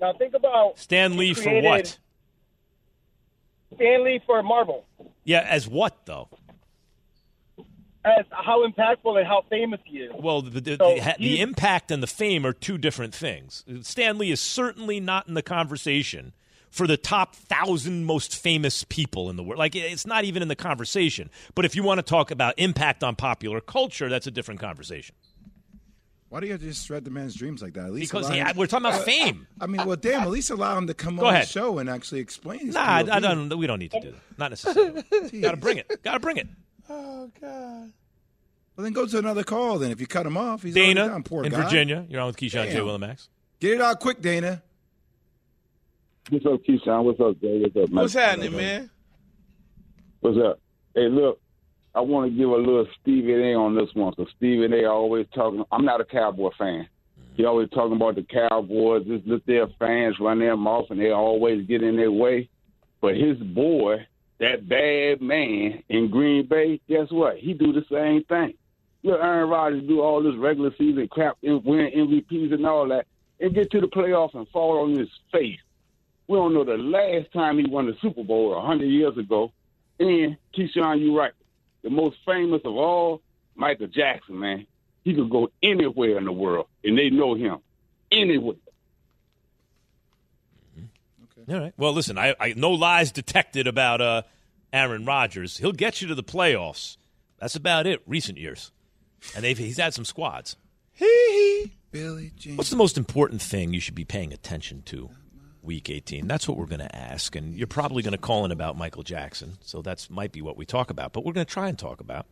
Now 0.00 0.12
think 0.14 0.34
about 0.34 0.78
Stan 0.78 1.16
Lee 1.16 1.34
for 1.34 1.60
what? 1.62 1.98
Stan 3.74 4.04
Lee 4.04 4.20
for 4.24 4.42
Marvel, 4.42 4.84
Yeah, 5.24 5.46
as 5.48 5.66
what 5.68 6.06
though? 6.06 6.28
as 8.04 8.26
how 8.30 8.66
impactful 8.66 9.16
and 9.18 9.26
how 9.26 9.44
famous 9.48 9.80
he 9.84 9.98
is. 10.00 10.12
Well, 10.14 10.42
the, 10.42 10.60
the, 10.60 10.76
So 10.76 10.94
the, 10.94 11.14
the 11.18 11.40
impact 11.40 11.90
and 11.90 12.02
the 12.02 12.06
fame 12.06 12.44
are 12.44 12.52
two 12.52 12.76
different 12.76 13.14
things. 13.14 13.64
Stan 13.82 14.18
Lee 14.18 14.30
is 14.30 14.40
certainly 14.40 15.00
not 15.00 15.26
in 15.26 15.34
the 15.34 15.42
conversation 15.42 16.34
for 16.70 16.86
the 16.86 16.96
top 16.98 17.34
thousand 17.34 18.04
most 18.04 18.36
famous 18.36 18.84
people 18.84 19.30
in 19.30 19.36
the 19.36 19.42
world. 19.42 19.58
Like, 19.58 19.74
it's 19.74 20.06
not 20.06 20.24
even 20.24 20.42
in 20.42 20.48
the 20.48 20.56
conversation. 20.56 21.30
But 21.54 21.64
if 21.64 21.74
you 21.74 21.82
want 21.82 21.98
to 21.98 22.02
talk 22.02 22.30
about 22.30 22.54
impact 22.58 23.02
on 23.02 23.16
popular 23.16 23.60
culture, 23.60 24.08
that's 24.10 24.26
a 24.26 24.30
different 24.30 24.60
conversation. 24.60 25.14
Why 26.34 26.40
do 26.40 26.46
you 26.46 26.52
have 26.54 26.62
to 26.62 26.66
just 26.66 26.84
shred 26.84 27.04
the 27.04 27.12
man's 27.12 27.36
dreams 27.36 27.62
like 27.62 27.74
that? 27.74 27.84
At 27.86 27.92
least 27.92 28.10
Because 28.10 28.28
he, 28.28 28.38
him- 28.38 28.56
we're 28.56 28.66
talking 28.66 28.86
about 28.86 29.02
uh, 29.02 29.04
fame. 29.04 29.46
I 29.60 29.68
mean, 29.68 29.86
well, 29.86 29.94
damn. 29.94 30.22
At 30.22 30.30
least 30.30 30.50
allow 30.50 30.76
him 30.76 30.88
to 30.88 30.92
come 30.94 31.14
Go 31.14 31.26
on 31.26 31.32
ahead. 31.34 31.44
the 31.46 31.48
show 31.48 31.78
and 31.78 31.88
actually 31.88 32.18
explain. 32.18 32.58
His 32.58 32.74
Nah, 32.74 32.80
I, 32.80 33.04
I 33.08 33.20
don't. 33.20 33.56
We 33.56 33.68
don't 33.68 33.78
need 33.78 33.92
to 33.92 34.00
do 34.00 34.10
that. 34.10 34.20
Not 34.36 34.50
necessarily. 34.50 35.02
Got 35.40 35.52
to 35.52 35.56
bring 35.58 35.78
it. 35.78 36.02
Got 36.02 36.14
to 36.14 36.18
bring 36.18 36.38
it. 36.38 36.48
Oh 36.90 37.30
God. 37.40 37.92
Well, 38.74 38.82
then 38.82 38.92
go 38.92 39.06
to 39.06 39.16
another 39.16 39.44
call. 39.44 39.78
Then 39.78 39.92
if 39.92 40.00
you 40.00 40.08
cut 40.08 40.26
him 40.26 40.36
off, 40.36 40.64
he's 40.64 40.74
Dana 40.74 41.06
down. 41.06 41.22
Poor 41.22 41.44
in 41.44 41.52
guy. 41.52 41.62
Virginia. 41.62 42.04
You're 42.08 42.20
on 42.20 42.26
with 42.26 42.36
Keyshawn 42.36 42.64
J. 42.64 42.72
Damn. 42.72 42.84
Will 42.86 42.94
and 42.96 43.02
Max. 43.02 43.28
Get 43.60 43.74
it 43.74 43.80
out 43.80 44.00
quick, 44.00 44.20
Dana. 44.20 44.60
What's 46.30 46.46
up, 46.46 46.60
Keyshawn? 46.68 47.04
What's 47.04 47.20
up, 47.20 47.40
Jay? 47.40 47.60
What's 47.60 47.76
up, 47.76 47.90
man? 47.90 48.02
What's 48.02 48.14
happening, 48.14 48.56
man? 48.56 48.90
What's 50.18 50.38
up? 50.38 50.58
Hey, 50.96 51.08
look, 51.08 51.40
I 51.94 52.00
want 52.00 52.30
to 52.30 52.36
give 52.36 52.48
a 52.48 52.56
little 52.56 52.86
Stephen 53.00 53.40
A 53.40 53.54
on 53.54 53.74
this 53.76 53.88
one. 53.94 54.12
So 54.16 54.26
Stephen 54.36 54.72
A 54.72 54.84
always 54.86 55.26
talking. 55.34 55.64
I'm 55.70 55.84
not 55.84 56.00
a 56.00 56.04
Cowboy 56.04 56.50
fan. 56.58 56.88
He 57.36 57.44
always 57.44 57.68
talking 57.70 57.96
about 57.96 58.16
the 58.16 58.22
Cowboys. 58.22 59.06
Just 59.06 59.26
let 59.26 59.46
their 59.46 59.66
fans 59.78 60.16
run 60.20 60.40
them 60.40 60.66
off, 60.66 60.90
and 60.90 61.00
they 61.00 61.10
always 61.10 61.66
get 61.66 61.82
in 61.82 61.96
their 61.96 62.12
way. 62.12 62.48
But 63.00 63.16
his 63.16 63.36
boy, 63.38 64.06
that 64.40 64.68
bad 64.68 65.20
man 65.20 65.82
in 65.88 66.10
Green 66.10 66.46
Bay, 66.46 66.80
guess 66.88 67.10
what? 67.10 67.36
He 67.38 67.54
do 67.54 67.72
the 67.72 67.84
same 67.90 68.24
thing. 68.24 68.54
Look, 69.02 69.20
Aaron 69.20 69.50
Rodgers 69.50 69.86
do 69.86 70.00
all 70.00 70.22
this 70.22 70.36
regular 70.36 70.70
season 70.78 71.08
crap, 71.08 71.36
win 71.42 71.62
MVPs 71.62 72.54
and 72.54 72.66
all 72.66 72.88
that, 72.88 73.06
and 73.38 73.54
get 73.54 73.70
to 73.72 73.80
the 73.80 73.86
playoffs 73.86 74.34
and 74.34 74.48
fall 74.48 74.82
on 74.82 74.98
his 74.98 75.08
face. 75.30 75.58
We 76.26 76.38
don't 76.38 76.54
know 76.54 76.64
the 76.64 76.78
last 76.78 77.30
time 77.32 77.58
he 77.58 77.66
won 77.68 77.86
the 77.86 77.96
Super 78.00 78.24
Bowl 78.24 78.56
a 78.56 78.62
hundred 78.62 78.86
years 78.86 79.16
ago. 79.18 79.52
And 80.00 80.36
Keyshawn, 80.56 81.04
you're 81.04 81.14
right. 81.14 81.32
The 81.84 81.90
most 81.90 82.16
famous 82.26 82.62
of 82.64 82.74
all, 82.74 83.20
Michael 83.54 83.86
Jackson, 83.86 84.40
man. 84.40 84.66
He 85.04 85.14
could 85.14 85.28
go 85.28 85.50
anywhere 85.62 86.16
in 86.16 86.24
the 86.24 86.32
world, 86.32 86.66
and 86.82 86.98
they 86.98 87.10
know 87.10 87.34
him. 87.34 87.58
Anywhere. 88.10 88.56
All 91.46 91.60
right. 91.60 91.74
Well, 91.76 91.92
listen, 91.92 92.16
I, 92.16 92.34
I 92.40 92.54
no 92.56 92.70
lies 92.70 93.12
detected 93.12 93.66
about 93.66 94.00
uh, 94.00 94.22
Aaron 94.72 95.04
Rodgers. 95.04 95.58
He'll 95.58 95.72
get 95.72 96.00
you 96.00 96.08
to 96.08 96.14
the 96.14 96.24
playoffs. 96.24 96.96
That's 97.38 97.54
about 97.54 97.86
it. 97.86 98.00
Recent 98.06 98.38
years, 98.38 98.72
and 99.36 99.44
they've 99.44 99.58
he's 99.58 99.76
had 99.76 99.92
some 99.92 100.06
squads. 100.06 100.56
Billie 101.90 102.32
Jean. 102.36 102.56
What's 102.56 102.70
the 102.70 102.76
most 102.76 102.96
important 102.96 103.42
thing 103.42 103.74
you 103.74 103.80
should 103.80 103.94
be 103.94 104.06
paying 104.06 104.32
attention 104.32 104.82
to 104.86 105.10
week 105.64 105.90
18? 105.90 106.26
That's 106.28 106.46
what 106.46 106.56
we're 106.56 106.66
going 106.66 106.80
to 106.80 106.94
ask. 106.94 107.34
And 107.34 107.54
you're 107.54 107.66
probably 107.66 108.02
going 108.02 108.12
to 108.12 108.18
call 108.18 108.44
in 108.44 108.52
about 108.52 108.76
Michael 108.76 109.02
Jackson. 109.02 109.58
So 109.60 109.82
that's 109.82 110.10
might 110.10 110.32
be 110.32 110.42
what 110.42 110.56
we 110.56 110.66
talk 110.66 110.90
about. 110.90 111.12
But 111.12 111.24
we're 111.24 111.32
going 111.32 111.46
to 111.46 111.52
try 111.52 111.68
and 111.68 111.78
talk 111.78 112.00
about 112.00 112.26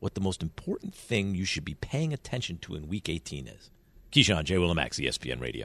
what 0.00 0.14
the 0.14 0.20
most 0.20 0.42
important 0.42 0.94
thing 0.94 1.34
you 1.34 1.44
should 1.44 1.64
be 1.64 1.74
paying 1.74 2.12
attention 2.12 2.58
to 2.58 2.74
in 2.74 2.88
week 2.88 3.08
18 3.08 3.46
is. 3.46 3.70
Keyshawn, 4.10 4.44
J. 4.44 4.56
Willimax, 4.56 5.00
ESPN 5.00 5.40
Radio. 5.40 5.64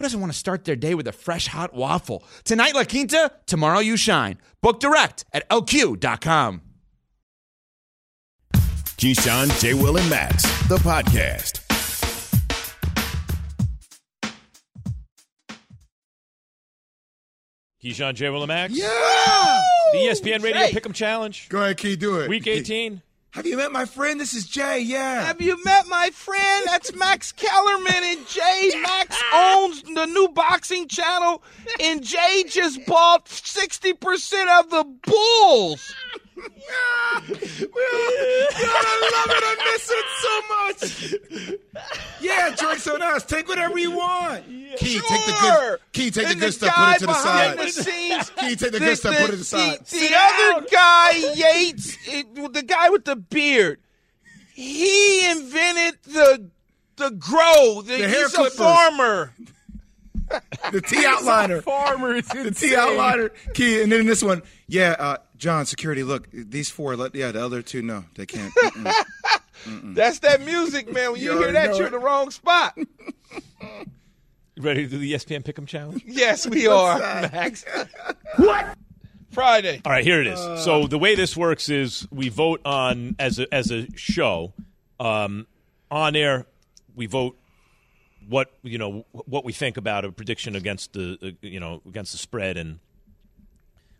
who 0.00 0.04
doesn't 0.04 0.20
want 0.20 0.32
to 0.32 0.38
start 0.38 0.64
their 0.64 0.76
day 0.76 0.94
with 0.94 1.06
a 1.06 1.12
fresh 1.12 1.46
hot 1.48 1.74
waffle? 1.74 2.24
Tonight, 2.44 2.74
La 2.74 2.84
Quinta, 2.84 3.30
tomorrow, 3.44 3.80
you 3.80 3.98
shine. 3.98 4.38
Book 4.62 4.80
direct 4.80 5.26
at 5.34 5.46
lq.com. 5.50 6.62
Keyshawn, 8.96 9.60
J. 9.60 9.74
Will, 9.74 9.98
and 9.98 10.08
Max, 10.08 10.42
the 10.68 10.78
podcast. 10.78 11.60
Keyshawn, 17.84 18.14
J. 18.14 18.30
Will, 18.30 18.42
and 18.42 18.48
Max? 18.48 18.72
Yeah. 18.74 18.88
The 19.92 19.98
ESPN 19.98 20.42
Radio 20.42 20.60
Hey. 20.60 20.72
Pick'em 20.72 20.94
Challenge. 20.94 21.48
Go 21.50 21.62
ahead, 21.62 21.76
Key. 21.76 21.96
Do 21.96 22.20
it. 22.20 22.28
Week 22.28 22.46
18. 22.46 23.02
Have 23.32 23.46
you 23.46 23.56
met 23.56 23.70
my 23.70 23.84
friend? 23.84 24.20
This 24.20 24.34
is 24.34 24.44
Jay. 24.44 24.80
Yeah. 24.80 25.24
Have 25.24 25.40
you 25.40 25.62
met 25.64 25.86
my 25.86 26.10
friend? 26.10 26.66
That's 26.66 26.92
Max 26.94 27.30
Kellerman, 27.30 27.92
and 28.02 28.26
Jay 28.26 28.72
Max 28.82 29.16
owns 29.32 29.82
the 29.82 30.06
new 30.06 30.28
boxing 30.28 30.88
channel, 30.88 31.42
and 31.80 32.02
Jay 32.02 32.44
just 32.48 32.84
bought 32.86 33.28
sixty 33.28 33.92
percent 33.92 34.50
of 34.50 34.70
the 34.70 34.84
Bulls. 35.02 35.94
I 37.12 37.22
love 39.12 39.30
it. 39.30 39.44
I 39.44 39.54
miss 39.72 39.90
it 39.90 40.06
so 40.20 40.34
much. 40.54 41.94
Yeah, 42.20 42.54
drinks 42.56 42.86
on 42.86 43.02
us. 43.02 43.24
Take 43.24 43.48
whatever 43.48 43.78
you 43.78 43.90
want. 43.92 44.44
Key, 44.46 45.00
take 45.00 45.26
the 45.26 45.36
good. 45.40 45.78
Key, 45.92 46.10
take 46.10 46.26
And 46.26 46.32
the 46.40 46.46
good 46.46 46.48
the 46.48 46.52
stuff. 46.52 46.74
Put 46.74 46.96
it 46.96 46.98
to 47.00 47.06
the 47.06 47.14
side. 47.14 47.58
the 47.58 47.68
scenes- 47.68 48.30
Key, 48.30 48.48
take 48.56 48.58
the, 48.58 48.70
The- 48.70 48.78
good 48.78 48.96
stuff. 48.98 49.16
Put 49.16 49.28
it 49.28 49.30
to 49.32 49.36
the 49.36 49.44
side. 49.44 49.78
The, 49.86 49.98
the 49.98 50.14
other 50.16 50.66
guy, 50.70 51.10
Yates, 51.34 51.96
it, 52.06 52.52
the 52.52 52.62
guy 52.62 52.90
with 52.90 53.04
the 53.04 53.16
beard, 53.16 53.80
he 54.54 55.28
invented 55.30 55.98
the 56.04 56.48
the 56.96 57.10
grow. 57.12 57.80
The, 57.82 57.96
The 57.96 58.08
hair 58.08 58.28
he's 58.28 58.34
a 58.34 58.50
farmer. 58.50 59.32
The 60.72 60.80
T 60.80 60.96
outliner. 60.96 61.62
Farmer 61.62 62.14
is 62.14 62.26
The 62.28 62.50
T 62.50 62.68
outliner. 62.70 63.30
Key, 63.54 63.82
and 63.82 63.90
then 63.90 64.06
this 64.06 64.22
one. 64.22 64.42
Yeah, 64.66 64.96
uh, 64.98 65.16
John, 65.36 65.66
security. 65.66 66.02
Look, 66.04 66.28
these 66.32 66.70
four. 66.70 66.96
Let, 66.96 67.14
yeah, 67.14 67.32
the 67.32 67.44
other 67.44 67.62
two. 67.62 67.82
No, 67.82 68.04
they 68.14 68.26
can't. 68.26 68.52
Mm-mm. 68.54 68.92
Mm-mm. 69.64 69.94
That's 69.94 70.20
that 70.20 70.40
music, 70.42 70.90
man. 70.92 71.12
When 71.12 71.20
you, 71.20 71.32
You 71.32 71.38
hear 71.38 71.52
that, 71.52 71.76
you're 71.76 71.82
it. 71.84 71.86
in 71.86 71.92
the 71.92 71.98
wrong 71.98 72.30
spot. 72.30 72.78
Ready 74.58 74.84
to 74.84 74.88
do 74.88 74.98
the 74.98 75.12
ESPN 75.14 75.42
Pick'em 75.42 75.66
Challenge? 75.66 76.02
Yes, 76.06 76.46
we 76.46 76.66
are, 76.66 76.98
Max. 76.98 77.64
what? 78.36 78.76
Friday. 79.30 79.80
All 79.84 79.92
right, 79.92 80.04
here 80.04 80.20
it 80.20 80.26
is. 80.26 80.64
so 80.64 80.86
the 80.86 80.98
way 80.98 81.14
this 81.14 81.36
works 81.36 81.68
is 81.68 82.06
we 82.10 82.28
vote 82.28 82.60
on 82.64 83.14
as 83.18 83.38
a 83.38 83.52
as 83.54 83.70
a 83.70 83.86
show 83.96 84.52
um, 84.98 85.46
on 85.90 86.16
air. 86.16 86.46
We 86.96 87.06
vote 87.06 87.38
what 88.30 88.50
you 88.62 88.78
know 88.78 89.04
what 89.12 89.44
we 89.44 89.52
think 89.52 89.76
about 89.76 90.04
a 90.04 90.12
prediction 90.12 90.56
against 90.56 90.92
the 90.94 91.18
uh, 91.22 91.30
you 91.46 91.60
know 91.60 91.82
against 91.86 92.12
the 92.12 92.18
spread 92.18 92.56
and. 92.56 92.78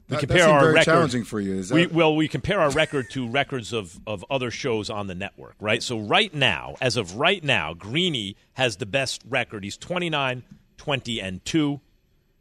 We 0.08 0.16
That- 0.16 0.22
that 0.22 0.26
compare 0.26 0.46
seemed 0.46 0.52
our 0.58 0.72
record. 0.72 0.84
challenging 0.86 1.24
for 1.24 1.38
you. 1.40 1.54
Is 1.54 1.72
we, 1.72 1.84
that- 1.84 1.92
well, 1.94 2.16
we 2.16 2.26
compare 2.26 2.60
our 2.60 2.70
record 2.70 3.10
to 3.10 3.28
records 3.28 3.72
of, 3.72 3.96
of 4.08 4.24
other 4.28 4.50
shows 4.50 4.90
on 4.90 5.06
the 5.06 5.14
network, 5.14 5.54
right? 5.60 5.80
So 5.80 6.00
right 6.00 6.34
now, 6.34 6.74
as 6.80 6.96
of 6.96 7.14
right 7.16 7.42
now, 7.44 7.74
Greeny 7.74 8.34
has 8.54 8.78
the 8.78 8.86
best 8.86 9.22
record. 9.28 9.62
He's 9.62 9.76
29, 9.76 10.42
20, 10.78 11.20
and 11.20 11.44
2 11.44 11.80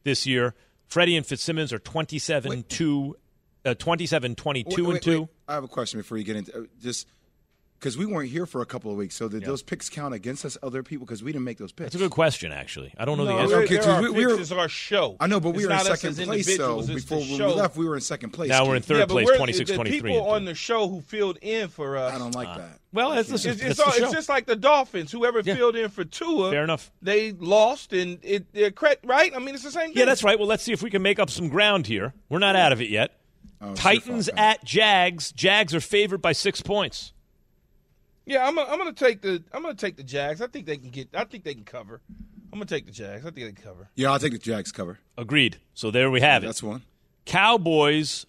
this 0.04 0.26
year. 0.26 0.56
Freddie 0.88 1.16
and 1.16 1.24
Fitzsimmons 1.24 1.72
are 1.72 1.78
27, 1.78 2.64
2, 2.70 3.18
uh, 3.66 3.74
27, 3.76 4.34
22, 4.34 4.70
Wait, 4.70 4.78
and 4.80 4.88
wait, 4.94 5.02
2. 5.04 5.20
wait. 5.22 5.30
I 5.48 5.54
have 5.54 5.64
a 5.64 5.68
question 5.68 6.00
before 6.00 6.18
you 6.18 6.24
get 6.24 6.38
into 6.38 6.58
uh, 6.58 6.64
just 6.82 7.06
because 7.80 7.98
we 7.98 8.06
weren't 8.06 8.30
here 8.30 8.46
for 8.46 8.62
a 8.62 8.66
couple 8.66 8.92
of 8.92 8.98
weeks. 8.98 9.16
So 9.16 9.30
did 9.30 9.44
those 9.46 9.64
picks 9.64 9.90
count 9.90 10.14
against 10.14 10.44
us, 10.44 10.58
other 10.62 10.84
people? 10.84 11.06
Because 11.06 11.24
we 11.24 11.32
didn't 11.32 11.46
make 11.46 11.58
those 11.58 11.72
picks. 11.72 11.92
That's 11.92 11.96
a 11.96 12.06
good 12.06 12.12
question, 12.12 12.52
actually. 12.52 12.94
I 12.98 13.06
don't 13.06 13.18
know 13.18 13.26
the 13.26 13.32
answer. 13.34 13.56
there- 13.56 13.64
Okay, 13.64 13.76
there 13.76 13.84
'cause 13.84 13.88
are 13.88 14.02
we- 14.02 14.10
we 14.12 14.26
were- 14.26 14.32
picks. 14.38 14.42
It's 14.42 14.52
our 14.52 14.68
show. 14.68 15.16
I 15.20 15.28
know, 15.28 15.40
but 15.40 15.52
we 15.52 15.58
It's 15.64 15.66
were 15.68 15.72
in 15.72 15.78
not 15.78 15.86
second 15.86 16.10
as 16.20 16.26
place. 16.26 16.46
So 16.46 16.52
individuals, 16.52 16.88
before 16.88 17.20
when 17.20 17.30
we 17.30 17.54
left, 17.56 17.78
we 17.78 17.86
were 17.86 17.96
in 17.96 18.02
second 18.02 18.32
place. 18.32 18.50
Now 18.50 18.68
we're 18.68 18.76
in 18.76 18.82
third 18.82 18.98
yeah, 19.00 19.06
place, 19.06 19.26
we're 19.26 19.38
26, 19.38 19.70
the 19.70 19.76
23, 19.76 20.12
people 20.12 20.28
on 20.30 20.46
the 20.46 20.56
show 20.56 20.90
who 20.90 21.02
filled 21.02 21.38
in 21.42 21.70
for 21.70 21.98
us. 21.98 22.14
I 22.14 22.18
don't 22.18 22.36
like 22.36 22.56
that. 22.58 22.80
Well, 22.92 23.14
it's, 23.14 23.30
listen, 23.32 23.52
It's, 23.52 23.62
it's, 23.62 23.80
all, 23.80 23.94
it's 23.96 24.12
just 24.12 24.30
like 24.30 24.46
the 24.46 24.56
Dolphins. 24.56 25.12
Whoever 25.12 25.42
filled 25.44 25.76
in 25.76 25.90
for 25.90 26.04
Tua, 26.04 26.50
Fair 26.52 26.64
enough. 26.64 26.92
They 27.02 27.32
lost, 27.34 27.94
and 27.94 28.18
it 28.24 28.52
they're 28.52 28.72
credit 28.72 29.00
right. 29.06 29.32
I 29.36 29.40
mean, 29.40 29.54
it's 29.56 29.64
the 29.64 29.72
same. 29.72 29.90
Thing. 29.90 29.98
Yeah, 29.98 30.06
that's 30.06 30.24
right. 30.24 30.38
Well, 30.38 30.48
let's 30.48 30.64
see 30.64 30.74
if 30.74 30.82
we 30.82 30.90
can 30.90 31.02
make 31.02 31.20
up 31.20 31.30
some 31.30 31.48
ground 31.50 31.88
here. 31.88 32.14
We're 32.30 32.40
not 32.40 32.56
out 32.56 32.72
of 32.72 32.82
it 32.82 32.90
yet. 32.90 33.12
Oh, 33.62 33.74
Titans 33.76 34.28
fault, 34.28 34.40
at 34.40 34.64
Jags. 34.64 35.32
Jags 35.32 35.76
are 35.76 35.82
favored 35.82 36.22
by 36.22 36.32
six 36.32 36.62
points. 36.62 37.14
Yeah, 38.30 38.48
I'm. 38.48 38.54
Gonna, 38.54 38.72
I'm 38.72 38.78
gonna 38.78 38.94
take 38.94 39.22
the. 39.22 39.44
I'm 39.52 39.64
gonna 39.64 39.74
take 39.74 39.98
the 39.98 40.04
Jags. 40.04 40.40
I 40.40 40.46
think 40.46 40.68
they 40.68 40.78
can 40.78 40.92
get. 40.92 41.10
I 41.16 41.24
think 41.24 41.44
they 41.44 41.56
can 41.56 41.64
cover. 41.64 42.00
I'm 42.54 42.60
gonna 42.60 42.66
take 42.66 42.86
the 42.86 42.92
Jags. 42.92 43.26
I 43.26 43.32
think 43.32 43.48
they 43.48 43.54
can 43.54 43.64
cover. 43.64 43.90
Yeah, 43.96 44.12
I'll 44.12 44.20
take 44.20 44.34
the 44.34 44.38
Jags 44.38 44.72
cover. 44.72 45.00
Agreed. 45.18 45.58
So 45.74 45.90
there 45.90 46.12
we 46.12 46.22
have 46.22 46.44
it. 46.44 46.46
That's 46.46 46.62
one. 46.62 46.84
Cowboys 47.26 48.28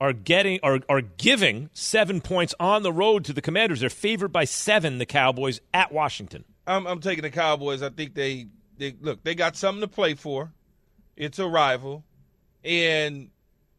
are 0.00 0.12
getting 0.12 0.60
are 0.62 0.78
are 0.88 1.00
giving 1.00 1.68
seven 1.72 2.20
points 2.20 2.54
on 2.60 2.84
the 2.84 2.92
road 2.92 3.24
to 3.24 3.32
the 3.32 3.42
Commanders. 3.42 3.80
They're 3.80 3.90
favored 3.90 4.28
by 4.28 4.44
seven. 4.44 4.98
The 4.98 5.06
Cowboys 5.06 5.60
at 5.74 5.90
Washington. 5.90 6.44
I'm, 6.68 6.86
I'm 6.86 7.00
taking 7.00 7.22
the 7.22 7.30
Cowboys. 7.30 7.82
I 7.82 7.90
think 7.90 8.14
they. 8.14 8.46
They 8.78 8.94
look. 9.00 9.24
They 9.24 9.34
got 9.34 9.56
something 9.56 9.80
to 9.80 9.88
play 9.88 10.14
for. 10.14 10.52
It's 11.16 11.40
a 11.40 11.46
rival, 11.46 12.04
and 12.64 13.30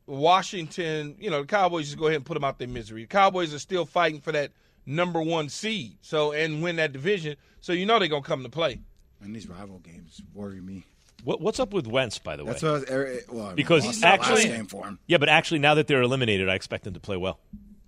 Washington. 0.06 1.16
You 1.18 1.30
know, 1.30 1.42
the 1.42 1.48
Cowboys 1.48 1.86
just 1.86 1.98
go 1.98 2.08
ahead 2.08 2.18
and 2.18 2.26
put 2.26 2.34
them 2.34 2.44
out 2.44 2.60
their 2.60 2.68
misery. 2.68 3.04
The 3.04 3.08
Cowboys 3.08 3.54
are 3.54 3.60
still 3.60 3.86
fighting 3.86 4.20
for 4.20 4.34
that 4.34 4.52
number 4.86 5.22
one 5.22 5.50
seed. 5.50 5.98
So 6.02 6.32
and 6.32 6.62
win 6.62 6.76
that 6.78 6.92
division. 6.94 7.38
So 7.62 7.74
you 7.74 7.86
know 7.86 8.00
they're 8.00 8.08
gonna 8.08 8.22
come 8.22 8.44
to 8.44 8.50
play. 8.50 8.80
And 9.22 9.36
these 9.36 9.48
rival 9.48 9.80
games 9.80 10.22
worry 10.34 10.62
me. 10.62 10.84
What, 11.24 11.42
what's 11.42 11.60
up 11.60 11.74
with 11.74 11.88
Wentz, 11.88 12.20
by 12.20 12.36
the 12.36 12.44
way? 12.46 12.52
That's 12.52 12.62
what 12.62 12.70
I 12.70 12.74
was, 12.74 12.84
er, 12.92 13.20
well, 13.32 13.46
I 13.46 13.48
mean, 13.48 13.56
because 13.56 13.84
lost 13.86 14.02
that 14.02 14.20
last 14.20 14.30
actually, 14.32 14.50
game 14.50 14.68
for 14.68 14.86
him. 14.86 15.00
yeah, 15.08 15.18
but 15.18 15.28
actually, 15.30 15.60
now 15.60 15.74
that 15.74 15.88
they're 15.88 16.04
eliminated, 16.04 16.48
I 16.50 16.54
expect 16.54 16.84
them 16.84 16.94
to 16.94 17.00
play 17.00 17.18
well. 17.18 17.40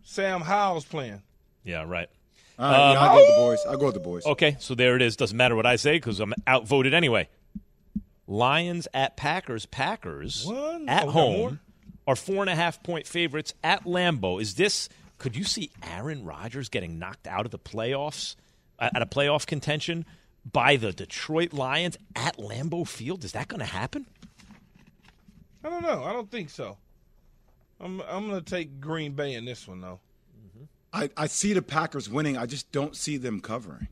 Sam 0.02 0.42
Howell's 0.42 0.86
playing. 0.86 1.22
Yeah, 1.64 1.84
right. 1.84 2.10
All 2.58 2.72
right, 2.72 2.92
yeah, 2.94 3.00
I'll 3.00 3.14
go 3.14 3.20
with 3.20 3.28
the 3.28 3.36
boys. 3.36 3.66
I'll 3.70 3.78
go 3.78 3.86
with 3.88 3.94
the 3.94 4.00
boys. 4.00 4.26
Okay, 4.26 4.56
so 4.60 4.74
there 4.74 4.96
it 4.96 5.04
is. 5.04 5.16
Doesn't 5.16 5.38
matter 5.38 5.56
what 5.56 5.68
I 5.68 5.76
say 5.76 5.98
because 5.98 6.20
I'm 6.20 6.34
outvoted 6.48 6.96
anyway. 6.96 7.30
Lions 8.26 8.88
at 8.94 9.16
Packers. 9.16 9.66
Packers 9.68 10.46
What? 10.46 10.82
at 10.88 11.04
Oh, 11.08 11.12
home 11.12 11.60
are 12.08 12.16
four 12.16 12.38
and 12.42 12.50
a 12.50 12.56
half 12.56 12.82
point 12.82 13.06
favorites 13.06 13.54
at 13.64 13.84
Lambeau. 13.84 14.42
Is 14.42 14.56
this? 14.56 14.90
Could 15.18 15.36
you 15.36 15.44
see 15.44 15.72
Aaron 15.84 16.24
Rodgers 16.26 16.70
getting 16.70 17.00
knocked 17.00 17.28
out 17.28 17.46
of 17.46 17.52
the 17.52 17.60
playoffs 17.60 18.36
uh, 18.80 18.90
at 18.94 19.02
a 19.02 19.06
playoff 19.06 19.46
contention 19.46 20.06
by 20.50 20.76
the 20.78 20.92
Detroit 20.94 21.54
Lions 21.54 21.98
at 22.16 22.38
Lambeau 22.38 22.88
Field? 22.88 23.24
Is 23.24 23.32
that 23.32 23.48
going 23.48 23.60
to 23.60 23.66
happen? 23.66 24.06
I 25.64 25.70
don't 25.70 25.82
know. 25.82 26.04
I 26.04 26.14
don't 26.14 26.30
think 26.30 26.50
so. 26.50 26.78
I'm 27.80 28.02
I'm 28.02 28.28
gonna 28.28 28.42
take 28.42 28.80
Green 28.80 29.12
Bay 29.14 29.34
in 29.34 29.46
this 29.46 29.68
one 29.68 29.82
though. 29.82 30.00
I, 30.94 31.10
I 31.18 31.28
see 31.28 31.54
the 31.54 31.62
Packers 31.62 32.10
winning. 32.10 32.38
I 32.38 32.46
just 32.46 32.72
don't 32.72 32.96
see 32.96 33.18
them 33.18 33.40
covering. 33.42 33.88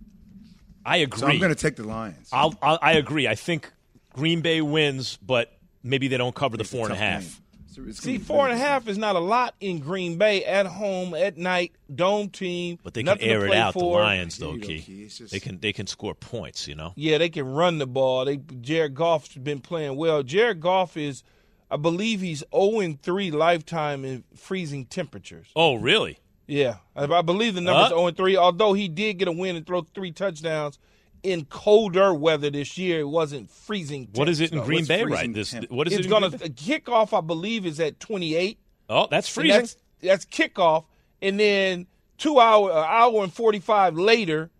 I 0.86 0.98
agree. 0.98 1.20
So 1.20 1.28
I'm 1.28 1.40
going 1.40 1.54
to 1.54 1.62
take 1.62 1.76
the 1.76 1.84
Lions. 1.84 2.30
I'll, 2.32 2.56
I'll, 2.62 2.80
I 2.82 2.94
agree. 2.94 3.28
I 3.28 3.36
think 3.36 3.72
Green 4.14 4.42
Bay 4.42 4.62
wins, 4.62 5.18
but 5.22 5.52
maybe 5.84 6.08
they 6.08 6.18
don't 6.18 6.34
cover 6.34 6.58
the 6.58 6.62
It's 6.62 6.72
a 6.74 6.76
four 6.76 6.86
and 6.86 6.94
a 6.94 6.98
half. 6.98 7.22
game. 7.22 7.32
So 7.76 7.82
it's 7.88 8.00
See, 8.02 8.12
gonna 8.14 8.20
be 8.20 8.24
four 8.26 8.46
and 8.46 8.54
a 8.54 8.58
very- 8.58 8.70
half 8.70 8.88
is 8.88 8.98
not 8.98 9.16
a 9.18 9.20
lot 9.20 9.54
in 9.60 9.80
Green 9.80 10.18
Bay 10.18 10.46
at 10.46 10.66
home 10.66 11.14
at 11.14 11.38
night, 11.38 11.74
dome 11.94 12.30
team. 12.30 12.80
But 12.84 12.94
they 12.94 13.04
can 13.04 13.20
air 13.20 13.44
it 13.46 13.50
play 13.50 13.58
out. 13.58 13.74
The. 13.74 13.84
Lions, 13.84 14.38
though, 14.38 14.52
Here 14.54 14.56
you 14.56 14.62
go, 14.62 14.68
Key. 14.68 14.80
Key. 14.82 15.08
Just- 15.10 15.32
They 15.32 15.40
can 15.42 15.60
they 15.60 15.74
can 15.74 15.88
score 15.88 16.16
points. 16.16 16.68
You 16.68 16.76
know. 16.76 16.94
Yeah, 16.96 17.18
they 17.18 17.30
can 17.30 17.46
run 17.46 17.78
the 17.80 17.88
ball. 17.88 18.24
They 18.26 18.38
Jared 18.38 18.96
Goff's 18.96 19.36
been 19.36 19.60
playing 19.60 19.98
well. 19.98 20.24
Jared 20.24 20.62
Goff 20.62 20.96
is, 20.96 21.24
I 21.70 21.76
believe, 21.78 22.22
he's 22.22 22.44
zero 22.54 22.80
and 22.80 23.02
three 23.02 23.30
lifetime 23.32 24.06
in 24.06 24.24
freezing 24.36 24.86
temperatures. 24.86 25.48
Oh, 25.56 25.76
really? 25.76 26.20
Yeah, 26.48 26.76
I, 26.96 27.04
I 27.06 27.22
believe 27.24 27.56
the 27.56 27.62
number's 27.62 27.84
Huh? 27.86 27.90
zero 27.90 28.08
and 28.08 28.16
three. 28.16 28.38
Although 28.38 28.74
he 28.74 28.88
did 28.88 29.16
get 29.18 29.28
a 29.28 29.32
win 29.34 29.56
and 29.58 29.66
throw 29.68 29.82
three 29.82 30.12
touchdowns 30.12 30.80
in 31.26 31.46
colder 31.46 32.14
weather 32.14 32.50
this 32.50 32.78
year, 32.78 33.02
it 33.02 33.08
wasn't 33.10 33.50
freezing. 33.50 34.08
What 34.14 34.30
is 34.30 34.40
it 34.40 34.52
in 34.52 34.60
temps, 34.60 34.62
though. 34.62 34.66
Green 34.66 34.78
what's 34.80 34.88
Bay 34.88 35.04
right? 35.04 35.34
This 35.34 35.52
temp? 35.52 35.72
what 35.72 35.88
is 35.88 35.94
It's 35.94 36.02
it? 36.02 36.06
in 36.06 36.10
gonna 36.12 36.30
Green 36.30 36.40
Bay? 36.40 36.50
kickoff. 36.50 37.18
I 37.18 37.22
believe 37.22 37.66
is 37.66 37.80
at 37.80 38.00
twenty 38.00 38.36
eight. 38.36 38.60
Oh, 38.90 39.08
that's 39.10 39.28
freezing. 39.28 39.62
That's, 39.62 39.78
that's 40.02 40.26
kickoff, 40.26 40.86
and 41.22 41.40
then 41.40 41.88
two 42.18 42.40
hour, 42.40 42.70
an 42.72 42.86
hour 42.88 43.24
and 43.24 43.34
forty 43.34 43.60
five 43.60 43.96
later, 43.98 44.52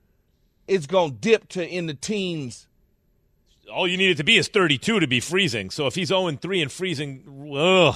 it's 0.68 0.88
gonna 0.88 1.12
dip 1.12 1.48
to 1.50 1.68
in 1.68 1.86
the 1.86 1.94
teens. 1.94 2.68
All 3.72 3.88
you 3.88 3.98
need 3.98 4.12
it 4.12 4.18
to 4.18 4.24
be 4.24 4.38
is 4.38 4.48
32 4.48 5.00
to 5.00 5.08
be 5.08 5.20
freezing. 5.20 5.72
So 5.72 5.88
if 5.88 5.96
he's 5.96 6.10
0 6.10 6.30
3 6.32 6.62
and 6.62 6.72
freezing, 6.72 7.52
ugh, 7.58 7.96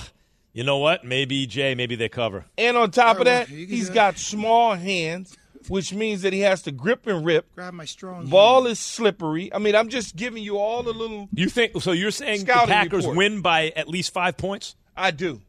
you 0.52 0.64
know 0.64 0.78
what? 0.80 1.06
Maybe 1.06 1.46
Jay, 1.46 1.76
maybe 1.76 1.96
they 1.96 2.10
cover. 2.10 2.46
And 2.58 2.76
on 2.76 2.90
top 2.90 3.20
of 3.20 3.26
that, 3.26 3.50
well, 3.50 3.58
you 3.60 3.86
can 3.86 3.94
got 3.94 4.18
small 4.18 4.74
hands, 4.74 5.38
which 5.70 5.94
means 5.94 6.22
that 6.24 6.34
he 6.34 6.42
has 6.42 6.62
to 6.64 6.72
grip 6.72 7.08
and 7.08 7.26
rip. 7.26 7.54
Grab 7.56 7.74
my 7.74 7.86
strong. 7.86 8.28
Ball 8.28 8.64
hand. 8.64 8.72
is 8.74 8.80
slippery. 8.80 9.54
I 9.54 9.60
mean, 9.60 9.76
I'm 9.76 9.90
just 9.90 10.16
giving 10.16 10.44
you 10.44 10.58
all 10.58 10.84
the 10.84 10.94
little. 10.94 11.30
You 11.34 11.48
think 11.50 11.80
so? 11.82 11.92
You're 11.92 12.12
saying 12.12 12.46
the 12.46 12.54
Packers 12.54 13.04
report. 13.06 13.18
win 13.18 13.42
by 13.42 13.70
at 13.76 13.88
least 13.88 14.12
five 14.14 14.36
points? 14.38 14.76
I 14.98 15.12
do. 15.12 15.42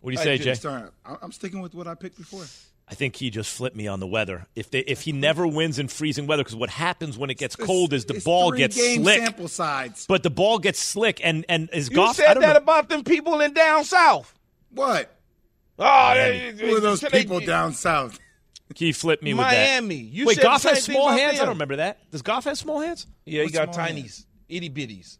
What 0.00 0.10
do 0.10 0.14
you 0.14 0.20
I 0.20 0.24
say, 0.24 0.38
do. 0.38 0.44
Jay? 0.44 0.54
Starting- 0.54 0.88
I- 1.04 1.16
I'm 1.22 1.30
sticking 1.32 1.60
with 1.60 1.74
what 1.74 1.86
I 1.86 1.94
picked 1.94 2.18
before. 2.18 2.44
I 2.88 2.94
think 2.94 3.16
he 3.16 3.30
just 3.30 3.50
flipped 3.54 3.76
me 3.76 3.86
on 3.86 4.00
the 4.00 4.06
weather. 4.06 4.46
If 4.56 4.70
they 4.70 4.80
if 4.80 5.02
he 5.02 5.12
never 5.12 5.46
wins 5.46 5.78
in 5.78 5.88
freezing 5.88 6.26
weather, 6.26 6.42
because 6.42 6.56
what 6.56 6.68
happens 6.68 7.16
when 7.16 7.30
it 7.30 7.38
gets 7.38 7.54
cold 7.56 7.92
is 7.94 8.04
the 8.04 8.16
It's 8.16 8.24
ball 8.24 8.50
three 8.50 8.58
gets 8.58 8.76
game 8.76 9.02
slick. 9.04 9.22
Sample 9.22 9.48
sides. 9.48 10.04
But 10.06 10.22
the 10.24 10.30
ball 10.30 10.58
gets 10.58 10.80
slick, 10.80 11.20
and 11.24 11.46
and 11.48 11.70
is 11.72 11.88
You 11.88 11.96
Goff? 11.96 12.10
I 12.20 12.24
said 12.24 12.34
don't 12.34 12.42
that 12.42 12.52
know. 12.54 12.56
about 12.58 12.88
them 12.90 13.04
people 13.04 13.40
in 13.40 13.54
down 13.54 13.84
south. 13.84 14.34
What? 14.70 15.14
Oh, 15.78 15.84
Miami. 15.84 16.50
they- 16.50 16.66
Who 16.68 16.76
are 16.76 16.80
those 16.80 17.00
they- 17.00 17.08
people 17.08 17.40
down 17.40 17.72
south? 17.72 18.18
He 18.76 18.92
flipped 18.92 19.22
me 19.22 19.34
with 19.34 19.44
that. 19.46 19.52
Miami. 19.82 19.96
that. 20.02 20.02
You 20.14 20.26
Wait, 20.26 20.34
said 20.36 20.42
the 20.42 20.48
Goff 20.48 20.62
has 20.64 20.82
small 20.84 21.08
about 21.08 21.18
hands. 21.20 21.34
I 21.36 21.38
don't 21.40 21.48
remember 21.50 21.76
that. 21.76 22.10
Does 22.10 22.22
Goff 22.22 22.44
have 22.44 22.58
small 22.58 22.80
hands? 22.80 23.06
Yeah, 23.24 23.44
he 23.44 23.50
got 23.50 23.74
small 23.74 23.86
tinies, 23.86 24.24
itty 24.48 24.70
bitties. 24.70 25.18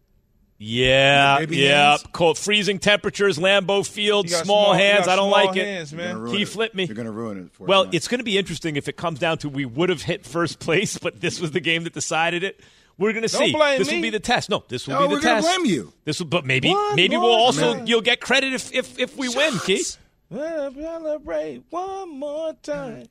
Yeah, 0.64 1.38
Baby 1.40 1.57
yeah. 1.57 1.90
hands? 1.90 2.05
Cold, 2.12 2.38
freezing 2.38 2.78
temperatures, 2.78 3.36
Lambeau 3.36 3.84
Field, 3.84 4.30
small, 4.30 4.44
small- 4.44 4.72
hands. 4.74 5.09
I 5.09 5.16
don't 5.16 5.30
small 5.30 5.46
like 5.46 5.57
hands, 5.57 5.92
it. 5.92 5.96
man. 5.96 6.05
You're 6.05 6.14
gonna 6.14 6.24
ruin 6.26 6.38
He 6.38 6.44
flipped 6.44 6.74
me. 6.76 6.84
You're 6.84 6.94
gonna 6.94 7.11
ruin 7.11 7.38
it. 7.38 7.53
For 7.53 7.64
us 7.64 7.68
Well, 7.68 7.82
tonight. 7.82 7.94
it's 7.96 8.07
going 8.09 8.18
to 8.20 8.24
be 8.24 8.38
interesting 8.38 8.76
if 8.76 8.86
it 8.88 8.96
comes 8.96 9.18
down 9.18 9.38
to 9.38 9.48
we 9.48 9.64
would 9.64 9.88
have 9.88 10.03
hit 10.03 10.24
first 10.24 10.61
place, 10.61 10.98
but 10.98 11.20
this 11.20 11.40
was 11.40 11.50
the 11.50 11.59
game 11.61 11.82
that 11.84 11.94
decided 11.94 12.44
it. 12.44 12.61
We're 12.96 13.12
going 13.12 13.26
to 13.26 13.32
Don't 13.32 13.46
see. 13.46 13.53
blame 13.53 13.78
this 13.78 13.88
me. 13.88 13.94
will 13.96 14.03
be 14.03 14.11
the 14.11 14.20
test. 14.20 14.50
No, 14.50 14.62
this 14.68 14.86
will 14.86 14.94
No, 14.94 15.00
be 15.00 15.05
the 15.07 15.14
we're 15.14 15.20
gonna 15.22 15.40
test. 15.42 15.57
blame 15.57 15.66
you. 15.66 15.92
This 16.05 16.20
will, 16.20 16.26
but 16.28 16.44
maybe, 16.46 16.70
One 16.70 16.94
maybe 16.94 17.16
more 17.16 17.24
we'll 17.24 17.34
also 17.38 17.74
time. 17.74 17.86
you'll 17.88 18.03
get 18.03 18.20
credit 18.20 18.53
if 18.53 18.72
if, 18.72 18.98
if 19.00 19.16
we 19.16 19.28
win, 19.30 19.59
Keith. 19.66 19.96
Celebrate 20.32 21.62
one 21.70 22.18
more 22.20 22.53
time. 22.62 23.07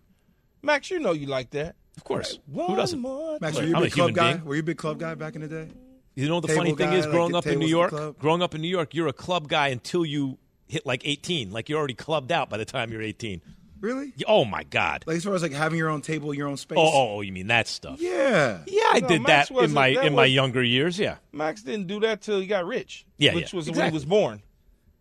Max, 0.62 0.89
you 0.91 0.99
know 0.99 1.12
you 1.14 1.28
like 1.28 1.51
that. 1.51 1.76
Of 1.97 2.03
course, 2.03 2.39
One 2.45 2.70
who 2.70 2.76
doesn't? 2.76 3.01
Max, 3.41 3.57
were 3.57 3.64
you 3.64 3.74
a 3.74 3.78
I'm 3.78 3.84
a 3.84 3.89
club 3.89 4.14
guy? 4.14 4.34
being. 4.34 4.45
Were 4.45 4.55
you 4.55 4.62
a 4.62 4.64
big 4.64 4.78
club 4.78 4.97
guy 4.99 5.14
back 5.16 5.36
in 5.36 5.41
the 5.41 5.47
day? 5.47 5.68
You 6.16 6.28
know 6.28 6.39
the 6.39 6.47
Table 6.47 6.59
funny 6.62 6.76
thing 6.76 6.89
guy, 6.89 6.95
is, 6.95 7.05
growing 7.05 7.32
get 7.32 7.38
up 7.38 7.45
in 7.47 7.59
New 7.59 7.68
tables 7.68 7.86
at 7.86 7.91
the 7.91 7.97
York, 8.03 8.20
growing 8.20 8.41
up 8.41 8.55
in 8.55 8.62
New 8.62 8.68
York, 8.68 8.93
you're 8.93 9.07
a 9.07 9.14
club 9.14 9.47
guy 9.47 9.70
until 9.70 10.05
you 10.05 10.38
hit 10.68 10.86
like 10.86 11.01
18. 11.05 11.51
Like 11.51 11.70
you're 11.70 11.78
already 11.80 11.93
clubbed 11.93 12.32
out 12.32 12.49
by 12.49 12.57
the 12.57 12.66
time 12.66 12.91
you're 12.91 13.01
18. 13.01 13.41
Really? 13.80 14.14
Oh 14.28 14.45
my 14.45 14.64
God. 14.64 15.03
Like 15.07 15.18
as 15.18 15.24
far 15.24 15.34
as 15.34 15.41
like 15.41 15.53
having 15.53 15.78
your 15.80 15.89
own 15.89 16.01
table, 16.01 16.34
your 16.34 16.47
own 16.47 16.57
space. 16.57 16.78
Oh, 16.80 16.84
oh, 16.86 17.16
oh, 17.18 17.22
you 17.22 17.32
mean 17.32 17.47
that 17.47 17.68
stuff? 17.68 17.99
yeah. 17.99 18.59
Yeah, 18.68 18.82
I 18.91 18.99
No, 18.99 19.07
did 19.07 19.22
Max 19.24 19.49
that 19.49 19.57
in 19.64 19.74
my 19.74 19.93
that 19.95 20.05
in 20.05 20.14
my 20.14 20.26
younger 20.26 20.62
years. 20.64 20.99
Yeah, 20.99 21.16
Max 21.32 21.64
didn't 21.64 21.88
do 21.88 21.99
that 22.01 22.22
till 22.22 22.39
he 22.39 22.45
got 22.47 22.66
rich. 22.66 23.05
Yeah, 23.18 23.34
which 23.34 23.53
yeah, 23.53 23.57
was 23.57 23.72
when 23.72 23.86
he 23.86 23.91
was 23.93 24.05
born. 24.05 24.41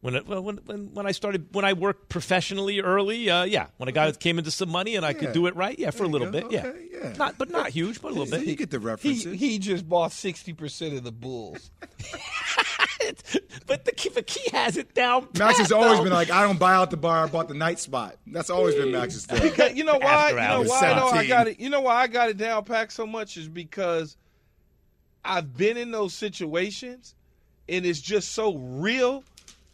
When 0.02 0.14
it, 0.14 0.26
well, 0.26 0.42
when 0.42 0.56
when 0.66 0.94
when 0.94 1.06
I 1.06 1.12
started 1.12 1.48
when 1.52 1.64
I 1.64 1.72
worked 1.74 2.08
professionally 2.08 2.80
early, 2.80 3.28
uh, 3.28 3.44
yeah, 3.44 3.66
when 3.76 3.88
I 3.88 3.92
got 3.92 4.18
came 4.20 4.38
into 4.38 4.50
some 4.50 4.70
money 4.70 4.96
and 4.96 5.04
I 5.04 5.10
Yeah. 5.10 5.14
could 5.18 5.32
do 5.32 5.46
it 5.46 5.54
right, 5.56 5.78
yeah, 5.78 5.90
for 5.90 5.98
There 5.98 6.06
a 6.06 6.08
little 6.08 6.30
go. 6.30 6.40
bit, 6.40 6.52
yeah. 6.52 6.66
Okay, 6.66 6.86
yeah. 6.92 7.12
not 7.18 7.36
but 7.38 7.50
not 7.50 7.68
huge, 7.70 8.00
but 8.00 8.08
a 8.12 8.14
little 8.14 8.30
bit. 8.38 8.46
you 8.46 8.56
get 8.56 8.70
the 8.70 8.78
He 8.78 8.84
references. 8.86 9.38
he 9.40 9.58
just 9.58 9.88
bought 9.88 10.12
sixty 10.12 10.52
percent 10.52 10.94
of 10.94 11.04
the 11.04 11.12
Bulls. 11.12 11.70
but 13.66 13.84
the 13.84 13.92
key, 13.92 14.08
the 14.10 14.22
key 14.22 14.48
has 14.52 14.76
it 14.76 14.94
down. 14.94 15.28
Max 15.38 15.58
has 15.58 15.72
always 15.72 15.98
though. 15.98 16.04
been 16.04 16.12
like, 16.12 16.30
I 16.30 16.42
don't 16.42 16.58
buy 16.58 16.74
out 16.74 16.90
the 16.90 16.96
bar, 16.96 17.24
I 17.24 17.26
bought 17.28 17.48
the 17.48 17.54
night 17.54 17.78
spot. 17.78 18.16
That's 18.26 18.50
always 18.50 18.74
been 18.74 18.92
Max's 18.92 19.26
thing. 19.26 19.42
Because 19.42 19.74
you 19.74 19.84
know 19.84 19.98
why? 19.98 20.30
You 20.30 20.36
know 20.36 20.62
why? 20.68 20.80
I 20.80 20.94
know 20.96 21.08
I 21.08 21.26
got 21.26 21.48
it. 21.48 21.60
You 21.60 21.70
know 21.70 21.80
why 21.80 21.94
I 21.96 22.06
got 22.06 22.28
it 22.30 22.36
down 22.36 22.64
packed 22.64 22.92
so 22.92 23.06
much 23.06 23.36
is 23.36 23.48
because 23.48 24.16
I've 25.24 25.56
been 25.56 25.76
in 25.76 25.90
those 25.90 26.14
situations, 26.14 27.14
and 27.68 27.84
it's 27.86 28.00
just 28.00 28.32
so 28.32 28.56
real 28.56 29.24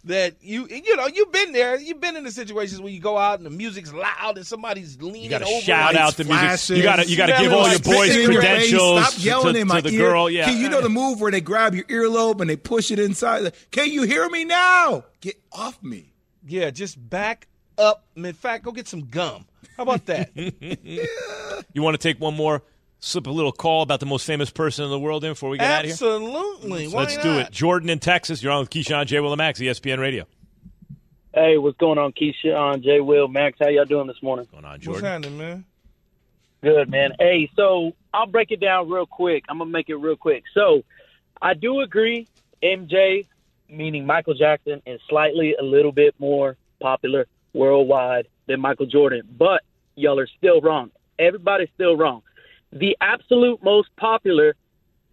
that 0.06 0.36
you 0.40 0.66
you 0.68 0.96
know 0.96 1.06
you've 1.06 1.30
been 1.30 1.52
there. 1.52 1.78
You've 1.78 2.00
been 2.00 2.16
in 2.16 2.24
the 2.24 2.30
situations 2.30 2.80
where 2.80 2.90
you 2.92 3.00
go 3.00 3.16
out 3.18 3.38
and 3.38 3.46
the 3.46 3.50
music's 3.50 3.92
loud 3.92 4.36
and 4.36 4.46
somebody's 4.46 5.00
leaning 5.00 5.22
You 5.24 5.30
got 5.30 5.38
to 5.38 5.44
over. 5.46 5.60
shout 5.60 5.94
out 5.94 6.16
the 6.16 6.24
music. 6.24 6.76
You 6.76 6.82
got 6.82 6.96
to 6.96 7.06
you 7.06 7.16
got 7.16 7.26
to 7.26 7.36
give 7.38 7.52
all 7.52 7.62
your 7.68 7.72
like 7.74 7.84
boys 7.84 8.16
your 8.16 8.26
face, 8.28 8.36
credentials 8.38 9.08
Stop 9.08 9.24
yelling 9.24 9.54
to, 9.54 9.60
in 9.60 9.68
my 9.68 9.80
to 9.80 9.88
the 9.90 9.94
ear. 9.96 10.10
girl. 10.10 10.30
Yeah, 10.30 10.46
Kid, 10.46 10.58
you 10.58 10.68
know 10.68 10.80
the 10.80 10.88
move 10.88 11.20
where 11.20 11.30
they 11.30 11.40
grab 11.40 11.74
your 11.74 11.84
earlobe 11.84 12.40
and 12.40 12.48
they 12.50 12.56
push 12.56 12.90
it 12.90 12.98
inside. 12.98 13.40
Like, 13.44 13.70
Can 13.70 13.90
you 13.90 14.02
hear 14.04 14.28
me 14.30 14.44
now? 14.44 15.04
Get 15.20 15.36
off 15.52 15.82
me. 15.82 16.12
Yeah, 16.46 16.70
just 16.70 16.96
back 17.10 17.46
up. 17.76 18.04
In 18.16 18.32
fact, 18.32 18.64
go 18.64 18.72
get 18.72 18.88
some 18.88 19.06
gum. 19.06 19.44
How 19.76 19.82
about 19.82 20.06
that? 20.06 20.30
You 21.72 21.82
want 21.82 21.94
to 21.94 21.98
take 21.98 22.20
one 22.20 22.34
more, 22.34 22.62
slip 23.00 23.26
a 23.26 23.30
little 23.30 23.52
call 23.52 23.82
about 23.82 24.00
the 24.00 24.06
most 24.06 24.26
famous 24.26 24.50
person 24.50 24.84
in 24.84 24.90
the 24.90 24.98
world 24.98 25.24
in 25.24 25.32
before 25.32 25.50
we 25.50 25.58
get 25.58 25.70
out 25.70 25.80
of 25.80 25.86
here? 25.86 25.92
Absolutely. 25.92 26.88
Why 26.88 27.00
Let's 27.00 27.16
do 27.18 27.38
it. 27.38 27.50
Jordan 27.50 27.90
in 27.90 27.98
Texas. 27.98 28.42
You're 28.42 28.52
on 28.52 28.60
with 28.60 28.70
Keyshawn 28.70 29.06
J. 29.06 29.20
Will 29.20 29.32
and 29.32 29.38
Max, 29.38 29.60
ESPN 29.60 29.98
Radio. 29.98 30.26
Hey, 31.36 31.58
what's 31.58 31.76
going 31.76 31.98
on, 31.98 32.12
Keisha, 32.12 32.82
Jay 32.82 32.98
Will, 32.98 33.28
Max? 33.28 33.58
How 33.60 33.68
y'all 33.68 33.84
doing 33.84 34.06
this 34.06 34.22
morning? 34.22 34.46
What's 34.50 34.62
Going 34.62 34.64
on, 34.64 34.80
Jordan? 34.80 35.02
What's 35.02 35.12
happening, 35.12 35.36
man? 35.38 35.64
Good, 36.62 36.90
man. 36.90 37.12
Hey, 37.18 37.50
so 37.54 37.92
I'll 38.14 38.26
break 38.26 38.50
it 38.52 38.58
down 38.58 38.88
real 38.88 39.04
quick. 39.04 39.44
I'm 39.50 39.58
gonna 39.58 39.70
make 39.70 39.90
it 39.90 39.96
real 39.96 40.16
quick. 40.16 40.44
So, 40.54 40.82
I 41.42 41.52
do 41.52 41.80
agree. 41.80 42.26
MJ, 42.62 43.26
meaning 43.68 44.06
Michael 44.06 44.32
Jackson, 44.32 44.80
is 44.86 44.98
slightly 45.10 45.54
a 45.54 45.62
little 45.62 45.92
bit 45.92 46.14
more 46.18 46.56
popular 46.80 47.26
worldwide 47.52 48.28
than 48.46 48.60
Michael 48.60 48.86
Jordan, 48.86 49.28
but 49.36 49.62
y'all 49.94 50.18
are 50.18 50.28
still 50.38 50.62
wrong. 50.62 50.90
Everybody's 51.18 51.68
still 51.74 51.98
wrong. 51.98 52.22
The 52.72 52.96
absolute 53.00 53.62
most 53.62 53.88
popular 53.96 54.54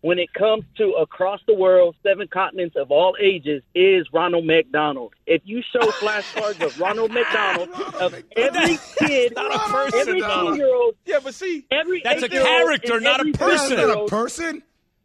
when 0.01 0.19
it 0.19 0.33
comes 0.33 0.65
to 0.75 0.91
across 0.99 1.39
the 1.47 1.53
world, 1.53 1.95
seven 2.03 2.27
continents 2.27 2.75
of 2.75 2.91
all 2.91 3.15
ages, 3.21 3.63
is 3.73 4.05
Ronald 4.11 4.45
McDonald. 4.45 5.13
If 5.25 5.43
you 5.45 5.61
show 5.71 5.79
flashcards 5.91 6.61
of 6.61 6.77
Ronald 6.77 7.11
McDonald, 7.13 7.69
of 8.01 8.13
every 8.35 8.77
kid, 8.97 9.33
Not 9.33 9.55
a 9.55 9.59
person, 9.59 9.99
every 10.01 10.21
two-year-old, 10.21 10.95
Yeah, 11.05 11.19
but 11.23 11.33
see, 11.33 11.65
every 11.71 12.01
That's 12.03 12.21
a 12.23 12.27
character, 12.27 12.99
not 12.99 13.21
a 13.25 13.31
person. 13.31 13.77
That's 13.77 13.87
not 13.95 14.03
a 14.03 14.07
person. 14.07 14.63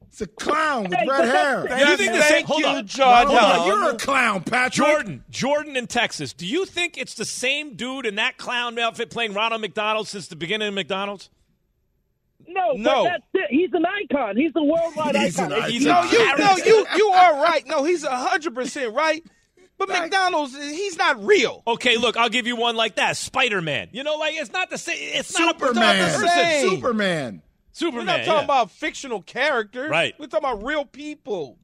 It's 0.09 0.21
a 0.23 0.27
clown 0.27 0.85
with 0.89 0.95
Hey, 0.99 1.07
red 1.07 1.25
hair. 1.29 1.67
that's- 1.69 1.89
You 1.91 1.97
think 1.97 2.13
the 2.13 2.23
same- 2.23 2.47
hold 2.47 2.61
you, 2.61 2.67
on. 2.67 2.87
Jordan. 2.87 3.27
Hold 3.29 3.39
on, 3.39 3.67
you're 3.69 3.91
a 3.91 3.97
clown, 3.99 4.43
Patrick. 4.43 4.73
Jordan, 4.89 5.25
Jordan 5.31 5.77
in 5.77 5.87
Texas. 5.87 6.33
Do 6.33 6.45
you 6.47 6.65
think 6.65 6.99
it's 6.99 7.15
the 7.15 7.27
same 7.27 7.75
dude 7.77 8.05
in 8.07 8.17
that 8.17 8.37
clown 8.37 8.77
outfit 8.81 9.11
playing 9.11 9.33
Ronald 9.35 9.61
McDonald 9.61 10.09
since 10.09 10.27
the 10.27 10.35
beginning 10.35 10.67
of 10.69 10.75
McDonald's? 10.75 11.29
No, 12.49 12.73
No. 12.73 13.05
but 13.05 13.11
that's 13.11 13.25
it. 13.35 13.51
He's 13.51 13.71
an 13.73 13.85
icon. 13.87 14.37
He's 14.37 14.53
a 14.57 14.63
worldwide 14.63 15.15
He's 15.17 15.39
icon. 15.39 15.53
an 15.53 15.59
If 15.65 15.69
He's 15.71 15.85
you- 15.85 15.91
a 15.91 15.95
no, 15.95 16.11
you, 16.11 16.37
no, 16.39 16.57
you, 16.57 16.87
you 16.97 17.07
are 17.09 17.43
right. 17.43 17.65
No, 17.67 17.85
he's 17.85 18.05
hundred 18.05 18.55
percent 18.55 18.95
right. 18.95 19.23
But 19.77 19.89
McDonald's, 19.91 20.57
he's 20.57 20.97
not 20.97 21.25
real. 21.25 21.63
Okay, 21.65 21.99
look, 21.99 22.17
I'll 22.17 22.29
give 22.31 22.49
you 22.49 22.57
one 22.57 22.75
like 22.75 22.97
that. 22.97 23.17
Spider 23.17 23.63
Man. 23.63 23.89
You 23.93 24.03
know, 24.03 24.17
like 24.17 24.35
it's 24.35 24.53
not 24.53 24.71
the 24.71 24.79
same. 24.79 24.97
It's 24.99 25.39
not 25.39 25.55
a 25.55 25.59
Superman. 25.61 26.05
person. 26.11 26.29
same. 26.29 26.71
Superman. 26.71 27.43
Superman. 27.73 28.07
We're 28.07 28.13
not 28.13 28.25
talking 28.25 28.33
yeah. 28.39 28.45
about 28.45 28.71
fictional 28.73 29.23
characters. 29.23 29.89
Right. 29.89 30.15
We're 30.19 30.27
talking 30.27 30.49
about 30.51 30.65
real 30.67 30.85
people. 30.85 31.59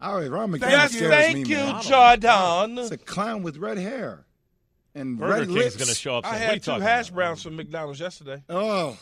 All 0.00 0.16
right, 0.16 0.28
Ron 0.28 0.50
McDonald 0.50 0.80
Yes, 0.80 0.92
scares 0.96 1.12
thank 1.12 1.46
me, 1.46 1.50
you, 1.54 1.56
man. 1.58 1.82
Jordan. 1.82 2.78
It's 2.78 2.90
a 2.90 2.96
clown 2.98 3.44
with 3.44 3.56
red 3.58 3.78
hair 3.78 4.26
and 4.96 5.16
Burger 5.16 5.32
red 5.32 5.42
King's 5.46 5.54
lips. 5.58 5.76
going 5.76 5.88
to 5.90 5.94
show 5.94 6.16
up. 6.16 6.26
I 6.26 6.30
soon. 6.32 6.40
What 6.40 6.48
had 6.50 6.62
two 6.64 6.70
hash 6.80 7.08
about? 7.08 7.14
browns 7.14 7.42
from 7.44 7.54
McDonald's 7.54 8.00
yesterday. 8.00 8.42
Oh, 8.48 8.98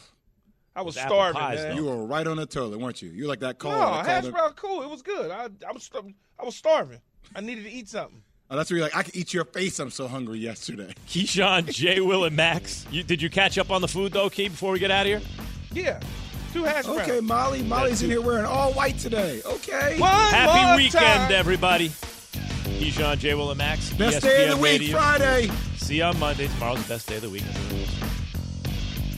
I 0.75 0.83
was 0.83 0.95
starving, 0.95 1.41
pies, 1.41 1.59
man. 1.59 1.77
you 1.77 1.85
were 1.85 2.05
right 2.07 2.27
on 2.27 2.37
the 2.37 2.47
toilet, 2.47 2.79
weren't 2.79 3.03
you? 3.03 3.11
You 3.11 3.27
like 3.27 3.41
that 3.41 3.59
call? 3.59 3.73
no, 3.73 4.03
hash 4.03 4.27
brown 4.29 4.53
cool. 4.53 4.83
It 4.83 4.91
was 4.91 5.03
good. 5.03 5.31
I, 5.31 5.49
I 5.69 5.73
was 5.73 5.91
I 6.39 6.45
was 6.45 6.57
starving. 6.57 7.01
I 7.35 7.41
needed 7.41 7.65
to 7.65 7.71
eat 7.71 7.89
something. 7.89 8.23
Oh, 8.51 8.57
that's 8.57 8.71
where 8.71 8.79
you're 8.79 8.87
like, 8.87 8.97
I 8.97 9.05
can 9.05 9.17
eat 9.17 9.33
your 9.33 9.45
face. 9.45 9.79
I'm 9.79 9.91
so 9.91 10.09
hungry 10.09 10.39
yesterday. 10.39 10.93
Keyshawn, 11.09 11.73
Jay, 11.73 12.01
Will, 12.01 12.25
and 12.25 12.35
Max. 12.35 12.85
You, 12.91 13.05
did 13.05 13.23
you 13.23 13.31
catch 13.31 13.59
up 13.59 13.71
on 13.71 13.81
the 13.81 13.89
food 13.89 14.13
though, 14.13 14.29
Key? 14.31 14.49
Before 14.49 14.73
we 14.73 14.79
get 14.79 14.91
out 14.91 15.03
of 15.03 15.07
here. 15.07 15.21
Yeah, 15.73 16.01
two 16.53 16.65
hash 16.65 16.85
browns. 16.85 17.01
Okay, 17.01 17.21
Molly. 17.21 17.63
Molly's 17.63 18.03
in 18.03 18.11
here 18.11 18.21
wearing 18.21 18.47
all 18.47 18.73
white 18.73 18.99
today. 18.99 19.41
Okay. 19.45 20.01
One 20.01 20.11
Happy 20.11 20.67
more 20.67 20.77
weekend, 20.77 21.03
time. 21.05 21.33
everybody. 21.33 21.91
Keyshawn, 22.81 23.19
Jay, 23.19 23.35
Will, 23.35 23.51
and 23.51 23.59
Max. 23.59 23.93
Best 23.93 24.19
ESPN 24.19 24.23
day 24.23 24.49
of 24.49 24.57
the 24.57 24.63
week, 24.63 24.81
Radio. 24.81 24.97
Friday. 24.97 25.51
See 25.77 25.97
you 25.99 26.05
on 26.05 26.19
Monday. 26.19 26.49
Tomorrow's 26.49 26.83
the 26.83 26.89
best 26.89 27.09
day 27.09 27.17
of 27.17 27.23
the 27.23 27.31
week. 27.31 27.45